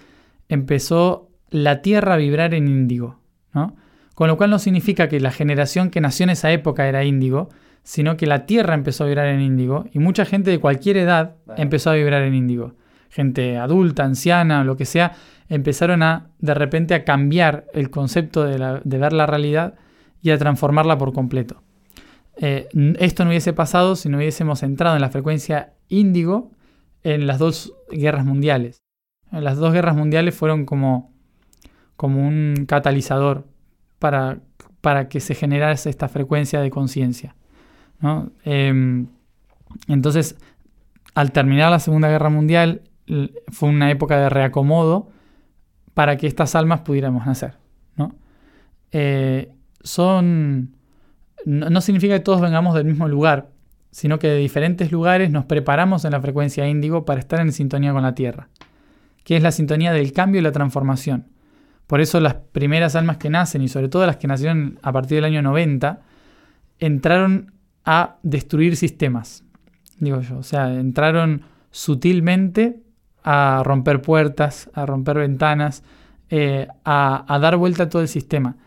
empezó 0.49 1.31
la 1.49 1.81
Tierra 1.81 2.13
a 2.13 2.17
vibrar 2.17 2.53
en 2.53 2.67
índigo, 2.67 3.21
¿no? 3.55 3.75
Con 4.15 4.27
lo 4.29 4.37
cual 4.37 4.49
no 4.49 4.59
significa 4.59 5.07
que 5.09 5.19
la 5.19 5.31
generación 5.31 5.89
que 5.91 6.01
nació 6.01 6.23
en 6.23 6.31
esa 6.31 6.51
época 6.51 6.87
era 6.87 7.03
índigo, 7.03 7.49
sino 7.83 8.17
que 8.17 8.25
la 8.25 8.45
Tierra 8.47 8.73
empezó 8.73 9.03
a 9.03 9.07
vibrar 9.07 9.27
en 9.27 9.41
índigo 9.41 9.85
y 9.93 9.99
mucha 9.99 10.25
gente 10.25 10.49
de 10.49 10.59
cualquier 10.59 10.97
edad 10.97 11.35
empezó 11.57 11.91
a 11.91 11.95
vibrar 11.95 12.23
en 12.23 12.33
índigo. 12.33 12.73
Gente 13.09 13.57
adulta, 13.57 14.03
anciana, 14.03 14.63
lo 14.63 14.75
que 14.77 14.85
sea, 14.85 15.13
empezaron 15.49 16.01
a 16.01 16.29
de 16.39 16.53
repente 16.55 16.95
a 16.95 17.03
cambiar 17.03 17.65
el 17.73 17.89
concepto 17.91 18.43
de, 18.43 18.57
la- 18.57 18.81
de 18.83 18.97
ver 18.97 19.13
la 19.13 19.25
realidad 19.27 19.75
y 20.21 20.31
a 20.31 20.37
transformarla 20.37 20.97
por 20.97 21.13
completo. 21.13 21.61
Eh, 22.37 22.67
esto 22.99 23.23
no 23.23 23.29
hubiese 23.29 23.53
pasado 23.53 23.95
si 23.95 24.09
no 24.09 24.17
hubiésemos 24.17 24.63
entrado 24.63 24.95
en 24.95 25.01
la 25.01 25.09
frecuencia 25.09 25.73
índigo 25.87 26.51
en 27.03 27.27
las 27.27 27.37
dos 27.37 27.73
guerras 27.91 28.25
mundiales. 28.25 28.81
Las 29.31 29.57
dos 29.57 29.71
guerras 29.73 29.95
mundiales 29.95 30.33
fueron 30.35 30.65
como, 30.65 31.13
como 31.95 32.25
un 32.27 32.65
catalizador 32.67 33.45
para, 33.99 34.39
para 34.81 35.07
que 35.07 35.19
se 35.19 35.35
generase 35.35 35.89
esta 35.89 36.07
frecuencia 36.07 36.61
de 36.61 36.69
conciencia. 36.69 37.35
¿no? 37.99 38.31
Em, 38.43 39.07
entonces, 39.87 40.37
al 41.13 41.31
terminar 41.31 41.71
la 41.71 41.79
Segunda 41.79 42.09
Guerra 42.09 42.29
Mundial, 42.29 42.81
fue 43.51 43.69
una 43.69 43.91
época 43.91 44.19
de 44.19 44.29
reacomodo 44.29 45.09
para 45.93 46.17
que 46.17 46.27
estas 46.27 46.55
almas 46.55 46.81
pudiéramos 46.81 47.25
nacer. 47.25 47.57
¿no? 47.95 48.15
Eh, 48.91 49.51
son 49.81 50.75
no 51.45 51.81
significa 51.81 52.15
que 52.15 52.21
todos 52.21 52.41
vengamos 52.41 52.73
del 52.73 52.85
mismo 52.85 53.07
lugar, 53.07 53.49
sino 53.91 54.19
que 54.19 54.27
de 54.27 54.37
diferentes 54.37 54.91
lugares 54.91 55.29
nos 55.29 55.45
preparamos 55.45 56.03
en 56.03 56.11
la 56.11 56.21
frecuencia 56.21 56.67
índigo 56.67 57.05
para 57.05 57.19
estar 57.19 57.39
en 57.39 57.51
sintonía 57.51 57.93
con 57.93 58.01
la 58.01 58.15
Tierra, 58.15 58.49
que 59.23 59.37
es 59.37 59.43
la 59.43 59.51
sintonía 59.51 59.93
del 59.93 60.11
cambio 60.11 60.41
y 60.41 60.43
la 60.43 60.51
transformación. 60.51 61.27
Por 61.87 62.01
eso 62.01 62.19
las 62.19 62.35
primeras 62.35 62.95
almas 62.95 63.17
que 63.17 63.29
nacen, 63.29 63.61
y 63.61 63.67
sobre 63.67 63.89
todo 63.89 64.05
las 64.05 64.17
que 64.17 64.27
nacieron 64.27 64.79
a 64.81 64.91
partir 64.91 65.15
del 65.17 65.25
año 65.25 65.41
90, 65.41 66.01
entraron 66.79 67.53
a 67.85 68.17
destruir 68.23 68.75
sistemas, 68.75 69.43
digo 69.99 70.21
yo. 70.21 70.37
O 70.37 70.43
sea, 70.43 70.73
entraron 70.73 71.43
sutilmente 71.71 72.81
a 73.23 73.61
romper 73.63 74.01
puertas, 74.01 74.69
a 74.73 74.85
romper 74.85 75.17
ventanas, 75.17 75.83
eh, 76.29 76.67
a, 76.83 77.37
dar 77.39 77.57
vuelta 77.57 77.83
a 77.83 77.89
todo 77.89 78.01
el 78.01 78.07
sistema. 78.07 78.57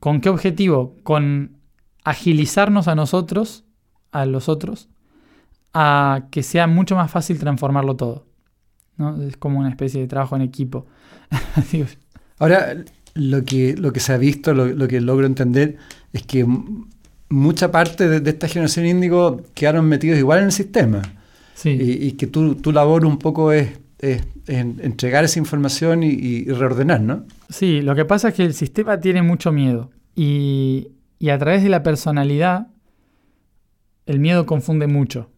¿Con 0.00 0.20
qué 0.20 0.28
objetivo? 0.28 0.96
Con 1.04 1.58
agilizarnos 2.04 2.88
a 2.88 2.94
nosotros, 2.94 3.64
a 4.10 4.26
los 4.26 4.48
otros, 4.48 4.88
a 5.72 6.26
que 6.30 6.42
sea 6.42 6.66
mucho 6.66 6.96
más 6.96 7.10
fácil 7.10 7.38
transformarlo 7.38 7.96
todo. 7.96 8.26
¿no? 8.96 9.20
Es 9.22 9.36
como 9.36 9.60
una 9.60 9.68
especie 9.70 10.00
de 10.00 10.08
trabajo 10.08 10.34
en 10.34 10.42
equipo. 10.42 10.86
Ahora, 12.42 12.76
lo 13.14 13.44
que, 13.44 13.76
lo 13.76 13.92
que 13.92 14.00
se 14.00 14.12
ha 14.12 14.16
visto, 14.18 14.52
lo, 14.54 14.66
lo 14.66 14.88
que 14.88 15.00
logro 15.00 15.26
entender, 15.26 15.76
es 16.12 16.22
que 16.24 16.44
mucha 17.28 17.70
parte 17.70 18.08
de, 18.08 18.20
de 18.20 18.30
esta 18.30 18.48
generación 18.48 18.84
índigo 18.86 19.42
quedaron 19.54 19.86
metidos 19.86 20.18
igual 20.18 20.40
en 20.40 20.44
el 20.46 20.52
sistema. 20.52 21.02
sí, 21.54 21.70
Y, 21.70 22.06
y 22.08 22.12
que 22.12 22.26
tu, 22.26 22.56
tu 22.56 22.72
labor 22.72 23.04
un 23.06 23.18
poco 23.18 23.52
es, 23.52 23.68
es 24.00 24.22
en- 24.48 24.80
entregar 24.82 25.24
esa 25.24 25.38
información 25.38 26.02
y, 26.02 26.08
y 26.08 26.44
reordenar, 26.46 27.00
¿no? 27.00 27.24
sí, 27.48 27.80
lo 27.82 27.94
que 27.94 28.04
pasa 28.04 28.28
es 28.28 28.34
que 28.34 28.44
el 28.44 28.54
sistema 28.54 28.98
tiene 28.98 29.22
mucho 29.22 29.52
miedo 29.52 29.90
y, 30.16 30.88
y 31.18 31.28
a 31.30 31.38
través 31.38 31.62
de 31.62 31.68
la 31.68 31.82
personalidad 31.82 32.66
el 34.06 34.18
miedo 34.18 34.46
confunde 34.46 34.86
mucho. 34.86 35.30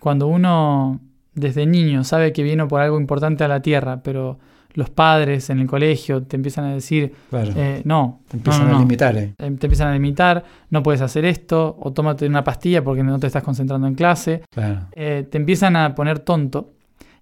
Cuando 0.00 0.26
uno 0.28 1.00
desde 1.34 1.66
niño 1.66 2.04
sabe 2.04 2.32
que 2.32 2.42
viene 2.42 2.64
por 2.66 2.80
algo 2.80 3.00
importante 3.00 3.42
a 3.44 3.48
la 3.48 3.60
Tierra, 3.60 4.02
pero 4.02 4.38
los 4.74 4.90
padres 4.90 5.50
en 5.50 5.60
el 5.60 5.66
colegio 5.66 6.22
te 6.24 6.36
empiezan 6.36 6.64
a 6.66 6.74
decir, 6.74 7.12
Claro. 7.30 7.52
eh, 7.56 7.82
no, 7.84 8.20
te 8.28 8.36
empiezan 8.36 8.64
no, 8.66 8.70
no, 8.72 8.76
a 8.76 8.80
limitar. 8.80 9.16
eh. 9.16 9.34
Eh, 9.38 9.50
te 9.58 9.66
empiezan 9.66 9.88
a 9.88 9.92
limitar, 9.92 10.44
no 10.70 10.82
puedes 10.82 11.00
hacer 11.00 11.24
esto, 11.24 11.76
o 11.80 11.92
tómate 11.92 12.26
una 12.26 12.42
pastilla 12.44 12.82
porque 12.84 13.02
no 13.02 13.18
te 13.18 13.26
estás 13.28 13.42
concentrando 13.42 13.86
en 13.86 13.94
clase. 13.94 14.42
Claro. 14.50 14.88
Eh, 14.92 15.26
te 15.30 15.38
empiezan 15.38 15.76
a 15.76 15.94
poner 15.94 16.18
tonto 16.18 16.72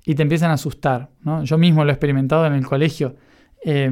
y 0.05 0.15
te 0.15 0.23
empiezan 0.23 0.51
a 0.51 0.55
asustar. 0.55 1.11
¿no? 1.23 1.45
Yo 1.45 1.59
mismo 1.59 1.85
lo 1.85 1.91
he 1.91 1.95
experimentado 1.95 2.47
en 2.47 2.55
el 2.55 2.67
colegio. 2.67 3.15
Eh, 3.65 3.89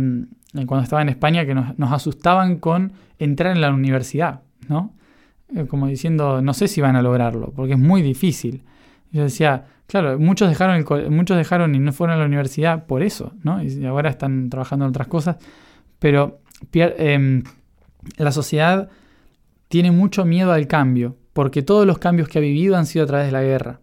cuando 0.66 0.82
estaba 0.82 1.02
en 1.02 1.08
España, 1.10 1.46
que 1.46 1.54
nos, 1.54 1.78
nos 1.78 1.92
asustaban 1.92 2.56
con 2.56 2.92
entrar 3.18 3.52
en 3.54 3.60
la 3.60 3.70
universidad, 3.72 4.40
¿no? 4.68 4.92
Eh, 5.54 5.66
como 5.66 5.86
diciendo, 5.86 6.42
no 6.42 6.54
sé 6.54 6.66
si 6.66 6.80
van 6.80 6.96
a 6.96 7.02
lograrlo, 7.02 7.52
porque 7.54 7.74
es 7.74 7.78
muy 7.78 8.02
difícil. 8.02 8.64
Yo 9.12 9.22
decía, 9.22 9.66
claro, 9.90 10.20
muchos 10.20 10.48
dejaron, 10.48 10.76
el 10.76 11.10
muchos 11.10 11.36
dejaron 11.36 11.74
y 11.74 11.80
no 11.80 11.92
fueron 11.92 12.14
a 12.14 12.20
la 12.20 12.26
universidad 12.26 12.86
por 12.86 13.02
eso, 13.02 13.32
¿no? 13.42 13.60
Y 13.60 13.84
ahora 13.84 14.08
están 14.08 14.48
trabajando 14.48 14.84
en 14.84 14.90
otras 14.90 15.08
cosas. 15.08 15.36
Pero 15.98 16.42
em, 16.72 17.42
la 18.16 18.30
sociedad 18.30 18.88
tiene 19.66 19.90
mucho 19.90 20.24
miedo 20.24 20.52
al 20.52 20.68
cambio, 20.68 21.16
porque 21.32 21.62
todos 21.62 21.88
los 21.88 21.98
cambios 21.98 22.28
que 22.28 22.38
ha 22.38 22.40
vivido 22.40 22.76
han 22.76 22.86
sido 22.86 23.02
a 23.04 23.08
través 23.08 23.26
de 23.26 23.32
la 23.32 23.42
guerra. 23.42 23.80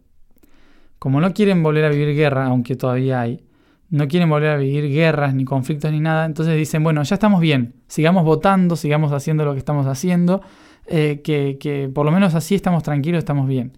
Como 0.97 1.19
no 1.19 1.33
quieren 1.33 1.61
volver 1.61 1.83
a 1.83 1.89
vivir 1.89 2.15
guerra, 2.15 2.45
aunque 2.45 2.77
todavía 2.77 3.19
hay, 3.19 3.43
no 3.89 4.07
quieren 4.07 4.29
volver 4.29 4.51
a 4.51 4.57
vivir 4.57 4.89
guerras, 4.89 5.35
ni 5.35 5.43
conflictos, 5.43 5.91
ni 5.91 5.99
nada, 5.99 6.25
entonces 6.25 6.55
dicen, 6.55 6.85
bueno, 6.85 7.03
ya 7.03 7.15
estamos 7.15 7.41
bien, 7.41 7.75
sigamos 7.87 8.23
votando, 8.23 8.77
sigamos 8.77 9.11
haciendo 9.11 9.43
lo 9.43 9.51
que 9.51 9.59
estamos 9.59 9.85
haciendo, 9.87 10.41
eh, 10.85 11.21
que 11.21 11.91
por 11.93 12.05
lo 12.05 12.13
menos 12.13 12.33
así 12.33 12.55
estamos 12.55 12.81
tranquilos, 12.81 13.19
estamos 13.19 13.45
bien. 13.45 13.73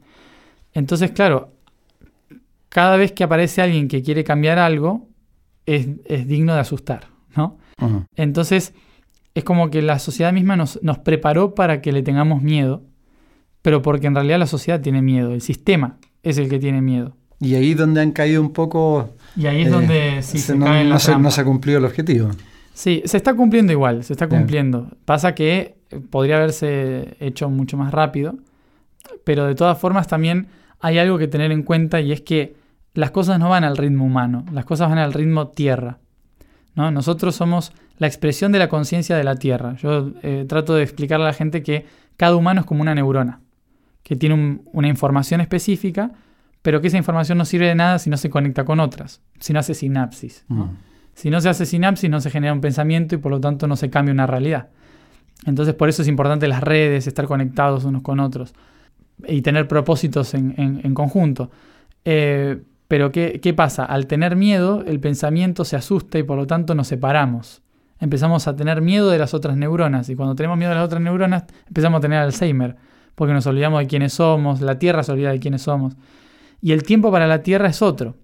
Entonces, 0.73 1.11
claro, 1.11 1.53
cada 2.69 2.97
vez 2.97 3.11
que 3.11 3.23
aparece 3.23 3.61
alguien 3.61 3.87
que 3.87 4.01
quiere 4.01 4.23
cambiar 4.23 4.59
algo, 4.59 5.09
es, 5.65 5.87
es 6.05 6.27
digno 6.27 6.53
de 6.53 6.59
asustar, 6.61 7.07
¿no? 7.35 7.57
Entonces, 8.15 8.73
es 9.35 9.43
como 9.43 9.69
que 9.69 9.81
la 9.81 9.99
sociedad 9.99 10.33
misma 10.33 10.55
nos, 10.55 10.81
nos 10.83 10.99
preparó 10.99 11.55
para 11.55 11.81
que 11.81 11.91
le 11.91 12.03
tengamos 12.03 12.41
miedo, 12.41 12.83
pero 13.61 13.81
porque 13.81 14.07
en 14.07 14.15
realidad 14.15 14.39
la 14.39 14.47
sociedad 14.47 14.81
tiene 14.81 15.01
miedo, 15.01 15.33
el 15.33 15.41
sistema 15.41 15.97
es 16.23 16.37
el 16.37 16.49
que 16.49 16.59
tiene 16.59 16.81
miedo. 16.81 17.15
Y 17.39 17.55
ahí 17.55 17.73
donde 17.73 18.01
han 18.01 18.11
caído 18.11 18.41
un 18.41 18.51
poco... 18.51 19.15
Y 19.35 19.45
ahí 19.45 19.61
es 19.61 19.67
eh, 19.67 19.71
donde 19.71 20.21
sí, 20.23 20.39
se, 20.39 20.55
no, 20.55 20.99
se, 20.99 21.17
no 21.17 21.31
se 21.31 21.41
ha 21.41 21.45
cumplido 21.45 21.79
el 21.79 21.85
objetivo. 21.85 22.31
Sí, 22.73 23.01
se 23.05 23.17
está 23.17 23.33
cumpliendo 23.33 23.71
igual, 23.71 24.03
se 24.03 24.13
está 24.13 24.25
Bien. 24.25 24.41
cumpliendo. 24.41 24.89
Pasa 25.05 25.35
que 25.35 25.77
eh, 25.89 25.99
podría 26.09 26.37
haberse 26.37 27.15
hecho 27.19 27.49
mucho 27.49 27.77
más 27.77 27.93
rápido, 27.93 28.35
pero 29.23 29.45
de 29.45 29.55
todas 29.55 29.77
formas 29.79 30.07
también 30.07 30.47
hay 30.81 30.97
algo 30.97 31.17
que 31.17 31.27
tener 31.27 31.51
en 31.51 31.63
cuenta 31.63 32.01
y 32.01 32.11
es 32.11 32.21
que 32.21 32.55
las 32.93 33.11
cosas 33.11 33.39
no 33.39 33.49
van 33.49 33.63
al 33.63 33.77
ritmo 33.77 34.05
humano, 34.05 34.45
las 34.51 34.65
cosas 34.65 34.89
van 34.89 34.97
al 34.97 35.13
ritmo 35.13 35.47
tierra. 35.49 35.99
¿no? 36.75 36.91
Nosotros 36.91 37.35
somos 37.35 37.73
la 37.97 38.07
expresión 38.07 38.51
de 38.51 38.59
la 38.59 38.69
conciencia 38.69 39.15
de 39.17 39.23
la 39.23 39.35
tierra. 39.35 39.75
Yo 39.75 40.11
eh, 40.23 40.45
trato 40.47 40.75
de 40.75 40.83
explicarle 40.83 41.25
a 41.25 41.29
la 41.29 41.33
gente 41.33 41.61
que 41.63 41.85
cada 42.17 42.35
humano 42.35 42.61
es 42.61 42.65
como 42.65 42.81
una 42.81 42.95
neurona, 42.95 43.41
que 44.03 44.15
tiene 44.15 44.35
un- 44.35 44.61
una 44.73 44.87
información 44.87 45.41
específica, 45.41 46.11
pero 46.61 46.81
que 46.81 46.87
esa 46.87 46.97
información 46.97 47.37
no 47.37 47.45
sirve 47.45 47.67
de 47.67 47.75
nada 47.75 47.99
si 47.99 48.09
no 48.09 48.17
se 48.17 48.29
conecta 48.29 48.65
con 48.65 48.79
otras, 48.79 49.21
si 49.39 49.53
no 49.53 49.59
hace 49.59 49.73
sinapsis. 49.73 50.45
Si 51.13 51.29
no 51.29 51.41
se 51.41 51.49
hace 51.49 51.65
sinapsis, 51.65 52.09
no 52.09 52.21
se 52.21 52.29
genera 52.29 52.53
un 52.53 52.61
pensamiento 52.61 53.15
y 53.15 53.17
por 53.17 53.31
lo 53.31 53.39
tanto 53.41 53.67
no 53.67 53.75
se 53.75 53.89
cambia 53.89 54.13
una 54.13 54.25
realidad. 54.27 54.69
Entonces, 55.45 55.73
por 55.75 55.89
eso 55.89 56.01
es 56.01 56.07
importante 56.07 56.47
las 56.47 56.61
redes, 56.61 57.07
estar 57.07 57.25
conectados 57.27 57.83
unos 57.85 58.01
con 58.01 58.19
otros 58.19 58.53
y 59.27 59.41
tener 59.41 59.67
propósitos 59.67 60.33
en, 60.33 60.53
en- 60.57 60.81
en 60.83 60.93
conjunto. 60.93 61.49
Eh, 62.05 62.61
pero 62.89 63.11
¿qué, 63.13 63.39
qué 63.41 63.53
pasa? 63.53 63.85
Al 63.85 64.05
tener 64.07 64.35
miedo, 64.35 64.83
el 64.85 64.99
pensamiento 64.99 65.63
se 65.63 65.77
asusta 65.77 66.19
y 66.19 66.23
por 66.23 66.37
lo 66.37 66.45
tanto 66.45 66.75
nos 66.75 66.87
separamos. 66.87 67.61
Empezamos 68.01 68.47
a 68.47 68.55
tener 68.55 68.81
miedo 68.81 69.09
de 69.09 69.17
las 69.19 69.33
otras 69.33 69.55
neuronas 69.55 70.09
y 70.09 70.15
cuando 70.15 70.35
tenemos 70.35 70.57
miedo 70.57 70.71
de 70.71 70.75
las 70.75 70.85
otras 70.85 71.01
neuronas 71.01 71.43
empezamos 71.67 71.99
a 71.99 72.01
tener 72.01 72.19
Alzheimer 72.19 72.75
porque 73.15 73.33
nos 73.33 73.45
olvidamos 73.47 73.79
de 73.81 73.87
quiénes 73.87 74.13
somos, 74.13 74.59
la 74.61 74.79
Tierra 74.79 75.03
se 75.03 75.11
olvida 75.11 75.31
de 75.31 75.39
quiénes 75.39 75.61
somos. 75.61 75.95
Y 76.61 76.71
el 76.71 76.83
tiempo 76.83 77.11
para 77.11 77.27
la 77.27 77.41
Tierra 77.43 77.67
es 77.69 77.81
otro. 77.81 78.15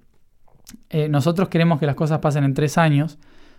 Eh, 0.89 1.09
nosotros 1.09 1.47
queremos 1.49 1.79
que 1.79 1.85
las 1.85 1.95
cosas 1.95 2.19
pasen 2.19 2.43
en 2.43 2.53
tres 2.53 2.77
años, 2.77 3.17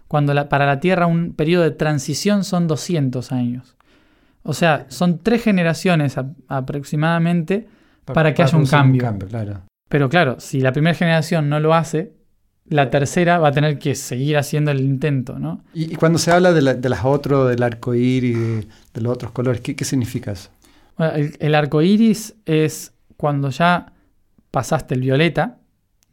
cuando 0.08 0.32
la- 0.34 0.48
para 0.48 0.66
la 0.66 0.80
Tierra 0.80 1.06
un 1.06 1.34
periodo 1.34 1.62
de 1.64 1.70
transición 1.72 2.42
son 2.44 2.66
200 2.66 3.30
años. 3.32 3.76
O 4.42 4.54
sea, 4.54 4.86
son 4.88 5.18
tres 5.18 5.42
generaciones 5.42 6.16
a- 6.18 6.30
aproximadamente, 6.48 7.68
Para 8.06 8.32
que 8.34 8.42
haya 8.42 8.56
un 8.56 8.64
producir 8.66 9.02
cambio. 9.02 9.28
claro. 9.28 9.60
Pero 9.88 10.08
claro, 10.08 10.36
si 10.40 10.60
la 10.60 10.72
primera 10.72 10.94
generación 10.94 11.48
no 11.48 11.60
lo 11.60 11.74
hace, 11.74 12.12
la 12.68 12.90
tercera 12.90 13.38
va 13.38 13.48
a 13.48 13.52
tener 13.52 13.78
que 13.78 13.94
seguir 13.94 14.36
haciendo 14.36 14.70
el 14.72 14.80
intento, 14.80 15.38
¿no? 15.38 15.62
Y, 15.72 15.92
y 15.92 15.96
cuando 15.96 16.18
se 16.18 16.32
habla 16.32 16.52
de, 16.52 16.62
la- 16.62 16.74
de 16.74 16.88
las 16.88 17.04
otros, 17.04 17.48
del 17.48 17.62
arco 17.62 17.94
iris, 17.94 18.36
de, 18.36 18.66
de 18.94 19.00
los 19.00 19.12
otros 19.12 19.30
colores, 19.32 19.60
¿qué, 19.60 19.76
qué 19.76 19.84
significa 19.84 20.32
eso? 20.32 20.50
Bueno, 20.98 21.14
el, 21.14 21.36
el 21.38 21.54
arco 21.54 21.80
iris 21.82 22.34
es 22.44 22.92
cuando 23.16 23.50
ya 23.50 23.92
pasaste 24.50 24.94
el 24.94 25.00
violeta, 25.02 25.58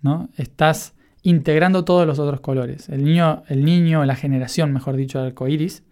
¿no? 0.02 0.30
Estás 0.38 0.94
integrando 1.24 1.86
todos 1.86 2.06
los 2.06 2.20
otros 2.20 2.42
colores. 2.42 2.90
El 2.90 3.04
niño, 3.06 3.44
el 3.48 3.64
niño, 3.66 4.04
la 4.06 4.16
generación, 4.16 4.74
mejor 4.74 4.96
dicho, 4.96 5.18
del 5.20 5.28
arco 5.30 5.48
iris, 5.48 5.84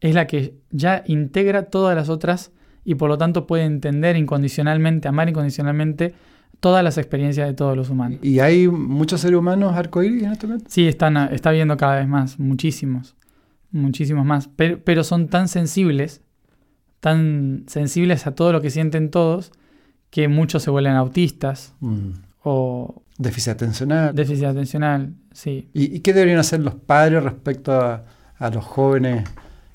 es 0.00 0.14
la 0.14 0.26
que 0.26 0.54
ya 0.70 1.04
integra 1.06 1.66
todas 1.70 1.94
las 1.96 2.08
otras 2.08 2.50
y 2.84 2.96
por 2.96 3.08
lo 3.08 3.16
tanto 3.16 3.46
puede 3.46 3.62
entender 3.64 4.16
incondicionalmente, 4.16 5.06
amar 5.08 5.28
incondicionalmente 5.28 6.14
todas 6.62 6.82
las 6.84 6.96
experiencias 6.96 7.48
de 7.48 7.54
todos 7.54 7.76
los 7.76 7.90
humanos. 7.90 8.20
¿Y 8.22 8.38
hay 8.38 8.68
muchos 8.68 9.20
seres 9.20 9.36
humanos 9.36 9.74
arco 9.76 10.02
iris 10.02 10.22
en 10.22 10.32
este 10.32 10.46
momento? 10.46 10.66
Sí, 10.70 10.86
están, 10.86 11.16
está 11.34 11.50
viendo 11.50 11.76
cada 11.76 11.96
vez 11.96 12.06
más, 12.06 12.38
muchísimos, 12.38 13.16
muchísimos 13.72 14.24
más, 14.24 14.48
pero, 14.54 14.78
pero 14.82 15.02
son 15.02 15.26
tan 15.28 15.48
sensibles, 15.48 16.20
tan 17.00 17.64
sensibles 17.66 18.26
a 18.26 18.34
todo 18.34 18.52
lo 18.52 18.60
que 18.60 18.70
sienten 18.70 19.10
todos, 19.10 19.50
que 20.10 20.28
muchos 20.28 20.62
se 20.62 20.70
vuelven 20.70 20.94
autistas 20.94 21.74
Mm. 21.80 22.10
o 22.44 23.02
Déficit 23.18 23.52
atencional. 23.54 24.14
déficit 24.14 24.44
atencional, 24.44 25.14
sí. 25.32 25.68
¿Y, 25.74 25.96
y 25.96 26.00
qué 26.00 26.12
deberían 26.12 26.38
hacer 26.38 26.60
los 26.60 26.74
padres 26.74 27.22
respecto 27.22 27.72
a, 27.72 28.04
a 28.38 28.50
los 28.50 28.64
jóvenes 28.64 29.28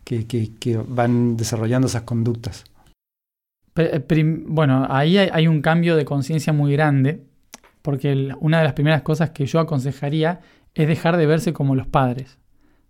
que, 0.03 0.25
que- 0.25 0.51
que 0.59 0.77
van 0.77 1.35
desarrollando 1.37 1.87
esas 1.87 2.03
conductas? 2.03 2.63
Eh, 3.77 4.03
bueno, 4.47 4.87
ahí 4.89 5.17
hay, 5.17 5.29
hay 5.31 5.47
un 5.47 5.61
cambio 5.61 5.95
de 5.95 6.05
conciencia 6.05 6.53
muy 6.53 6.73
grande, 6.73 7.21
porque 7.81 8.11
el- 8.11 8.35
una 8.39 8.57
de 8.59 8.63
las 8.65 8.73
primeras 8.73 9.01
cosas 9.01 9.29
que 9.31 9.45
yo 9.45 9.59
aconsejaría 9.59 10.41
es 10.75 10.87
dejar 10.87 11.17
de 11.17 11.25
verse 11.25 11.53
como 11.53 11.75
los 11.75 11.87
padres, 11.87 12.37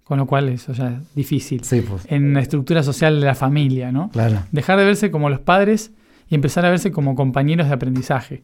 con 0.03 0.17
lo 0.17 0.25
cual 0.27 0.49
eso 0.49 0.73
ya 0.73 0.87
es 0.89 1.15
difícil. 1.15 1.63
Sí, 1.63 1.81
pues. 1.81 2.05
En 2.09 2.33
la 2.33 2.41
estructura 2.41 2.83
social 2.83 3.19
de 3.19 3.25
la 3.25 3.35
familia, 3.35 3.91
¿no? 3.91 4.09
Claro. 4.09 4.39
dejar 4.51 4.77
de 4.79 4.85
verse 4.85 5.11
como 5.11 5.29
los 5.29 5.39
padres 5.39 5.91
y 6.29 6.35
empezar 6.35 6.65
a 6.65 6.69
verse 6.69 6.91
como 6.91 7.15
compañeros 7.15 7.67
de 7.67 7.73
aprendizaje. 7.73 8.43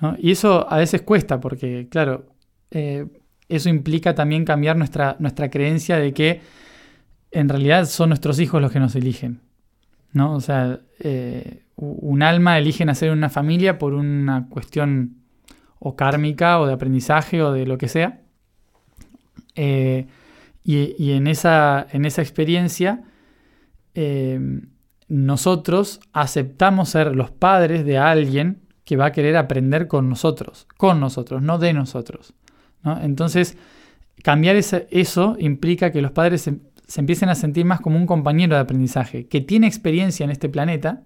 ¿no? 0.00 0.16
Y 0.18 0.32
eso 0.32 0.66
a 0.70 0.78
veces 0.78 1.02
cuesta 1.02 1.38
porque, 1.40 1.86
claro, 1.88 2.26
eh, 2.70 3.06
eso 3.48 3.68
implica 3.68 4.14
también 4.14 4.44
cambiar 4.44 4.76
nuestra, 4.76 5.16
nuestra 5.20 5.48
creencia 5.48 5.96
de 5.96 6.12
que 6.12 6.40
en 7.30 7.48
realidad 7.48 7.86
son 7.86 8.08
nuestros 8.10 8.40
hijos 8.40 8.60
los 8.60 8.72
que 8.72 8.80
nos 8.80 8.94
eligen. 8.96 9.40
¿No? 10.12 10.34
O 10.34 10.40
sea, 10.40 10.80
eh, 11.00 11.64
un 11.76 12.22
alma 12.22 12.58
elige 12.58 12.84
nacer 12.84 13.08
en 13.08 13.18
una 13.18 13.30
familia 13.30 13.78
por 13.78 13.94
una 13.94 14.46
cuestión 14.48 15.16
o 15.78 15.96
kármica 15.96 16.60
o 16.60 16.66
de 16.66 16.74
aprendizaje 16.74 17.42
o 17.42 17.52
de 17.52 17.66
lo 17.66 17.76
que 17.78 17.88
sea. 17.88 18.20
Eh, 19.54 20.06
y, 20.64 20.94
y 21.02 21.12
en, 21.12 21.26
esa, 21.26 21.86
en 21.90 22.04
esa 22.04 22.22
experiencia 22.22 23.02
eh, 23.94 24.38
nosotros 25.08 26.00
aceptamos 26.12 26.88
ser 26.90 27.14
los 27.16 27.30
padres 27.30 27.84
de 27.84 27.98
alguien 27.98 28.62
que 28.84 28.96
va 28.96 29.06
a 29.06 29.12
querer 29.12 29.36
aprender 29.36 29.88
con 29.88 30.08
nosotros, 30.08 30.66
con 30.76 31.00
nosotros, 31.00 31.42
no 31.42 31.58
de 31.58 31.72
nosotros. 31.72 32.34
¿no? 32.82 33.00
Entonces, 33.02 33.56
cambiar 34.22 34.56
ese- 34.56 34.86
eso 34.90 35.36
implica 35.38 35.90
que 35.90 36.00
los 36.02 36.12
padres 36.12 36.48
se, 36.86 37.00
empiecen 37.00 37.28
a 37.28 37.34
sentir 37.34 37.64
más 37.64 37.80
como 37.80 37.96
un 37.96 38.06
compañero 38.06 38.54
de 38.54 38.62
aprendizaje, 38.62 39.26
que 39.26 39.40
tiene 39.40 39.66
experiencia 39.66 40.24
en 40.24 40.30
este 40.30 40.48
planeta, 40.48 41.02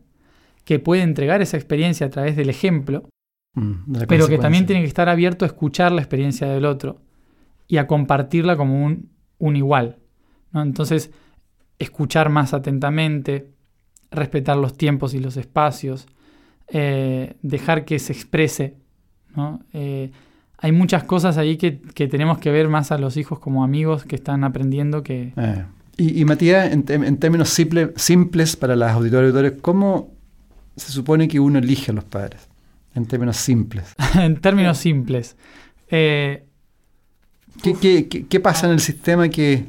que 0.65 0.79
puede 0.79 1.03
entregar 1.03 1.43
esa 1.43 1.57
experiencia 1.57 2.07
a 2.07 2.11
través 2.11 2.37
del 2.37 2.51
ejemplo, 2.51 3.09
Mm, 3.57 3.73
de 3.87 4.07
pero 4.07 4.29
que 4.29 4.37
también 4.37 4.67
tiene 4.67 4.83
que 4.83 4.89
estar 4.89 5.09
abierto 5.09 5.45
a 5.45 5.49
escuchar 5.49 5.91
la 5.91 6.03
experiencia 6.03 6.47
del 6.47 6.67
otro 6.67 7.01
y 7.67 7.79
a 7.79 7.87
compartirla 7.87 8.55
como 8.57 8.85
un, 8.85 9.11
un 9.39 9.57
igual. 9.57 9.99
¿no? 10.53 10.63
Entonces, 10.63 11.11
escuchar 11.79 12.29
más 12.29 12.53
atentamente, 12.53 13.51
respetar 14.11 14.59
los 14.59 14.77
tiempos 14.77 15.15
y 15.15 15.21
los 15.21 15.39
espacios, 15.39 16.07
eh, 16.69 17.37
dejar 17.41 17.87
que 17.87 17.99
se 17.99 18.13
exprese. 18.13 18.77
¿no? 19.35 19.61
Eh, 19.73 20.13
hay 20.59 20.73
muchas 20.73 21.05
cosas 21.05 21.37
ahí 21.39 21.57
que, 21.57 21.81
que 21.95 22.09
tenemos 22.09 22.39
que 22.39 22.51
ver 22.51 22.69
más 22.69 22.91
a 22.93 22.99
los 22.99 23.17
hijos 23.17 23.39
como 23.39 23.63
amigos 23.65 24.05
que 24.05 24.17
están 24.17 24.43
aprendiendo 24.45 25.03
que... 25.03 25.33
Eh, 25.37 25.65
Y, 25.99 26.21
y 26.21 26.25
Matías, 26.25 26.73
en, 26.73 26.83
términos 27.19 27.49
simple- 27.51 27.93
simples 27.97 28.57
para 28.57 28.77
las 28.77 28.93
auditoras 28.93 29.29
y 29.29 29.31
auditores, 29.33 29.61
¿cómo 29.63 30.11
se 30.77 30.93
supone 30.93 31.27
que 31.29 31.41
uno 31.41 31.59
elige 31.59 31.91
a 31.91 31.95
los 31.95 32.05
padres? 32.05 32.49
En 32.95 33.07
términos 33.07 33.37
simples. 33.37 33.95
en 34.15 34.37
términos 34.41 34.79
simples. 34.79 35.37
Eh, 35.91 36.45
¿Qué, 37.63 37.75
qué- 37.75 38.09
qué- 38.09 38.27
qué 38.27 38.41
pasa 38.41 38.67
en 38.67 38.73
el 38.73 38.81
sistema 38.81 39.29
que, 39.29 39.65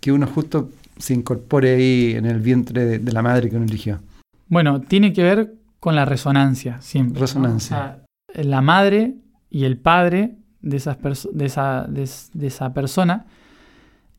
que 0.00 0.12
uno 0.12 0.26
justo 0.26 0.70
se 0.98 1.14
incorpore 1.14 1.74
ahí 1.74 2.12
en 2.16 2.26
el 2.26 2.38
vientre 2.40 2.84
de, 2.84 2.98
de 2.98 3.12
la 3.12 3.22
madre 3.22 3.48
que 3.50 3.56
uno 3.56 3.64
eligió? 3.64 4.00
Bueno, 4.48 4.80
tiene 4.80 5.12
que 5.12 5.22
ver 5.22 5.54
con 5.80 5.94
la 5.96 6.04
resonancia 6.04 6.80
siempre. 6.80 7.14
¿no? 7.14 7.20
Resonancia. 7.20 7.76
O 7.76 8.32
sea, 8.34 8.44
la 8.44 8.60
madre 8.60 9.14
y 9.50 9.64
el 9.64 9.76
padre 9.78 10.36
de, 10.62 10.76
esas 10.76 10.98
de, 11.32 11.44
esa, 11.46 11.86
de, 11.88 12.02
es- 12.04 12.30
de 12.34 12.46
esa 12.46 12.72
persona 12.72 13.26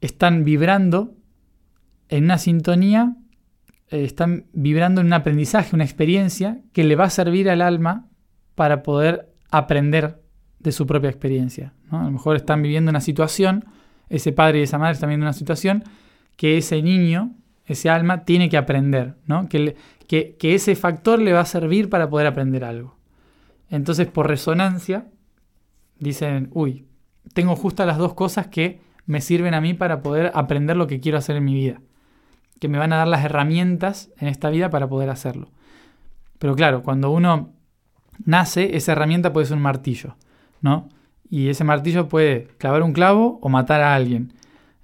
están 0.01 0.43
vibrando 0.43 1.13
en 2.09 2.25
una 2.25 2.37
sintonía, 2.37 3.15
eh, 3.89 4.03
están 4.03 4.45
vibrando 4.53 5.01
en 5.01 5.07
un 5.07 5.13
aprendizaje, 5.13 5.75
una 5.75 5.83
experiencia 5.85 6.59
que 6.73 6.83
le 6.83 6.95
va 6.95 7.05
a 7.05 7.09
servir 7.09 7.49
al 7.49 7.61
alma 7.61 8.07
para 8.55 8.83
poder 8.83 9.29
aprender 9.49 10.21
de 10.59 10.71
su 10.71 10.85
propia 10.85 11.09
experiencia. 11.09 11.73
A 11.89 12.03
lo 12.03 12.11
mejor 12.11 12.35
están 12.35 12.61
viviendo 12.61 12.89
una 12.89 13.01
situación, 13.01 13.65
ese 14.09 14.31
padre 14.31 14.59
y 14.59 14.63
esa 14.63 14.77
madre 14.77 14.93
están 14.93 15.09
viviendo 15.09 15.25
una 15.25 15.33
situación 15.33 15.83
que 16.35 16.57
ese 16.57 16.81
niño, 16.81 17.35
ese 17.65 17.89
alma, 17.89 18.25
tiene 18.25 18.49
que 18.49 18.57
aprender, 18.57 19.15
¿no? 19.25 19.47
que, 19.47 19.75
que 20.07 20.55
ese 20.55 20.75
factor 20.75 21.19
le 21.19 21.31
va 21.33 21.41
a 21.41 21.45
servir 21.45 21.89
para 21.89 22.09
poder 22.09 22.27
aprender 22.27 22.63
algo. 22.63 22.97
Entonces, 23.69 24.07
por 24.07 24.27
resonancia, 24.27 25.07
dicen, 26.01 26.49
uy, 26.51 26.87
tengo 27.33 27.55
justo 27.55 27.85
las 27.85 27.97
dos 27.97 28.13
cosas 28.13 28.47
que 28.47 28.81
me 29.05 29.21
sirven 29.21 29.53
a 29.53 29.61
mí 29.61 29.73
para 29.73 30.01
poder 30.01 30.31
aprender 30.35 30.75
lo 30.75 30.87
que 30.87 30.99
quiero 30.99 31.17
hacer 31.17 31.37
en 31.37 31.45
mi 31.45 31.53
vida. 31.53 31.81
Que 32.59 32.67
me 32.67 32.77
van 32.77 32.91
a 32.91 32.97
dar 32.97 33.07
las 33.07 33.23
herramientas 33.23 34.11
en 34.17 34.27
esta 34.27 34.49
vida 34.49 34.69
para 34.69 34.89
poder 34.89 35.09
hacerlo. 35.09 35.49
Pero 36.39 36.55
claro, 36.55 36.83
cuando 36.83 37.11
uno 37.11 37.53
nace, 38.25 38.75
esa 38.75 38.91
herramienta 38.91 39.31
puede 39.31 39.45
ser 39.45 39.57
un 39.57 39.63
martillo, 39.63 40.15
¿no? 40.61 40.89
Y 41.29 41.49
ese 41.49 41.63
martillo 41.63 42.09
puede 42.09 42.47
clavar 42.57 42.83
un 42.83 42.93
clavo 42.93 43.39
o 43.41 43.49
matar 43.49 43.81
a 43.81 43.95
alguien. 43.95 44.33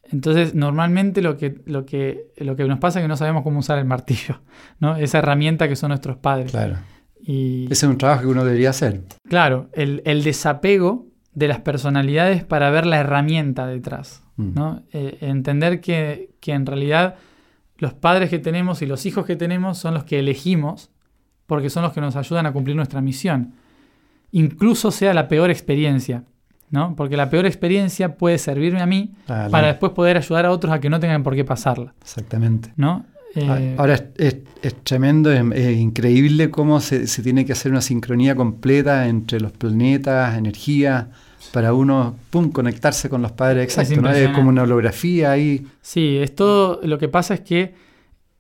Entonces, 0.03 0.55
normalmente 0.55 1.21
lo 1.21 1.35
que, 1.35 1.61
lo 1.65 1.85
que, 1.85 2.31
lo 2.37 2.55
que 2.55 2.63
nos 2.63 2.79
pasa 2.79 2.99
es 2.99 3.03
que 3.03 3.09
no 3.09 3.17
sabemos 3.17 3.43
cómo 3.43 3.59
usar 3.59 3.77
el 3.79 3.85
martillo, 3.85 4.39
¿no? 4.79 4.95
Esa 4.95 5.19
herramienta 5.19 5.67
que 5.67 5.75
son 5.75 5.89
nuestros 5.89 6.17
padres. 6.17 6.51
Claro. 6.51 6.77
Y, 7.21 7.65
Ese 7.65 7.85
es 7.85 7.91
un 7.91 7.97
trabajo 7.97 8.21
que 8.21 8.27
uno 8.27 8.45
debería 8.45 8.69
hacer. 8.69 9.03
Claro, 9.27 9.69
el, 9.73 10.01
el 10.05 10.23
desapego 10.23 11.07
de 11.33 11.47
las 11.47 11.59
personalidades 11.59 12.43
para 12.43 12.69
ver 12.69 12.85
la 12.85 12.97
herramienta 12.99 13.67
detrás. 13.67 14.23
Mm. 14.37 14.53
¿no? 14.53 14.83
Eh, 14.91 15.17
entender 15.21 15.81
que, 15.81 16.31
que, 16.39 16.53
en 16.53 16.65
realidad 16.65 17.15
los 17.77 17.93
padres 17.93 18.29
que 18.29 18.39
tenemos 18.39 18.81
y 18.81 18.85
los 18.85 19.05
hijos 19.05 19.25
que 19.25 19.35
tenemos 19.35 19.77
son 19.77 19.93
los 19.93 20.03
que 20.03 20.19
elegimos 20.19 20.89
porque 21.45 21.69
son 21.69 21.83
los 21.83 21.93
que 21.93 22.01
nos 22.01 22.15
ayudan 22.15 22.45
a 22.45 22.53
cumplir 22.53 22.75
nuestra 22.75 23.01
misión. 23.01 23.53
Incluso 24.31 24.91
sea 24.91 25.13
la 25.13 25.27
peor 25.27 25.49
experiencia. 25.49 26.23
¿no? 26.69 26.95
Porque 26.95 27.15
la 27.15 27.29
peor 27.29 27.45
experiencia 27.45 28.17
puede 28.17 28.37
servirme 28.37 28.81
a 28.81 28.85
mí 28.85 29.13
para 29.25 29.67
después 29.67 29.93
poder 29.93 30.17
ayudar 30.17 30.45
a 30.45 30.51
otros 30.51 30.73
a 30.73 30.79
que 30.79 30.89
no 30.89 30.99
tengan 30.99 31.23
por 31.23 31.35
qué 31.35 31.45
pasarla. 31.45 31.93
Exactamente. 32.01 32.73
¿no? 32.75 33.05
Ah, 33.45 33.59
eh, 33.59 33.75
ahora 33.77 34.11
es, 34.15 34.37
tremendo, 34.83 35.31
es, 35.31 35.77
increíble 35.77 36.49
cómo 36.49 36.79
se, 36.79 37.05
tiene 37.21 37.45
que 37.45 37.51
hacer 37.51 37.71
una 37.71 37.81
sincronía 37.81 38.35
completa 38.35 39.07
entre 39.07 39.39
los 39.39 39.51
planetas, 39.51 40.37
energía, 40.37 41.11
para 41.53 41.73
uno 41.73 42.15
pum, 42.29 42.51
conectarse 42.51 43.09
con 43.09 43.21
los 43.21 43.31
padres 43.31 43.63
exacto, 43.63 44.09
es, 44.09 44.29
como 44.29 44.49
una 44.49 44.63
holografía 44.63 45.31
ahí. 45.31 45.67
Sí, 45.81 46.17
es 46.17 46.33
todo, 46.35 46.79
lo 46.83 46.97
que 46.97 47.09
pasa 47.09 47.35
es 47.35 47.41
que 47.41 47.75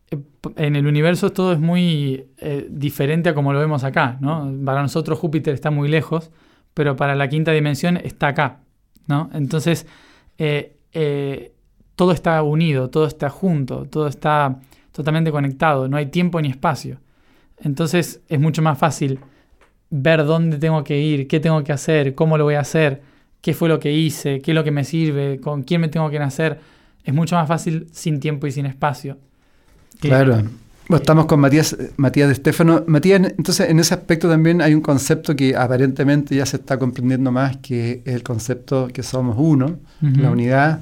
eh, 0.09 0.17
en 0.55 0.75
el 0.75 0.87
universo 0.87 1.31
todo 1.31 1.53
es 1.53 1.59
muy 1.59 2.25
eh, 2.37 2.67
diferente 2.69 3.29
a 3.29 3.33
como 3.35 3.53
lo 3.53 3.59
vemos 3.59 3.83
acá, 3.83 4.17
¿no? 4.19 4.51
Para 4.65 4.81
nosotros 4.81 5.19
Júpiter 5.19 5.53
está 5.53 5.69
muy 5.69 5.89
lejos, 5.89 6.31
pero 6.73 6.95
para 6.95 7.15
la 7.15 7.29
quinta 7.29 7.51
dimensión 7.51 7.97
está 7.97 8.29
acá, 8.29 8.59
¿no? 9.07 9.29
Entonces, 9.33 9.85
todo 11.95 12.11
está 12.11 12.41
unido, 12.41 12.89
todo 12.89 13.07
está 13.07 13.29
junto, 13.29 13.85
todo 13.85 14.07
está 14.07 14.59
totalmente 14.97 15.31
conectado, 15.31 15.87
no 15.87 15.95
hay 15.95 16.07
tiempo 16.07 16.41
ni 16.41 16.49
espacio. 16.49 16.97
Entonces 17.61 18.19
es 18.27 18.39
mucho 18.39 18.63
más 18.63 18.79
fácil 18.79 19.19
ver 19.91 20.25
dónde 20.25 20.57
tengo 20.57 20.83
que 20.83 20.99
ir, 20.99 21.27
qué 21.27 21.39
tengo 21.39 21.63
que 21.63 21.71
hacer, 21.71 22.15
cómo 22.15 22.35
lo 22.35 22.45
voy 22.45 22.55
a 22.55 22.61
hacer, 22.61 23.03
qué 23.39 23.53
fue 23.53 23.69
lo 23.69 23.79
que 23.79 23.93
hice, 23.93 24.41
qué 24.41 24.51
es 24.51 24.55
lo 24.55 24.63
que 24.63 24.71
me 24.71 24.83
sirve, 24.83 25.39
con 25.39 25.61
quién 25.61 25.81
me 25.81 25.87
tengo 25.87 26.09
que 26.09 26.17
nacer. 26.17 26.59
Es 27.03 27.13
mucho 27.13 27.35
más 27.35 27.47
fácil 27.47 27.87
sin 27.91 28.19
tiempo 28.19 28.47
y 28.47 28.51
sin 28.51 28.65
espacio. 28.65 29.19
Claro. 29.99 30.41
estamos 30.89 31.27
con 31.27 31.41
Matías, 31.41 31.77
Matías 31.97 32.29
de 32.29 32.33
Estefano. 32.33 32.83
Matías, 32.87 33.21
entonces 33.37 33.69
en 33.69 33.79
ese 33.79 33.93
aspecto 33.93 34.27
también 34.27 34.63
hay 34.63 34.73
un 34.73 34.81
concepto 34.81 35.35
que 35.35 35.55
aparentemente 35.55 36.35
ya 36.35 36.47
se 36.47 36.57
está 36.57 36.79
comprendiendo 36.79 37.31
más, 37.31 37.57
que 37.57 38.01
es 38.03 38.15
el 38.15 38.23
concepto 38.23 38.87
que 38.87 39.03
somos 39.03 39.35
uno, 39.37 39.77
la 40.01 40.31
unidad 40.31 40.79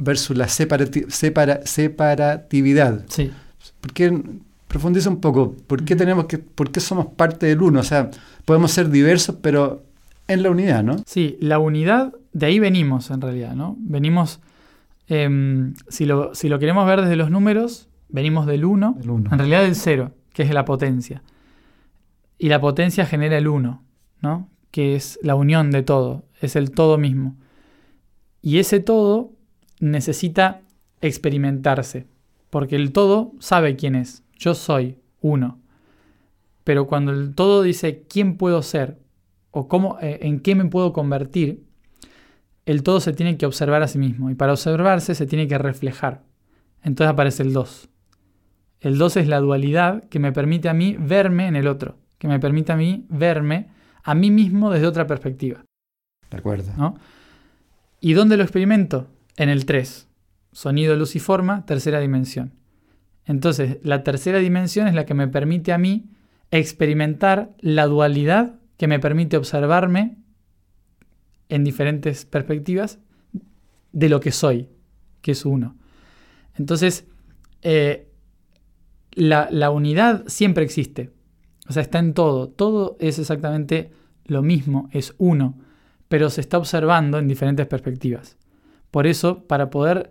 versus 0.00 0.36
la 0.36 0.48
separatividad. 0.48 3.04
Sí. 3.08 3.30
Porque 3.80 4.20
profundiza 4.66 5.08
un 5.10 5.20
poco, 5.20 5.54
¿por 5.66 5.84
qué 5.84 5.94
tenemos 5.96 6.26
que, 6.26 6.38
por 6.38 6.72
qué 6.72 6.80
somos 6.80 7.06
parte 7.06 7.46
del 7.46 7.62
uno? 7.62 7.80
O 7.80 7.84
sea, 7.84 8.10
podemos 8.44 8.72
ser 8.72 8.90
diversos, 8.90 9.36
pero 9.40 9.84
en 10.26 10.42
la 10.42 10.50
unidad, 10.50 10.82
¿no? 10.82 10.96
Sí, 11.06 11.36
la 11.40 11.58
unidad, 11.58 12.12
de 12.32 12.46
ahí 12.46 12.58
venimos 12.58 13.10
en 13.10 13.20
realidad, 13.20 13.54
¿no? 13.54 13.76
Venimos, 13.78 14.40
em, 15.08 15.74
si, 15.88 16.06
lo, 16.06 16.34
si 16.34 16.48
lo 16.48 16.58
queremos 16.58 16.86
ver 16.86 17.02
desde 17.02 17.16
los 17.16 17.30
números, 17.30 17.88
venimos 18.08 18.46
del 18.46 18.64
uno, 18.64 18.96
en 19.02 19.38
realidad 19.38 19.62
del 19.62 19.74
cero, 19.74 20.12
que 20.32 20.42
es 20.42 20.50
la 20.50 20.64
potencia. 20.64 21.22
Y 22.38 22.48
la 22.48 22.60
potencia 22.60 23.04
genera 23.06 23.36
el 23.36 23.48
uno, 23.48 23.82
¿no? 24.22 24.48
Que 24.70 24.94
es 24.94 25.18
la 25.22 25.34
unión 25.34 25.70
de 25.70 25.82
todo, 25.82 26.24
es 26.40 26.56
el 26.56 26.70
todo 26.70 26.96
mismo. 26.96 27.36
Y 28.40 28.58
ese 28.58 28.80
todo 28.80 29.32
necesita 29.80 30.60
experimentarse, 31.00 32.06
porque 32.50 32.76
el 32.76 32.92
todo 32.92 33.32
sabe 33.40 33.76
quién 33.76 33.94
es, 33.94 34.22
yo 34.38 34.54
soy 34.54 34.98
uno. 35.20 35.58
Pero 36.64 36.86
cuando 36.86 37.12
el 37.12 37.34
todo 37.34 37.62
dice 37.62 38.04
quién 38.08 38.36
puedo 38.36 38.62
ser 38.62 38.98
o 39.50 39.66
cómo, 39.66 39.98
eh, 40.00 40.20
en 40.22 40.40
qué 40.40 40.54
me 40.54 40.66
puedo 40.66 40.92
convertir, 40.92 41.64
el 42.66 42.82
todo 42.82 43.00
se 43.00 43.12
tiene 43.12 43.36
que 43.36 43.46
observar 43.46 43.82
a 43.82 43.88
sí 43.88 43.98
mismo 43.98 44.30
y 44.30 44.34
para 44.34 44.52
observarse 44.52 45.14
se 45.14 45.26
tiene 45.26 45.48
que 45.48 45.58
reflejar. 45.58 46.22
Entonces 46.82 47.12
aparece 47.12 47.42
el 47.42 47.52
dos. 47.52 47.88
El 48.80 48.98
dos 48.98 49.16
es 49.16 49.26
la 49.26 49.40
dualidad 49.40 50.04
que 50.04 50.18
me 50.18 50.32
permite 50.32 50.68
a 50.68 50.74
mí 50.74 50.96
verme 50.98 51.48
en 51.48 51.56
el 51.56 51.66
otro, 51.66 51.96
que 52.18 52.28
me 52.28 52.38
permite 52.38 52.72
a 52.72 52.76
mí 52.76 53.06
verme 53.08 53.68
a 54.02 54.14
mí 54.14 54.30
mismo 54.30 54.70
desde 54.70 54.86
otra 54.86 55.06
perspectiva. 55.06 55.64
De 56.30 56.36
acuerdo. 56.36 56.72
¿No? 56.76 56.96
¿Y 58.00 58.14
dónde 58.14 58.36
lo 58.36 58.42
experimento? 58.42 59.08
En 59.40 59.48
el 59.48 59.64
3. 59.64 60.06
Sonido, 60.52 60.96
luz 60.96 61.16
y 61.16 61.18
forma, 61.18 61.64
tercera 61.64 61.98
dimensión. 61.98 62.52
Entonces, 63.24 63.78
la 63.82 64.04
tercera 64.04 64.38
dimensión 64.38 64.86
es 64.86 64.94
la 64.94 65.06
que 65.06 65.14
me 65.14 65.28
permite 65.28 65.72
a 65.72 65.78
mí 65.78 66.10
experimentar 66.50 67.54
la 67.60 67.86
dualidad 67.86 68.60
que 68.76 68.86
me 68.86 68.98
permite 68.98 69.38
observarme 69.38 70.18
en 71.48 71.64
diferentes 71.64 72.26
perspectivas 72.26 72.98
de 73.92 74.10
lo 74.10 74.20
que 74.20 74.30
soy, 74.30 74.68
que 75.22 75.32
es 75.32 75.46
uno. 75.46 75.74
Entonces, 76.58 77.06
eh, 77.62 78.10
la, 79.12 79.48
la, 79.50 79.70
unidad 79.70 80.24
siempre 80.26 80.64
existe. 80.64 81.12
O 81.66 81.72
sea, 81.72 81.80
está 81.80 81.98
en 81.98 82.12
todo. 82.12 82.50
Todo 82.50 82.98
es 83.00 83.18
exactamente 83.18 83.90
lo 84.26 84.42
mismo, 84.42 84.90
es 84.92 85.14
uno, 85.16 85.58
pero 86.08 86.28
se 86.28 86.42
está 86.42 86.58
observando 86.58 87.18
en 87.18 87.26
diferentes 87.26 87.66
perspectivas. 87.66 88.36
Por 88.90 89.06
eso, 89.06 89.44
para 89.44 89.70
poder, 89.70 90.10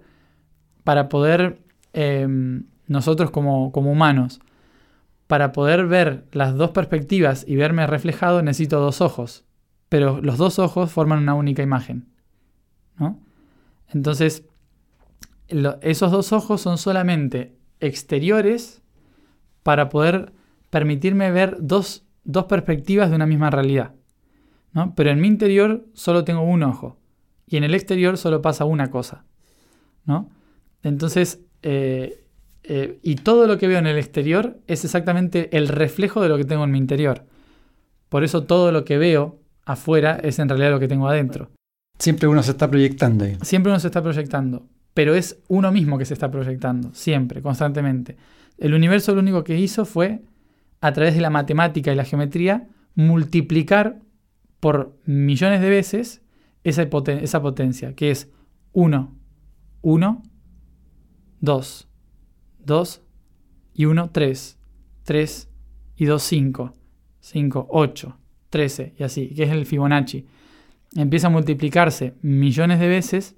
para 0.83 1.09
poder 1.09 1.59
em, 1.93 2.65
nosotros 2.87 3.31
como, 3.31 3.71
como 3.71 3.91
humanos, 3.91 4.39
para 5.27 5.51
poder 5.51 5.85
ver 5.85 6.25
las 6.31 6.55
dos 6.55 6.71
perspectivas 6.71 7.45
y 7.47 7.55
verme 7.55 7.85
reflejado, 7.87 8.41
necesito 8.41 8.79
dos 8.79 9.01
ojos. 9.01 9.45
Pero 9.89 10.21
los 10.21 10.37
dos 10.37 10.59
ojos 10.59 10.91
forman 10.91 11.19
una 11.19 11.35
única 11.35 11.61
imagen. 11.61 12.07
¿no? 12.97 13.19
Entonces, 13.89 14.45
esos 15.81 16.11
dos 16.11 16.31
ojos 16.31 16.61
son 16.61 16.77
solamente 16.77 17.55
exteriores 17.79 18.81
para 19.63 19.89
poder 19.89 20.31
permitirme 20.69 21.31
ver 21.31 21.57
dos, 21.59 22.05
dos 22.23 22.45
perspectivas 22.45 23.09
de 23.09 23.15
una 23.15 23.25
misma 23.25 23.49
realidad. 23.49 23.93
¿no? 24.73 24.93
Pero 24.95 25.09
en 25.11 25.19
mi 25.19 25.27
interior 25.27 25.85
solo 25.93 26.23
tengo 26.23 26.41
un 26.41 26.63
ojo 26.63 26.99
y 27.49 27.57
en 27.57 27.63
el 27.63 27.73
exterior 27.73 28.17
solo 28.17 28.41
pasa 28.41 28.65
una 28.65 28.91
cosa. 28.91 29.25
¿no? 30.05 30.29
Entonces, 30.83 31.41
eh, 31.61 32.23
eh, 32.63 32.99
y 33.01 33.15
todo 33.15 33.47
lo 33.47 33.57
que 33.57 33.67
veo 33.67 33.79
en 33.79 33.87
el 33.87 33.97
exterior 33.97 34.59
es 34.67 34.85
exactamente 34.85 35.55
el 35.57 35.67
reflejo 35.67 36.21
de 36.21 36.29
lo 36.29 36.37
que 36.37 36.45
tengo 36.45 36.63
en 36.63 36.71
mi 36.71 36.77
interior. 36.77 37.25
Por 38.09 38.23
eso 38.23 38.43
todo 38.43 38.71
lo 38.71 38.85
que 38.85 38.97
veo 38.97 39.39
afuera 39.65 40.19
es 40.21 40.39
en 40.39 40.49
realidad 40.49 40.71
lo 40.71 40.79
que 40.79 40.87
tengo 40.87 41.07
adentro. 41.07 41.51
Siempre 41.97 42.27
uno 42.27 42.43
se 42.43 42.51
está 42.51 42.69
proyectando 42.69 43.25
ahí. 43.25 43.37
Siempre 43.41 43.71
uno 43.71 43.79
se 43.79 43.87
está 43.87 44.01
proyectando, 44.01 44.67
pero 44.93 45.15
es 45.15 45.39
uno 45.47 45.71
mismo 45.71 45.97
que 45.97 46.05
se 46.05 46.13
está 46.13 46.31
proyectando, 46.31 46.93
siempre, 46.93 47.41
constantemente. 47.41 48.17
El 48.57 48.73
universo 48.73 49.13
lo 49.13 49.21
único 49.21 49.43
que 49.43 49.57
hizo 49.57 49.85
fue, 49.85 50.21
a 50.81 50.93
través 50.93 51.15
de 51.15 51.21
la 51.21 51.29
matemática 51.29 51.91
y 51.91 51.95
la 51.95 52.05
geometría, 52.05 52.67
multiplicar 52.95 53.99
por 54.59 54.97
millones 55.05 55.61
de 55.61 55.69
veces 55.69 56.21
esa, 56.69 56.87
esa 57.21 57.41
potencia, 57.41 57.93
que 57.95 58.11
es 58.11 58.29
1, 58.73 59.15
1, 59.81 60.23
2, 61.41 61.87
2 62.65 63.01
y 63.73 63.85
1, 63.85 64.09
3, 64.11 64.57
3 65.03 65.49
y 65.97 66.05
2, 66.05 66.23
5, 66.23 66.73
5, 67.19 67.67
8, 67.69 68.17
13 68.49 68.93
y 68.97 69.03
así, 69.03 69.27
que 69.29 69.43
es 69.43 69.51
el 69.51 69.65
Fibonacci. 69.65 70.25
Empieza 70.95 71.27
a 71.27 71.29
multiplicarse 71.29 72.15
millones 72.21 72.79
de 72.79 72.87
veces 72.87 73.35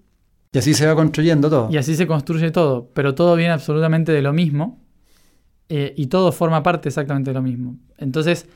Y 0.54 0.58
así 0.58 0.74
se 0.74 0.86
va 0.86 0.96
construyendo 0.96 1.50
todo. 1.50 1.70
Y 1.72 1.78
así 1.78 1.96
se 1.96 2.08
construye 2.08 2.52
todo, 2.52 2.90
pero 2.94 3.16
todo 3.16 3.36
viene 3.36 3.54
absolutamente 3.54 4.12
de 4.12 4.22
lo 4.22 4.34
mismo 4.34 4.82
eh, 5.70 5.94
y 5.96 6.08
todo 6.08 6.32
forma 6.32 6.64
parte 6.64 6.90
exactamente 6.90 7.32
de 7.32 7.36
lo 7.36 7.42
mismo. 7.42 7.78
Entonces, 7.98 8.48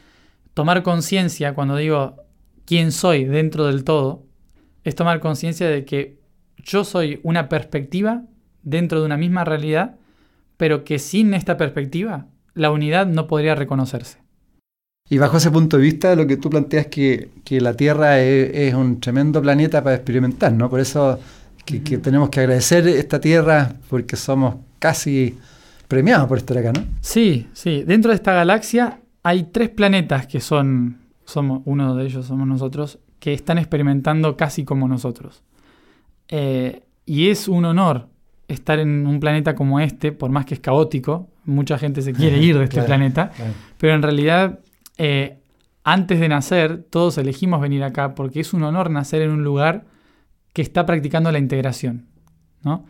tomar 0.53 0.83
conciencia, 0.83 1.53
cuando 1.53 1.77
digo 1.77 2.17
quién 2.65 2.91
soy 2.91 3.25
dentro 3.25 3.67
del 3.67 3.83
todo, 3.83 4.25
es 4.85 4.95
tomar 4.95 5.19
conciencia 5.19 5.67
de 5.67 5.83
que 5.83 6.19
yo 6.63 6.85
soy 6.85 7.19
una 7.23 7.49
perspectiva 7.49 8.23
dentro 8.63 8.99
de 8.99 9.05
una 9.05 9.17
misma 9.17 9.43
realidad, 9.43 9.95
pero 10.57 10.85
que 10.85 10.99
sin 10.99 11.33
esta 11.33 11.57
perspectiva 11.57 12.27
la 12.53 12.71
unidad 12.71 13.07
no 13.07 13.27
podría 13.27 13.55
reconocerse. 13.55 14.19
Y 15.09 15.17
bajo 15.17 15.37
ese 15.37 15.51
punto 15.51 15.77
de 15.77 15.83
vista, 15.83 16.15
lo 16.15 16.25
que 16.25 16.37
tú 16.37 16.49
planteas 16.49 16.87
es 16.87 17.29
que, 17.43 17.59
la 17.59 17.73
Tierra 17.75 18.21
es, 18.21 18.73
un 18.73 18.99
tremendo 18.99 19.41
planeta 19.41 19.83
para 19.83 19.97
experimentar, 19.97 20.51
¿no? 20.53 20.69
Por 20.69 20.79
eso 20.79 21.19
que, 21.63 21.79
tenemos 21.97 22.29
que 22.29 22.39
agradecer 22.39 22.87
esta 22.87 23.19
Tierra 23.19 23.73
porque 23.89 24.15
somos 24.15 24.55
casi 24.79 25.37
premiados 25.87 26.27
por 26.27 26.37
estar 26.37 26.57
acá, 26.57 26.71
¿no? 26.73 26.85
Sí, 27.01 27.47
sí. 27.53 27.83
Dentro 27.83 28.09
de 28.09 28.15
esta 28.15 28.33
galaxia 28.33 28.99
hay 29.21 29.43
tres 29.51 29.69
planetas 29.69 30.25
que 30.25 30.39
son, 30.39 30.97
somos, 31.23 31.61
uno 31.65 31.95
de 31.95 32.05
ellos 32.05 32.25
somos 32.25 32.47
nosotros, 32.47 32.99
que 33.25 33.33
están 33.33 33.57
experimentando 33.57 34.37
casi 34.37 34.65
como 34.65 34.87
nosotros. 34.87 35.41
Eh, 36.27 36.83
y 37.07 37.29
es 37.29 37.47
un 37.47 37.65
honor 37.65 38.07
estar 38.47 38.77
en 38.77 39.07
un 39.07 39.19
planeta 39.19 39.55
como 39.55 39.79
este, 39.79 40.11
por 40.11 40.29
más 40.29 40.45
que 40.45 40.53
es 40.53 40.59
caótico, 40.59 41.27
mucha 41.43 41.79
gente 41.79 42.03
se 42.03 42.13
quiere 42.13 42.37
ir 42.37 42.55
de 42.55 42.65
este 42.65 42.83
planeta, 42.83 43.31
pero 43.79 43.95
en 43.95 44.03
realidad 44.03 44.59
eh, 44.99 45.39
antes 45.83 46.19
de 46.19 46.29
nacer 46.29 46.83
todos 46.83 47.17
elegimos 47.17 47.61
venir 47.61 47.83
acá 47.83 48.13
porque 48.13 48.41
es 48.41 48.53
un 48.53 48.61
honor 48.61 48.91
nacer 48.91 49.23
en 49.23 49.31
un 49.31 49.43
lugar 49.43 49.85
que 50.53 50.61
está 50.61 50.85
practicando 50.85 51.31
la 51.31 51.39
integración. 51.39 52.05
¿no? 52.61 52.85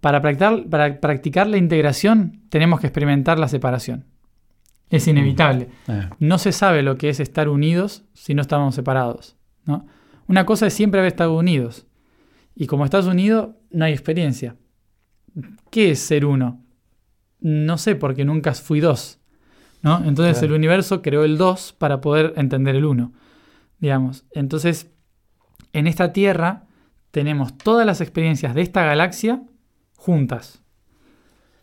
Para, 0.00 0.22
practicar, 0.22 0.64
para 0.70 1.00
practicar 1.00 1.48
la 1.48 1.56
integración 1.56 2.42
tenemos 2.50 2.78
que 2.78 2.86
experimentar 2.86 3.36
la 3.36 3.48
separación. 3.48 4.04
Es 4.90 5.08
inevitable. 5.08 5.70
Eh. 5.88 6.08
No 6.20 6.38
se 6.38 6.52
sabe 6.52 6.84
lo 6.84 6.96
que 6.96 7.08
es 7.08 7.18
estar 7.18 7.48
unidos 7.48 8.04
si 8.12 8.32
no 8.34 8.42
estamos 8.42 8.76
separados. 8.76 9.36
¿No? 9.64 9.86
Una 10.26 10.46
cosa 10.46 10.66
es 10.66 10.74
siempre 10.74 11.00
haber 11.00 11.12
estado 11.12 11.36
unidos. 11.36 11.86
Y 12.54 12.66
como 12.66 12.84
estás 12.84 13.06
unido, 13.06 13.56
no 13.70 13.84
hay 13.84 13.92
experiencia. 13.92 14.56
¿Qué 15.70 15.92
es 15.92 15.98
ser 15.98 16.24
uno? 16.24 16.64
No 17.40 17.78
sé, 17.78 17.96
porque 17.96 18.24
nunca 18.24 18.54
fui 18.54 18.80
dos. 18.80 19.18
¿no? 19.82 20.02
Entonces 20.04 20.42
el 20.42 20.52
universo 20.52 21.02
creó 21.02 21.24
el 21.24 21.36
dos 21.36 21.74
para 21.76 22.00
poder 22.00 22.34
entender 22.36 22.76
el 22.76 22.84
uno. 22.84 23.12
Digamos. 23.78 24.24
Entonces, 24.30 24.90
en 25.72 25.86
esta 25.86 26.12
Tierra 26.12 26.66
tenemos 27.10 27.58
todas 27.58 27.84
las 27.84 28.00
experiencias 28.00 28.54
de 28.54 28.62
esta 28.62 28.84
galaxia 28.84 29.42
juntas. 29.96 30.62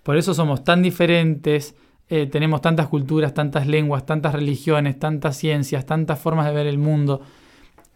Por 0.03 0.17
eso 0.17 0.33
somos 0.33 0.63
tan 0.63 0.81
diferentes, 0.81 1.75
eh, 2.09 2.25
tenemos 2.25 2.61
tantas 2.61 2.87
culturas, 2.87 3.33
tantas 3.33 3.67
lenguas, 3.67 4.05
tantas 4.05 4.33
religiones, 4.33 4.99
tantas 4.99 5.37
ciencias, 5.37 5.85
tantas 5.85 6.19
formas 6.19 6.45
de 6.45 6.53
ver 6.53 6.67
el 6.67 6.77
mundo. 6.77 7.21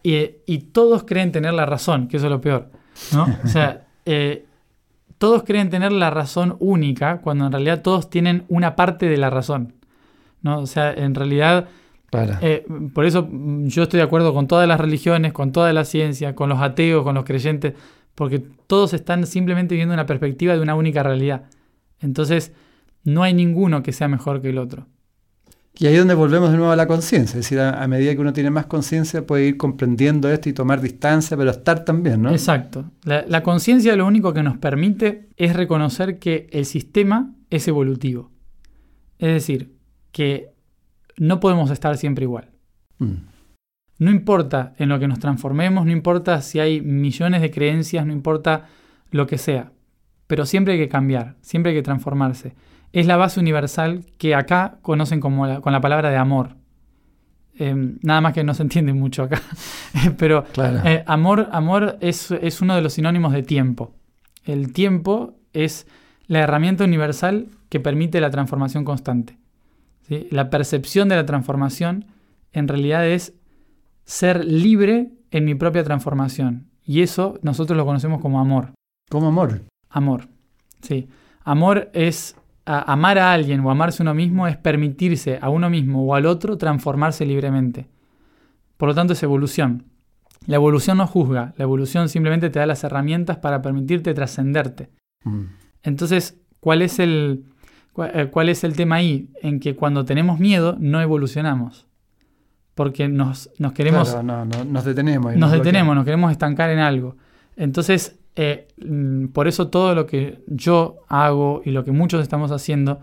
Y, 0.06 0.58
todos 0.72 1.04
creen 1.04 1.32
tener 1.32 1.54
la 1.54 1.64
razón, 1.64 2.08
que 2.08 2.18
eso 2.18 2.26
es 2.26 2.30
lo 2.30 2.40
peor. 2.40 2.70
¿no? 3.12 3.26
O 3.42 3.48
sea, 3.48 3.86
eh, 4.04 4.44
todos 5.16 5.44
creen 5.44 5.70
tener 5.70 5.92
la 5.92 6.10
razón 6.10 6.56
única 6.60 7.22
cuando 7.22 7.46
en 7.46 7.52
realidad 7.52 7.80
todos 7.80 8.10
tienen 8.10 8.44
una 8.48 8.76
parte 8.76 9.08
de 9.08 9.16
la 9.16 9.30
razón. 9.30 9.72
¿no? 10.42 10.58
O 10.58 10.66
sea, 10.66 10.92
en 10.92 11.14
realidad, 11.14 11.68
eh, 12.42 12.66
por 12.92 13.06
eso 13.06 13.26
yo 13.30 13.84
estoy 13.84 13.96
de 13.96 14.04
acuerdo 14.04 14.34
con 14.34 14.46
todas 14.46 14.68
las 14.68 14.78
religiones, 14.78 15.32
con 15.32 15.52
toda 15.52 15.72
la 15.72 15.86
ciencia, 15.86 16.34
con 16.34 16.50
los 16.50 16.60
ateos, 16.60 17.02
con 17.02 17.14
los 17.14 17.24
creyentes, 17.24 17.72
porque 18.14 18.40
todos 18.66 18.92
están 18.92 19.26
simplemente 19.26 19.74
viendo 19.74 19.94
una 19.94 20.04
perspectiva 20.04 20.52
de 20.52 20.60
una 20.60 20.74
única 20.74 21.02
realidad. 21.02 21.44
Entonces, 22.00 22.52
no 23.04 23.22
hay 23.22 23.32
ninguno 23.32 23.82
que 23.82 23.92
sea 23.92 24.08
mejor 24.08 24.42
que 24.42 24.50
el 24.50 24.58
otro. 24.58 24.86
Y 25.76 25.86
ahí 25.86 25.94
es 25.94 25.98
donde 25.98 26.14
volvemos 26.14 26.52
de 26.52 26.56
nuevo 26.56 26.70
a 26.70 26.76
la 26.76 26.86
conciencia, 26.86 27.38
es 27.38 27.46
decir, 27.46 27.58
a, 27.58 27.86
medida 27.88 28.14
que 28.14 28.20
uno 28.20 28.32
tiene 28.32 28.50
más 28.50 28.66
conciencia 28.66 29.26
puede 29.26 29.46
ir 29.46 29.56
comprendiendo 29.56 30.30
esto 30.30 30.48
y 30.48 30.52
tomar 30.52 30.80
distancia, 30.80 31.36
pero 31.36 31.50
estar 31.50 31.84
también, 31.84 32.22
¿no? 32.22 32.30
Exacto. 32.30 32.92
La, 33.02 33.42
conciencia 33.42 33.96
lo 33.96 34.06
único 34.06 34.32
que 34.32 34.44
nos 34.44 34.56
permite 34.58 35.28
es 35.36 35.54
reconocer 35.54 36.20
que 36.20 36.46
el 36.52 36.64
sistema 36.64 37.34
es 37.50 37.66
evolutivo. 37.66 38.30
Es 39.18 39.32
decir, 39.32 39.74
que 40.12 40.52
no 41.16 41.40
podemos 41.40 41.72
estar 41.72 41.96
siempre 41.96 42.24
igual. 42.24 42.50
Mm. 42.98 43.14
No 43.98 44.10
importa 44.12 44.74
en 44.78 44.88
lo 44.88 45.00
que 45.00 45.08
nos 45.08 45.18
transformemos, 45.18 45.86
no 45.86 45.92
importa 45.92 46.40
si 46.40 46.60
hay 46.60 46.80
millones 46.82 47.42
de 47.42 47.50
creencias, 47.50 48.06
no 48.06 48.12
importa 48.12 48.68
lo 49.10 49.26
que 49.26 49.38
sea, 49.38 49.72
pero 50.28 50.46
siempre 50.46 50.74
hay 50.74 50.78
que 50.78 50.88
cambiar, 50.88 51.36
siempre 51.40 51.70
hay 51.70 51.78
que 51.78 51.82
transformarse 51.82 52.54
es 52.94 53.06
la 53.06 53.16
base 53.16 53.40
universal 53.40 54.04
que 54.18 54.36
acá 54.36 54.78
conocen 54.80 55.18
como 55.18 55.60
con 55.60 55.72
la 55.72 55.80
palabra 55.80 56.10
de 56.10 56.16
amor. 56.16 56.50
Em, 57.58 57.98
nada 58.02 58.20
más 58.20 58.32
que 58.34 58.44
no 58.44 58.54
se 58.54 58.62
entiende 58.62 58.92
mucho 58.92 59.24
acá. 59.24 59.42
Pero 60.16 60.44
eh, 60.84 61.02
amor, 61.08 61.48
amor 61.50 61.98
es, 62.00 62.30
uno 62.60 62.76
de 62.76 62.82
los 62.82 62.92
sinónimos 62.92 63.32
de 63.32 63.42
tiempo. 63.42 63.96
El 64.44 64.72
tiempo 64.72 65.34
es 65.52 65.88
la 66.28 66.38
herramienta 66.38 66.84
universal 66.84 67.48
que 67.68 67.80
permite 67.80 68.20
la 68.20 68.30
transformación 68.30 68.84
constante. 68.84 69.38
La 70.30 70.48
percepción 70.48 71.08
de 71.08 71.16
la 71.16 71.26
transformación 71.26 72.06
en 72.52 72.68
realidad 72.68 73.08
es 73.08 73.32
ser 74.04 74.44
libre 74.44 75.10
en 75.32 75.44
mi 75.44 75.56
propia 75.56 75.82
transformación. 75.82 76.68
Y 76.84 77.02
eso 77.02 77.40
nosotros 77.42 77.76
lo 77.76 77.86
conocemos 77.86 78.20
como 78.20 78.38
amor. 78.38 78.68
¿Cómo 79.10 79.28
amor? 79.28 79.62
Amor. 79.90 80.28
Sí. 80.80 81.08
Amor 81.42 81.90
es 81.92 82.36
amar 82.66 83.18
a 83.18 83.32
alguien 83.32 83.60
o 83.60 83.70
amarse 83.70 84.02
a 84.02 84.04
uno 84.04 84.14
mismo 84.14 84.46
es 84.46 84.56
permitirse 84.56 85.38
a 85.40 85.50
uno 85.50 85.68
mismo 85.68 86.04
o 86.04 86.14
al 86.14 86.26
otro 86.26 86.56
transformarse 86.56 87.26
libremente. 87.26 87.88
Por 88.76 88.88
lo 88.88 88.94
tanto, 88.94 89.12
es 89.12 89.22
evolución. 89.22 89.84
La 90.46 90.56
evolución 90.56 90.98
no 90.98 91.06
juzga, 91.06 91.54
la 91.56 91.62
evolución 91.62 92.08
simplemente 92.08 92.50
te 92.50 92.58
da 92.58 92.66
las 92.66 92.84
herramientas 92.84 93.38
para 93.38 93.62
permitirte 93.62 94.12
trascenderte. 94.12 94.90
Mm. 95.24 95.44
Entonces, 95.82 96.40
¿cuál 96.60 96.82
es, 96.82 96.98
el, 96.98 97.44
eh, 98.12 98.28
¿cuál 98.30 98.48
es 98.48 98.64
el 98.64 98.76
tema 98.76 98.96
ahí? 98.96 99.30
En 99.40 99.60
que 99.60 99.74
cuando 99.74 100.04
tenemos 100.04 100.38
miedo 100.38 100.76
no 100.78 101.00
evolucionamos. 101.00 101.86
Porque 102.74 103.08
nos, 103.08 103.50
nos 103.58 103.72
queremos... 103.72 104.22
no, 104.22 104.44
no, 104.44 104.64
nos 104.64 104.84
detenemos. 104.84 105.36
Nos 105.36 105.52
detenemos, 105.52 105.94
nos 105.94 106.04
queremos 106.04 106.32
estancar 106.32 106.70
en 106.70 106.80
algo. 106.80 107.16
Entonces, 107.56 108.18
eh, 108.36 108.68
mm, 108.84 109.28
por 109.28 109.48
eso 109.48 109.68
todo 109.68 109.94
lo 109.94 110.06
que 110.06 110.40
yo 110.46 110.96
hago 111.08 111.62
y 111.64 111.70
lo 111.70 111.84
que 111.84 111.92
muchos 111.92 112.22
estamos 112.22 112.50
haciendo, 112.50 113.00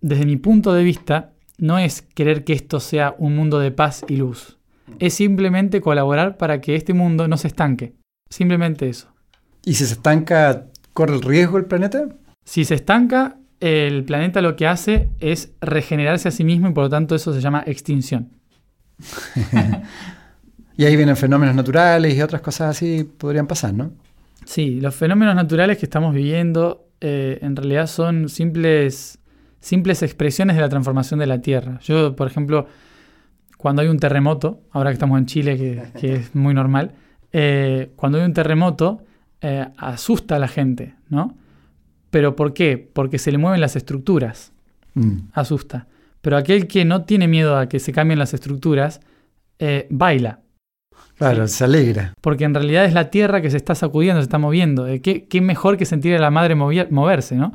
desde 0.00 0.26
mi 0.26 0.36
punto 0.36 0.72
de 0.72 0.84
vista, 0.84 1.32
no 1.58 1.78
es 1.78 2.02
querer 2.02 2.44
que 2.44 2.52
esto 2.52 2.78
sea 2.80 3.14
un 3.18 3.34
mundo 3.34 3.58
de 3.58 3.72
paz 3.72 4.04
y 4.08 4.16
luz. 4.16 4.58
Es 5.00 5.14
simplemente 5.14 5.80
colaborar 5.80 6.36
para 6.36 6.60
que 6.60 6.76
este 6.76 6.94
mundo 6.94 7.28
no 7.28 7.36
se 7.36 7.48
estanque. 7.48 7.94
Simplemente 8.30 8.88
eso. 8.88 9.12
¿Y 9.64 9.74
si 9.74 9.84
se 9.84 9.94
estanca, 9.94 10.66
corre 10.92 11.14
el 11.14 11.22
riesgo 11.22 11.58
el 11.58 11.66
planeta? 11.66 12.08
Si 12.44 12.64
se 12.64 12.74
estanca, 12.74 13.36
el 13.60 14.04
planeta 14.04 14.40
lo 14.40 14.56
que 14.56 14.66
hace 14.66 15.10
es 15.18 15.52
regenerarse 15.60 16.28
a 16.28 16.30
sí 16.30 16.44
mismo 16.44 16.68
y 16.68 16.72
por 16.72 16.84
lo 16.84 16.90
tanto 16.90 17.14
eso 17.14 17.34
se 17.34 17.40
llama 17.40 17.64
extinción. 17.66 18.30
y 20.76 20.84
ahí 20.84 20.96
vienen 20.96 21.16
fenómenos 21.16 21.54
naturales 21.54 22.14
y 22.14 22.22
otras 22.22 22.40
cosas 22.40 22.70
así 22.70 23.04
podrían 23.04 23.46
pasar, 23.46 23.74
¿no? 23.74 23.92
Sí, 24.48 24.80
los 24.80 24.94
fenómenos 24.94 25.34
naturales 25.34 25.76
que 25.76 25.84
estamos 25.84 26.14
viviendo 26.14 26.88
eh, 27.02 27.38
en 27.42 27.54
realidad 27.54 27.86
son 27.86 28.30
simples, 28.30 29.18
simples 29.60 30.02
expresiones 30.02 30.56
de 30.56 30.62
la 30.62 30.70
transformación 30.70 31.20
de 31.20 31.26
la 31.26 31.42
Tierra. 31.42 31.78
Yo, 31.82 32.16
por 32.16 32.28
ejemplo, 32.28 32.66
cuando 33.58 33.82
hay 33.82 33.88
un 33.88 33.98
terremoto, 33.98 34.62
ahora 34.70 34.88
que 34.88 34.94
estamos 34.94 35.18
en 35.18 35.26
Chile, 35.26 35.90
que, 36.00 36.14
es 36.14 36.34
muy 36.34 36.54
normal, 36.54 36.92
eh, 37.30 37.90
cuando 37.94 38.16
hay 38.16 38.24
un 38.24 38.32
terremoto, 38.32 39.04
eh, 39.42 39.66
asusta 39.76 40.36
a 40.36 40.38
la 40.38 40.48
gente, 40.48 40.94
¿no? 41.10 41.36
¿Pero 42.08 42.34
por 42.34 42.54
qué? 42.54 42.78
Porque 42.78 43.18
se 43.18 43.30
le 43.30 43.36
mueven 43.36 43.60
las 43.60 43.76
estructuras. 43.76 44.54
Mm. 44.94 45.28
Asusta. 45.34 45.88
Pero 46.22 46.38
aquel 46.38 46.66
que 46.68 46.86
no 46.86 47.04
tiene 47.04 47.28
miedo 47.28 47.58
a 47.58 47.68
que 47.68 47.80
se 47.80 47.92
cambien 47.92 48.18
las 48.18 48.32
estructuras, 48.32 49.02
baila. 49.90 50.40
Claro, 51.18 51.48
se 51.48 51.64
alegra. 51.64 52.14
Porque 52.20 52.44
en 52.44 52.54
realidad 52.54 52.84
es 52.84 52.94
la 52.94 53.10
tierra 53.10 53.40
que 53.42 53.50
se 53.50 53.56
está 53.56 53.74
sacudiendo, 53.74 54.20
se 54.20 54.24
está 54.24 54.38
moviendo. 54.38 54.86
Eh, 54.86 55.00
¿Qué, 55.00 55.26
qué 55.26 55.40
mejor 55.40 55.76
que 55.76 55.84
sentir 55.84 56.14
a 56.14 56.18
la 56.18 56.30
madre 56.30 56.54
moverse, 56.54 57.34
¿no? 57.34 57.52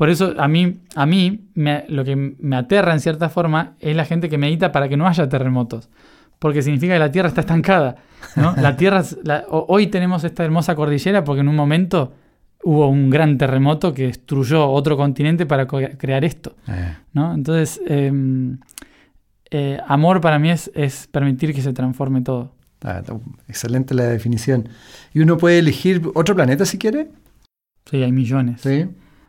Por 0.00 0.08
eso 0.08 0.32
a 0.38 0.48
mí, 0.48 0.80
a 0.94 1.04
mí 1.04 1.48
lo 1.54 2.04
que 2.04 2.16
me 2.16 2.56
aterra 2.56 2.94
en 2.94 3.00
cierta 3.00 3.28
forma 3.28 3.74
es 3.80 3.94
la 3.94 4.06
gente 4.06 4.30
que 4.30 4.38
medita 4.38 4.72
para 4.72 4.88
que 4.88 4.96
no 4.96 5.06
haya 5.06 5.28
terremotos. 5.28 5.90
Porque 6.38 6.62
significa 6.62 6.94
que 6.94 6.98
la 6.98 7.12
tierra 7.12 7.28
está 7.28 7.42
estancada. 7.42 7.96
¿no? 8.34 8.54
La 8.62 8.78
tierra, 8.78 9.02
hoy 9.50 9.88
tenemos 9.88 10.24
esta 10.24 10.42
hermosa 10.42 10.74
cordillera 10.74 11.22
porque 11.22 11.40
en 11.40 11.48
un 11.48 11.54
momento 11.54 12.14
hubo 12.62 12.88
un 12.88 13.10
gran 13.10 13.36
terremoto 13.36 13.92
que 13.92 14.06
destruyó 14.06 14.70
otro 14.70 14.96
continente 14.96 15.44
para 15.44 15.66
crear 15.66 16.24
esto. 16.24 16.56
Eh. 16.66 16.96
¿no? 17.12 17.34
Entonces, 17.34 17.78
em, 17.86 18.58
eh, 19.50 19.80
amor 19.86 20.22
para 20.22 20.38
mí 20.38 20.50
es, 20.50 20.70
es 20.74 21.08
permitir 21.08 21.54
que 21.54 21.60
se 21.60 21.74
transforme 21.74 22.22
todo. 22.22 22.54
Excelente 23.48 23.94
la 23.94 24.04
definición. 24.04 24.68
¿Y 25.12 25.20
uno 25.20 25.36
puede 25.36 25.58
elegir 25.58 26.02
otro 26.14 26.34
planeta 26.34 26.64
si 26.64 26.78
quiere? 26.78 27.08
Sí, 27.90 28.02
hay 28.02 28.12
millones. 28.12 28.60
Sí. 28.60 28.86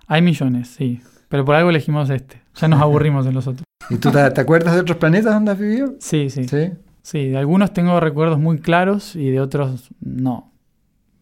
Hay 0.08 0.22
millones, 0.22 0.70
sí. 0.70 1.02
Pero 1.30 1.45
por 1.45 1.56
algo 1.56 1.70
elegimos 1.70 2.10
este. 2.10 2.41
Ya 2.56 2.68
nos 2.68 2.82
aburrimos 2.82 3.26
de 3.26 3.32
los 3.32 3.47
otros. 3.47 3.64
¿Y 3.89 3.95
tú 3.97 4.12
te, 4.12 4.20
acuerdas 4.20 4.76
de 4.76 4.82
otros 4.82 4.97
planetas 4.97 5.34
donde 5.34 5.52
has 5.52 5.60
vivido? 5.60 5.95
Sí, 5.99 6.30
sí. 6.30 6.47
Sí. 6.47 6.72
Sí, 7.04 7.30
de 7.30 7.38
algunos 7.38 7.74
tengo 7.74 7.99
recuerdos 7.99 8.39
muy 8.39 8.60
claros 8.60 9.16
y 9.16 9.32
de 9.32 9.39
otros 9.39 9.89
no. 10.02 10.52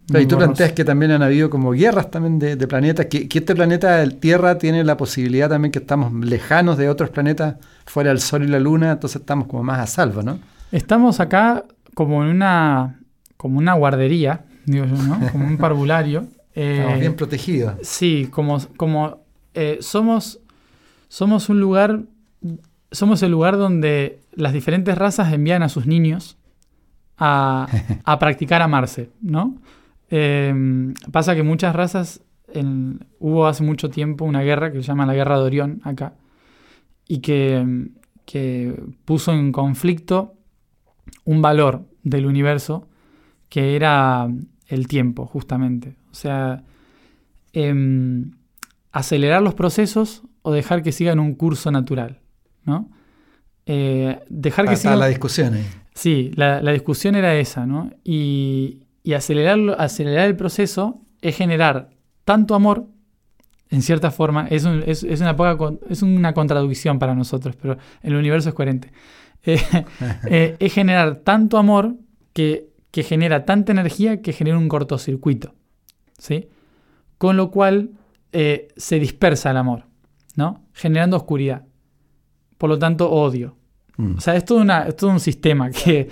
y 0.09 0.25
tú 0.25 0.37
planteas 0.37 0.73
que 0.73 0.83
también 0.83 1.11
han 1.11 1.23
habido 1.23 1.49
como 1.49 1.71
guerras 1.71 2.11
también 2.11 2.37
de, 2.37 2.67
planetas, 2.67 3.05
que, 3.05 3.29
que, 3.29 3.39
este 3.39 3.55
planeta, 3.55 4.05
Tierra, 4.09 4.57
tiene 4.57 4.83
la 4.83 4.97
posibilidad 4.97 5.47
también 5.47 5.71
que 5.71 5.79
estamos 5.79 6.11
lejanos 6.13 6.77
de 6.77 6.89
otros 6.89 7.11
planetas 7.11 7.55
fuera 7.85 8.09
del 8.09 8.19
Sol 8.19 8.43
y 8.43 8.47
la 8.47 8.59
Luna, 8.59 8.91
entonces 8.91 9.21
estamos 9.21 9.47
como 9.47 9.63
más 9.63 9.79
a 9.79 9.87
salvo, 9.87 10.21
¿no? 10.21 10.39
Estamos 10.73 11.21
acá 11.21 11.63
como 11.93 12.23
en 12.23 12.29
una, 12.29 12.99
como 13.37 13.57
una 13.57 13.73
guardería, 13.73 14.45
digo 14.65 14.85
yo, 14.85 14.95
¿no? 14.95 15.31
Como 15.31 15.47
un 15.47 15.57
parvulario. 15.57 16.27
estamos 16.53 16.97
eh, 16.97 16.99
bien 16.99 17.15
protegidos. 17.15 17.75
Sí, 17.81 18.27
como, 18.31 18.59
como 18.77 19.23
eh, 19.53 19.77
somos, 19.81 20.39
somos 21.07 21.49
un 21.49 21.59
lugar, 21.59 22.01
somos 22.91 23.23
el 23.23 23.31
lugar 23.31 23.57
donde 23.57 24.19
las 24.33 24.53
diferentes 24.53 24.97
razas 24.97 25.31
envían 25.33 25.63
a 25.63 25.69
sus 25.69 25.85
niños 25.85 26.37
a, 27.17 27.67
a 28.03 28.19
practicar 28.19 28.61
amarse, 28.61 29.09
¿no? 29.21 29.57
Eh, 30.09 30.93
pasa 31.11 31.35
que 31.35 31.43
muchas 31.43 31.75
razas, 31.75 32.21
hubo 33.19 33.45
hace 33.45 33.63
mucho 33.63 33.91
tiempo 33.91 34.25
una 34.25 34.41
guerra 34.41 34.71
que 34.71 34.81
se 34.81 34.87
llama 34.87 35.05
la 35.05 35.13
Guerra 35.13 35.37
de 35.37 35.43
Orión 35.43 35.81
acá, 35.83 36.13
y 37.07 37.19
que, 37.19 37.89
que 38.25 38.75
puso 39.05 39.33
en 39.33 39.51
conflicto 39.51 40.33
un 41.25 41.41
valor 41.41 41.85
del 42.03 42.25
universo 42.25 42.87
que 43.49 43.75
era 43.75 44.27
el 44.67 44.87
tiempo, 44.87 45.25
justamente. 45.25 45.95
O 46.11 46.15
sea, 46.15 46.63
em, 47.53 48.31
acelerar 48.91 49.41
los 49.41 49.55
procesos 49.55 50.23
o 50.41 50.51
dejar 50.51 50.83
que 50.83 50.91
sigan 50.91 51.19
un 51.19 51.35
curso 51.35 51.71
natural, 51.71 52.19
¿no? 52.63 52.89
Eh, 53.65 54.19
dejar 54.29 54.67
que 54.67 54.75
siga... 54.75 54.95
la 54.95 55.07
discusión 55.07 55.53
ahí. 55.53 55.65
Sí, 55.93 56.31
la, 56.35 56.61
discusión 56.71 57.15
era 57.15 57.35
esa, 57.35 57.65
¿no? 57.65 57.91
Y, 58.03 58.83
acelerar, 59.15 59.59
acelerar 59.79 60.27
el 60.27 60.35
proceso 60.35 61.01
es 61.21 61.35
generar 61.35 61.89
tanto 62.23 62.55
amor, 62.55 62.85
en 63.69 63.81
cierta 63.81 64.09
forma, 64.09 64.47
es, 64.49 64.63
una 64.63 65.35
poca, 65.35 65.73
es 65.89 66.01
una 66.01 66.33
contradicción 66.33 66.99
para 66.99 67.15
nosotros, 67.15 67.55
pero 67.61 67.77
el 68.01 68.15
universo 68.15 68.49
es 68.49 68.55
coherente. 68.55 68.91
Eh, 69.43 69.61
eh, 70.29 70.55
es 70.59 70.73
generar 70.73 71.17
tanto 71.17 71.57
amor 71.57 71.95
que, 72.33 72.69
que, 72.91 73.03
genera 73.03 73.45
tanta 73.45 73.71
energía 73.71 74.21
que 74.21 74.33
genera 74.33 74.57
un 74.57 74.67
cortocircuito, 74.67 75.53
¿sí? 76.17 76.49
Con 77.17 77.37
lo 77.37 77.51
cual 77.51 77.91
se 78.31 78.99
dispersa 78.99 79.49
el 79.49 79.57
amor, 79.57 79.85
¿no? 80.35 80.63
Generando 80.73 81.17
oscuridad. 81.17 81.65
Por 82.59 82.69
lo 82.69 82.77
tanto, 82.77 83.09
odio. 83.09 83.55
Mm. 83.97 84.17
O 84.17 84.21
sea, 84.21 84.35
es 84.35 84.45
todo, 84.45 84.59
una, 84.59 84.83
es 84.83 85.01
un 85.01 85.19
sistema 85.19 85.71
que... 85.71 86.07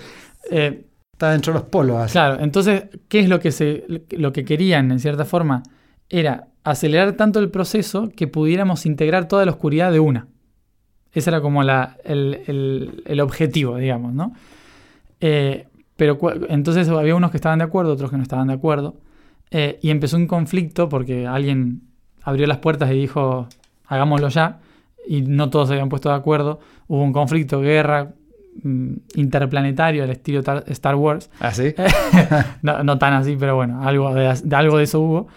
Eh, 0.49 0.83
Está 1.11 1.31
dentro 1.31 1.51
de 1.51 1.59
los 1.59 1.69
polos. 1.69 2.11
Claro, 2.11 2.43
entonces, 2.43 2.83
¿qué 3.07 3.21
es 3.21 3.27
lo 3.27 3.39
que, 3.39 3.51
se, 3.51 3.85
lo 4.11 4.31
que 4.31 4.45
querían, 4.45 4.91
en 4.91 4.99
cierta 4.99 5.25
forma? 5.25 5.63
Era 6.09 6.49
acelerar 6.63 7.13
tanto 7.13 7.39
el 7.39 7.49
proceso 7.49 8.09
que 8.15 8.27
pudiéramos 8.27 8.85
integrar 8.85 9.27
toda 9.27 9.43
la 9.43 9.51
oscuridad 9.51 9.91
de 9.91 9.99
una. 9.99 10.27
Ese 11.13 11.29
era 11.29 11.41
como 11.41 11.63
la, 11.63 11.97
el, 12.03 13.19
objetivo, 13.21 13.77
digamos, 13.77 14.13
¿no? 14.13 14.33
Eh, 15.19 15.67
pero 15.95 16.19
entonces 16.49 16.87
había 16.89 17.15
unos 17.15 17.31
que 17.31 17.37
estaban 17.37 17.59
de 17.59 17.65
acuerdo, 17.65 17.93
otros 17.93 18.11
que 18.11 18.17
no 18.17 18.23
estaban 18.23 18.47
de 18.47 18.53
acuerdo. 18.53 18.97
Eh, 19.49 19.79
y 19.81 19.89
empezó 19.89 20.17
un 20.17 20.27
conflicto 20.27 20.89
porque 20.89 21.25
alguien 21.25 21.81
abrió 22.21 22.45
las 22.45 22.57
puertas 22.57 22.91
y 22.91 22.95
dijo, 22.95 23.47
hagámoslo 23.87 24.27
ya 24.29 24.59
y 25.07 25.21
no 25.21 25.49
todos 25.49 25.69
se 25.69 25.73
habían 25.73 25.89
puesto 25.89 26.09
de 26.09 26.15
acuerdo. 26.15 26.59
Hubo 26.87 27.01
un 27.01 27.13
conflicto, 27.13 27.61
guerra 27.61 28.13
mm, 28.61 28.93
interplanetario 29.15 30.03
al 30.03 30.09
estilo 30.09 30.43
Star 30.67 30.95
Wars. 30.95 31.29
¿Ah, 31.39 31.51
sí? 31.51 31.73
no, 32.61 32.97
tan 32.97 33.13
así, 33.13 33.35
pero 33.39 33.55
bueno, 33.55 33.81
algo 33.81 34.13
de, 34.13 34.35
algo 34.51 34.77
de 34.77 34.83
eso 34.83 34.99
hubo. 34.99 35.27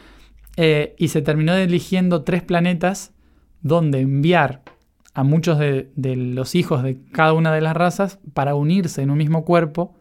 Eh, 0.57 0.95
y 0.99 1.09
se 1.09 1.23
terminó 1.23 1.55
eligiendo 1.55 2.23
tres 2.23 2.43
planetas 2.43 3.13
donde 3.63 4.01
enviar 4.01 4.63
a 5.21 5.23
muchos 5.23 5.59
de, 5.59 5.91
los 5.97 6.55
hijos 6.55 6.83
de 6.83 6.99
cada 7.13 7.35
una 7.35 7.53
de 7.53 7.61
las 7.61 7.77
razas 7.77 8.19
para 8.33 8.55
unirse 8.55 9.03
en 9.03 9.11
un 9.11 9.19
mismo 9.19 9.45
cuerpo 9.45 9.95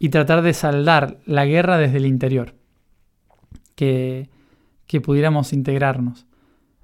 y 0.00 0.08
tratar 0.08 0.42
de 0.42 0.52
saldar 0.52 1.18
la 1.26 1.46
guerra 1.46 1.78
desde 1.78 1.98
el 1.98 2.06
interior. 2.06 2.54
Que, 3.76 4.28
que 4.88 5.00
pudiéramos 5.00 5.52
integrarnos. 5.52 6.26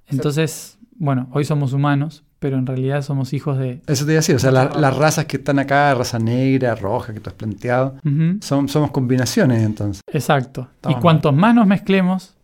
Entonces, 0.06 0.78
bueno, 0.94 1.28
hoy 1.32 1.44
somos 1.44 1.72
humanos, 1.72 2.22
pero 2.38 2.58
en 2.58 2.66
realidad 2.66 3.02
somos 3.02 3.32
hijos 3.32 3.58
de... 3.58 3.82
Eso 3.88 4.04
te 4.04 4.12
iba 4.12 4.18
a 4.18 4.20
decir, 4.20 4.36
o 4.36 4.38
sea, 4.38 4.52
las 4.52 4.96
razas 4.96 5.24
que 5.24 5.38
están 5.38 5.58
acá, 5.58 5.92
raza 5.94 6.20
negra, 6.20 6.76
roja, 6.76 7.12
que 7.12 7.18
tú 7.18 7.28
has 7.28 7.34
planteado, 7.34 7.96
son, 8.40 8.68
somos 8.68 8.92
combinaciones 8.92 9.64
entonces. 9.64 10.00
Exacto. 10.12 10.68
y 10.88 10.94
cuantos 10.94 11.34
más 11.34 11.56
nos 11.56 11.66
mezclemos, 11.66 12.36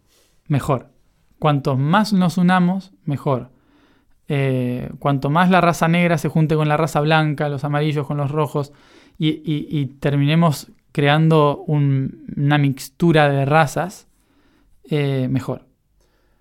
mejor. 0.49 0.89
Cuantos 1.39 1.79
más 1.79 2.13
nos 2.13 2.37
unamos, 2.37 2.91
mejor. 3.05 3.51
Eh, 4.29 4.91
cuanto 4.99 5.31
más 5.31 5.49
la 5.51 5.61
raza 5.61 5.89
negra 5.89 6.19
se 6.19 6.29
junte 6.29 6.55
con 6.55 6.69
la 6.69 6.77
raza 6.77 7.01
blanca, 7.01 7.49
los 7.49 7.65
amarillos 7.65 8.07
con 8.07 8.19
los 8.19 8.31
rojos, 8.31 8.73
y, 9.19 9.87
terminemos 9.99 10.71
creando 10.93 11.65
una 11.67 12.59
mixtura 12.59 13.29
de 13.29 13.45
razas, 13.45 14.07
eh, 14.89 15.27
mejor. 15.29 15.69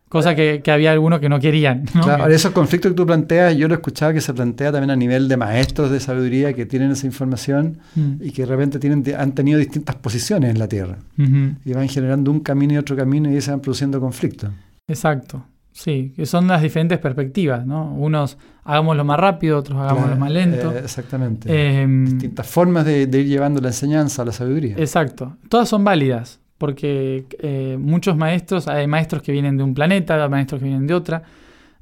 Cosa 0.09 0.35
que, 0.35 0.61
había 0.67 0.93
algunos 0.93 1.19
que 1.19 1.27
no 1.27 1.39
querían. 1.39 1.85
Claro, 2.01 2.27
esos 2.27 2.51
conflictos 2.51 2.91
que 2.91 2.95
tú 2.95 3.05
planteas, 3.05 3.57
yo 3.57 3.67
lo 3.67 3.73
he 3.73 3.77
escuchado 3.77 4.13
que 4.13 4.21
se 4.21 4.33
plantea 4.33 4.71
también 4.71 4.91
a 4.91 4.95
nivel 4.95 5.27
de 5.27 5.35
maestros 5.35 5.91
de 5.91 5.99
sabiduría 5.99 6.53
que 6.53 6.65
tienen 6.65 6.91
esa 6.91 7.05
información 7.05 7.79
mm. 7.95 8.13
y 8.21 8.31
que 8.31 8.43
de 8.43 8.47
repente 8.47 8.79
tienen, 8.79 9.03
han 9.17 9.33
tenido 9.33 9.59
distintas 9.59 9.97
posiciones 9.97 10.51
en 10.51 10.59
la 10.59 10.67
Tierra. 10.67 10.97
Y 11.17 11.73
van 11.73 11.89
generando 11.89 12.31
un 12.31 12.39
camino 12.39 12.73
y 12.73 12.77
otro 12.77 12.95
camino 12.95 13.29
y 13.29 13.41
se 13.41 13.51
van 13.51 13.59
produciendo 13.59 13.99
conflictos. 13.99 14.49
Exacto. 14.87 15.43
Sí, 15.77 16.11
que 16.15 16.25
son 16.25 16.47
las 16.47 16.63
diferentes 16.63 16.97
perspectivas, 16.97 17.63
¿no? 17.67 17.93
Unos 17.93 18.39
hagámoslo 18.63 19.05
más 19.05 19.19
rápido, 19.19 19.59
otros 19.59 19.77
hagámoslo 19.79 20.15
más 20.15 20.31
lento. 20.31 20.71
Eh, 20.71 20.79
exactamente. 20.79 21.81
Em, 21.81 22.03
distintas 22.03 22.47
formas 22.47 22.83
de, 22.83 23.05
de 23.05 23.19
ir 23.21 23.27
llevando 23.27 23.61
la 23.61 23.67
enseñanza 23.67 24.23
a 24.23 24.25
la 24.25 24.31
sabiduría. 24.31 24.75
Exacto. 24.77 25.37
Todas 25.49 25.69
son 25.69 25.83
válidas 25.83 26.39
porque 26.57 27.25
eh, 27.39 27.77
muchos 27.79 28.17
maestros, 28.17 28.67
hay 28.67 28.87
maestros 28.87 29.21
que 29.21 29.31
vienen 29.31 29.57
de 29.57 29.63
un 29.63 29.75
planeta, 29.75 30.21
hay 30.21 30.29
maestros 30.29 30.59
que 30.59 30.65
vienen 30.65 30.87
de 30.87 30.93
otra, 30.93 31.23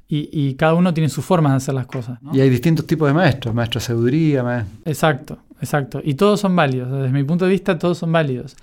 y, 0.08 0.54
cada 0.54 0.74
uno 0.74 0.94
tiene 0.94 1.08
su 1.08 1.20
forma 1.20 1.50
de 1.50 1.56
hacer 1.56 1.74
las 1.74 1.86
cosas. 1.86 2.20
Y 2.32 2.40
hay 2.40 2.48
distintos 2.48 2.86
tipos 2.86 3.08
de 3.08 3.14
maestros, 3.14 3.52
maestros 3.52 3.82
de 3.82 3.86
sabiduría. 3.88 4.64
Exacto, 4.84 5.38
exacto. 5.60 6.00
Y 6.04 6.14
todos 6.14 6.38
son 6.38 6.54
válidos, 6.54 6.92
desde 6.92 7.08
mi 7.08 7.24
punto 7.24 7.44
de 7.44 7.50
vista 7.50 7.76
todos 7.76 7.98
son 7.98 8.12
válidos. 8.12 8.54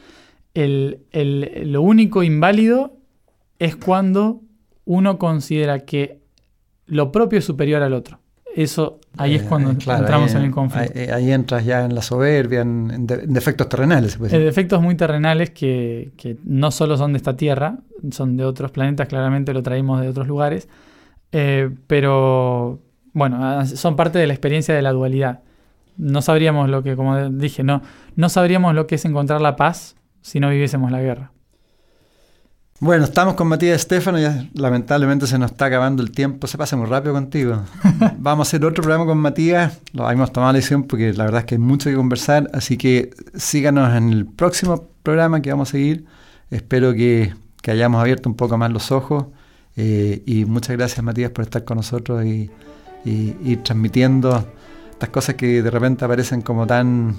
lo 0.54 1.82
único 1.82 2.24
inválido 2.24 2.96
es 3.60 3.76
cuando 3.76 4.40
uno 4.86 5.18
considera 5.18 5.80
que 5.80 6.22
lo 6.86 7.12
propio 7.12 7.40
es 7.40 7.46
superior 7.46 7.82
al 7.82 7.94
otro. 7.94 8.20
Eso, 8.56 9.00
ahí 9.18 9.36
es 9.36 9.42
eh, 9.42 9.46
cuando 9.50 9.72
entramos 9.72 10.36
en 10.36 10.44
el 10.44 10.52
conflicto. 10.52 10.94
Ahí, 11.14 11.32
entras 11.32 11.66
ya 11.66 11.86
en 11.86 11.96
la 11.96 12.04
soberbia, 12.04 12.62
en, 12.62 13.08
defectos 13.08 13.68
terrenales. 13.68 14.20
En 14.22 14.46
defectos 14.46 14.80
muy 14.82 14.96
terrenales 14.96 15.50
que, 15.50 16.38
no 16.44 16.70
solo 16.70 16.96
son 16.98 17.14
de 17.14 17.18
esta 17.18 17.36
Tierra, 17.36 17.80
son 18.12 18.38
de 18.38 18.46
otros 18.46 18.70
planetas, 18.70 19.08
claramente 19.08 19.54
lo 19.54 19.64
traemos 19.64 20.02
de 20.02 20.10
otros 20.10 20.28
lugares, 20.28 20.70
eh, 21.32 21.72
pero 21.88 22.80
bueno, 23.14 23.66
son 23.66 23.96
parte 23.96 24.20
de 24.20 24.28
la 24.28 24.34
experiencia 24.34 24.76
de 24.76 24.84
la 24.84 24.92
dualidad. 24.92 25.42
No 25.98 26.22
sabríamos 26.22 26.70
lo 26.70 26.84
que, 26.84 26.96
como 26.96 27.30
dije, 27.30 27.64
no, 27.64 27.82
no 28.16 28.30
sabríamos 28.30 28.76
lo 28.76 28.86
que 28.86 28.96
es 28.96 29.06
encontrar 29.06 29.42
la 29.42 29.56
paz 29.56 29.96
si 30.22 30.40
no 30.40 30.50
viviésemos 30.50 30.92
la 30.92 31.02
guerra. 31.02 31.33
Bueno, 32.84 33.06
estamos 33.06 33.36
con 33.36 33.48
Matías 33.48 33.78
Estefano, 33.78 34.20
ya 34.20 34.46
lamentablemente 34.56 35.26
se 35.26 35.40
nos 35.40 35.52
está 35.52 35.68
acabando 35.68 36.04
el 36.04 36.12
tiempo, 36.12 36.48
se 36.48 36.58
pasa 36.58 36.76
muy 36.76 36.86
rápido 36.86 37.14
contigo. 37.14 37.62
Vamos 38.18 38.46
a 38.46 38.50
hacer 38.50 38.66
otro 38.66 38.82
programa 38.82 39.06
con 39.06 39.20
Matías, 39.20 39.80
lo 39.94 40.06
habíamos 40.06 40.34
tomado 40.34 40.52
la 40.52 40.58
decisión 40.58 40.84
porque 40.84 41.14
la 41.14 41.24
verdad 41.24 41.40
es 41.40 41.46
que 41.46 41.56
hay 41.56 41.60
mucho 41.60 41.90
que 41.90 41.96
conversar, 41.96 42.50
así 42.54 42.76
que 42.76 43.12
síganos 43.36 43.96
en 43.96 44.10
el 44.10 44.26
próximo 44.26 44.90
programa 45.02 45.42
que 45.42 45.50
vamos 45.50 45.70
a 45.70 45.72
seguir. 45.72 46.04
Espero 46.52 46.94
que, 46.94 47.34
hayamos 47.66 48.02
abierto 48.02 48.28
un 48.28 48.36
poco 48.36 48.58
más 48.58 48.70
los 48.70 48.92
ojos 48.92 49.28
eh, 49.78 50.22
y 50.26 50.44
muchas 50.44 50.76
gracias 50.76 51.02
Matías 51.06 51.32
por 51.32 51.46
estar 51.46 51.64
con 51.64 51.78
nosotros 51.78 52.26
y, 52.26 52.52
y, 53.06 53.56
transmitiendo 53.64 54.46
estas 54.92 55.08
cosas 55.08 55.36
que 55.36 55.64
de 55.64 55.72
repente 55.72 56.04
aparecen 56.04 56.42
como 56.42 56.68
tan 56.68 57.16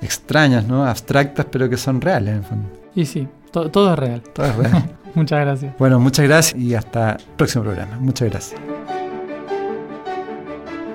extrañas, 0.00 0.66
¿no? 0.66 0.84
abstractas, 0.84 1.46
pero 1.52 1.70
que 1.70 1.76
son 1.76 2.00
reales 2.00 2.30
en 2.30 2.38
el 2.38 2.44
fondo. 2.44 2.68
Y 2.96 3.06
sí, 3.06 3.28
todo, 3.52 3.92
es 3.92 3.98
real. 3.98 4.22
Todo 4.32 4.46
es 4.46 4.56
real. 4.56 4.98
muchas 5.14 5.40
gracias. 5.40 5.78
Bueno, 5.78 6.00
muchas 6.00 6.26
gracias 6.26 6.60
y 6.60 6.74
hasta 6.74 7.12
el 7.12 7.24
próximo 7.36 7.64
programa. 7.64 7.98
Muchas 8.00 8.30
gracias. 8.30 8.60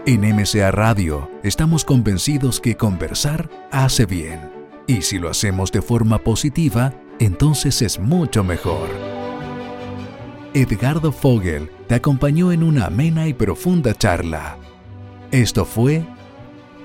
En 0.06 0.22
MCA 0.22 0.72
Radio 0.72 1.30
estamos 1.44 1.84
convencidos 1.84 2.60
que 2.60 2.76
conversar 2.78 3.50
hace 3.72 4.06
bien. 4.06 4.40
Y 4.88 5.02
si 5.02 5.20
lo 5.20 5.30
hacemos 5.30 5.72
de 5.72 5.82
forma 5.82 6.18
positiva, 6.20 6.94
entonces 7.20 7.82
es 7.82 8.00
mucho 8.00 8.44
mejor. 8.44 8.88
Edgardo 10.54 11.12
Fogel 11.12 11.70
te 11.88 11.96
acompañó 11.96 12.52
en 12.52 12.64
una 12.64 12.86
amena 12.86 13.28
y 13.28 13.34
profunda 13.34 13.94
charla. 13.94 14.58
Esto 15.30 15.66
fue 15.66 16.06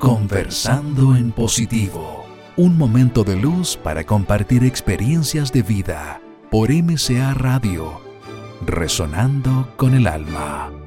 Conversando 0.00 1.14
en 1.14 1.30
Positivo, 1.30 2.21
un 2.56 2.76
momento 2.76 3.24
de 3.24 3.36
luz 3.36 3.78
para 3.82 4.04
compartir 4.04 4.64
experiencias 4.64 5.52
de 5.52 5.62
vida 5.62 6.20
por 6.50 6.70
MCA 6.70 7.32
Radio, 7.32 8.00
resonando 8.66 9.72
con 9.76 9.94
el 9.94 10.06
alma. 10.06 10.81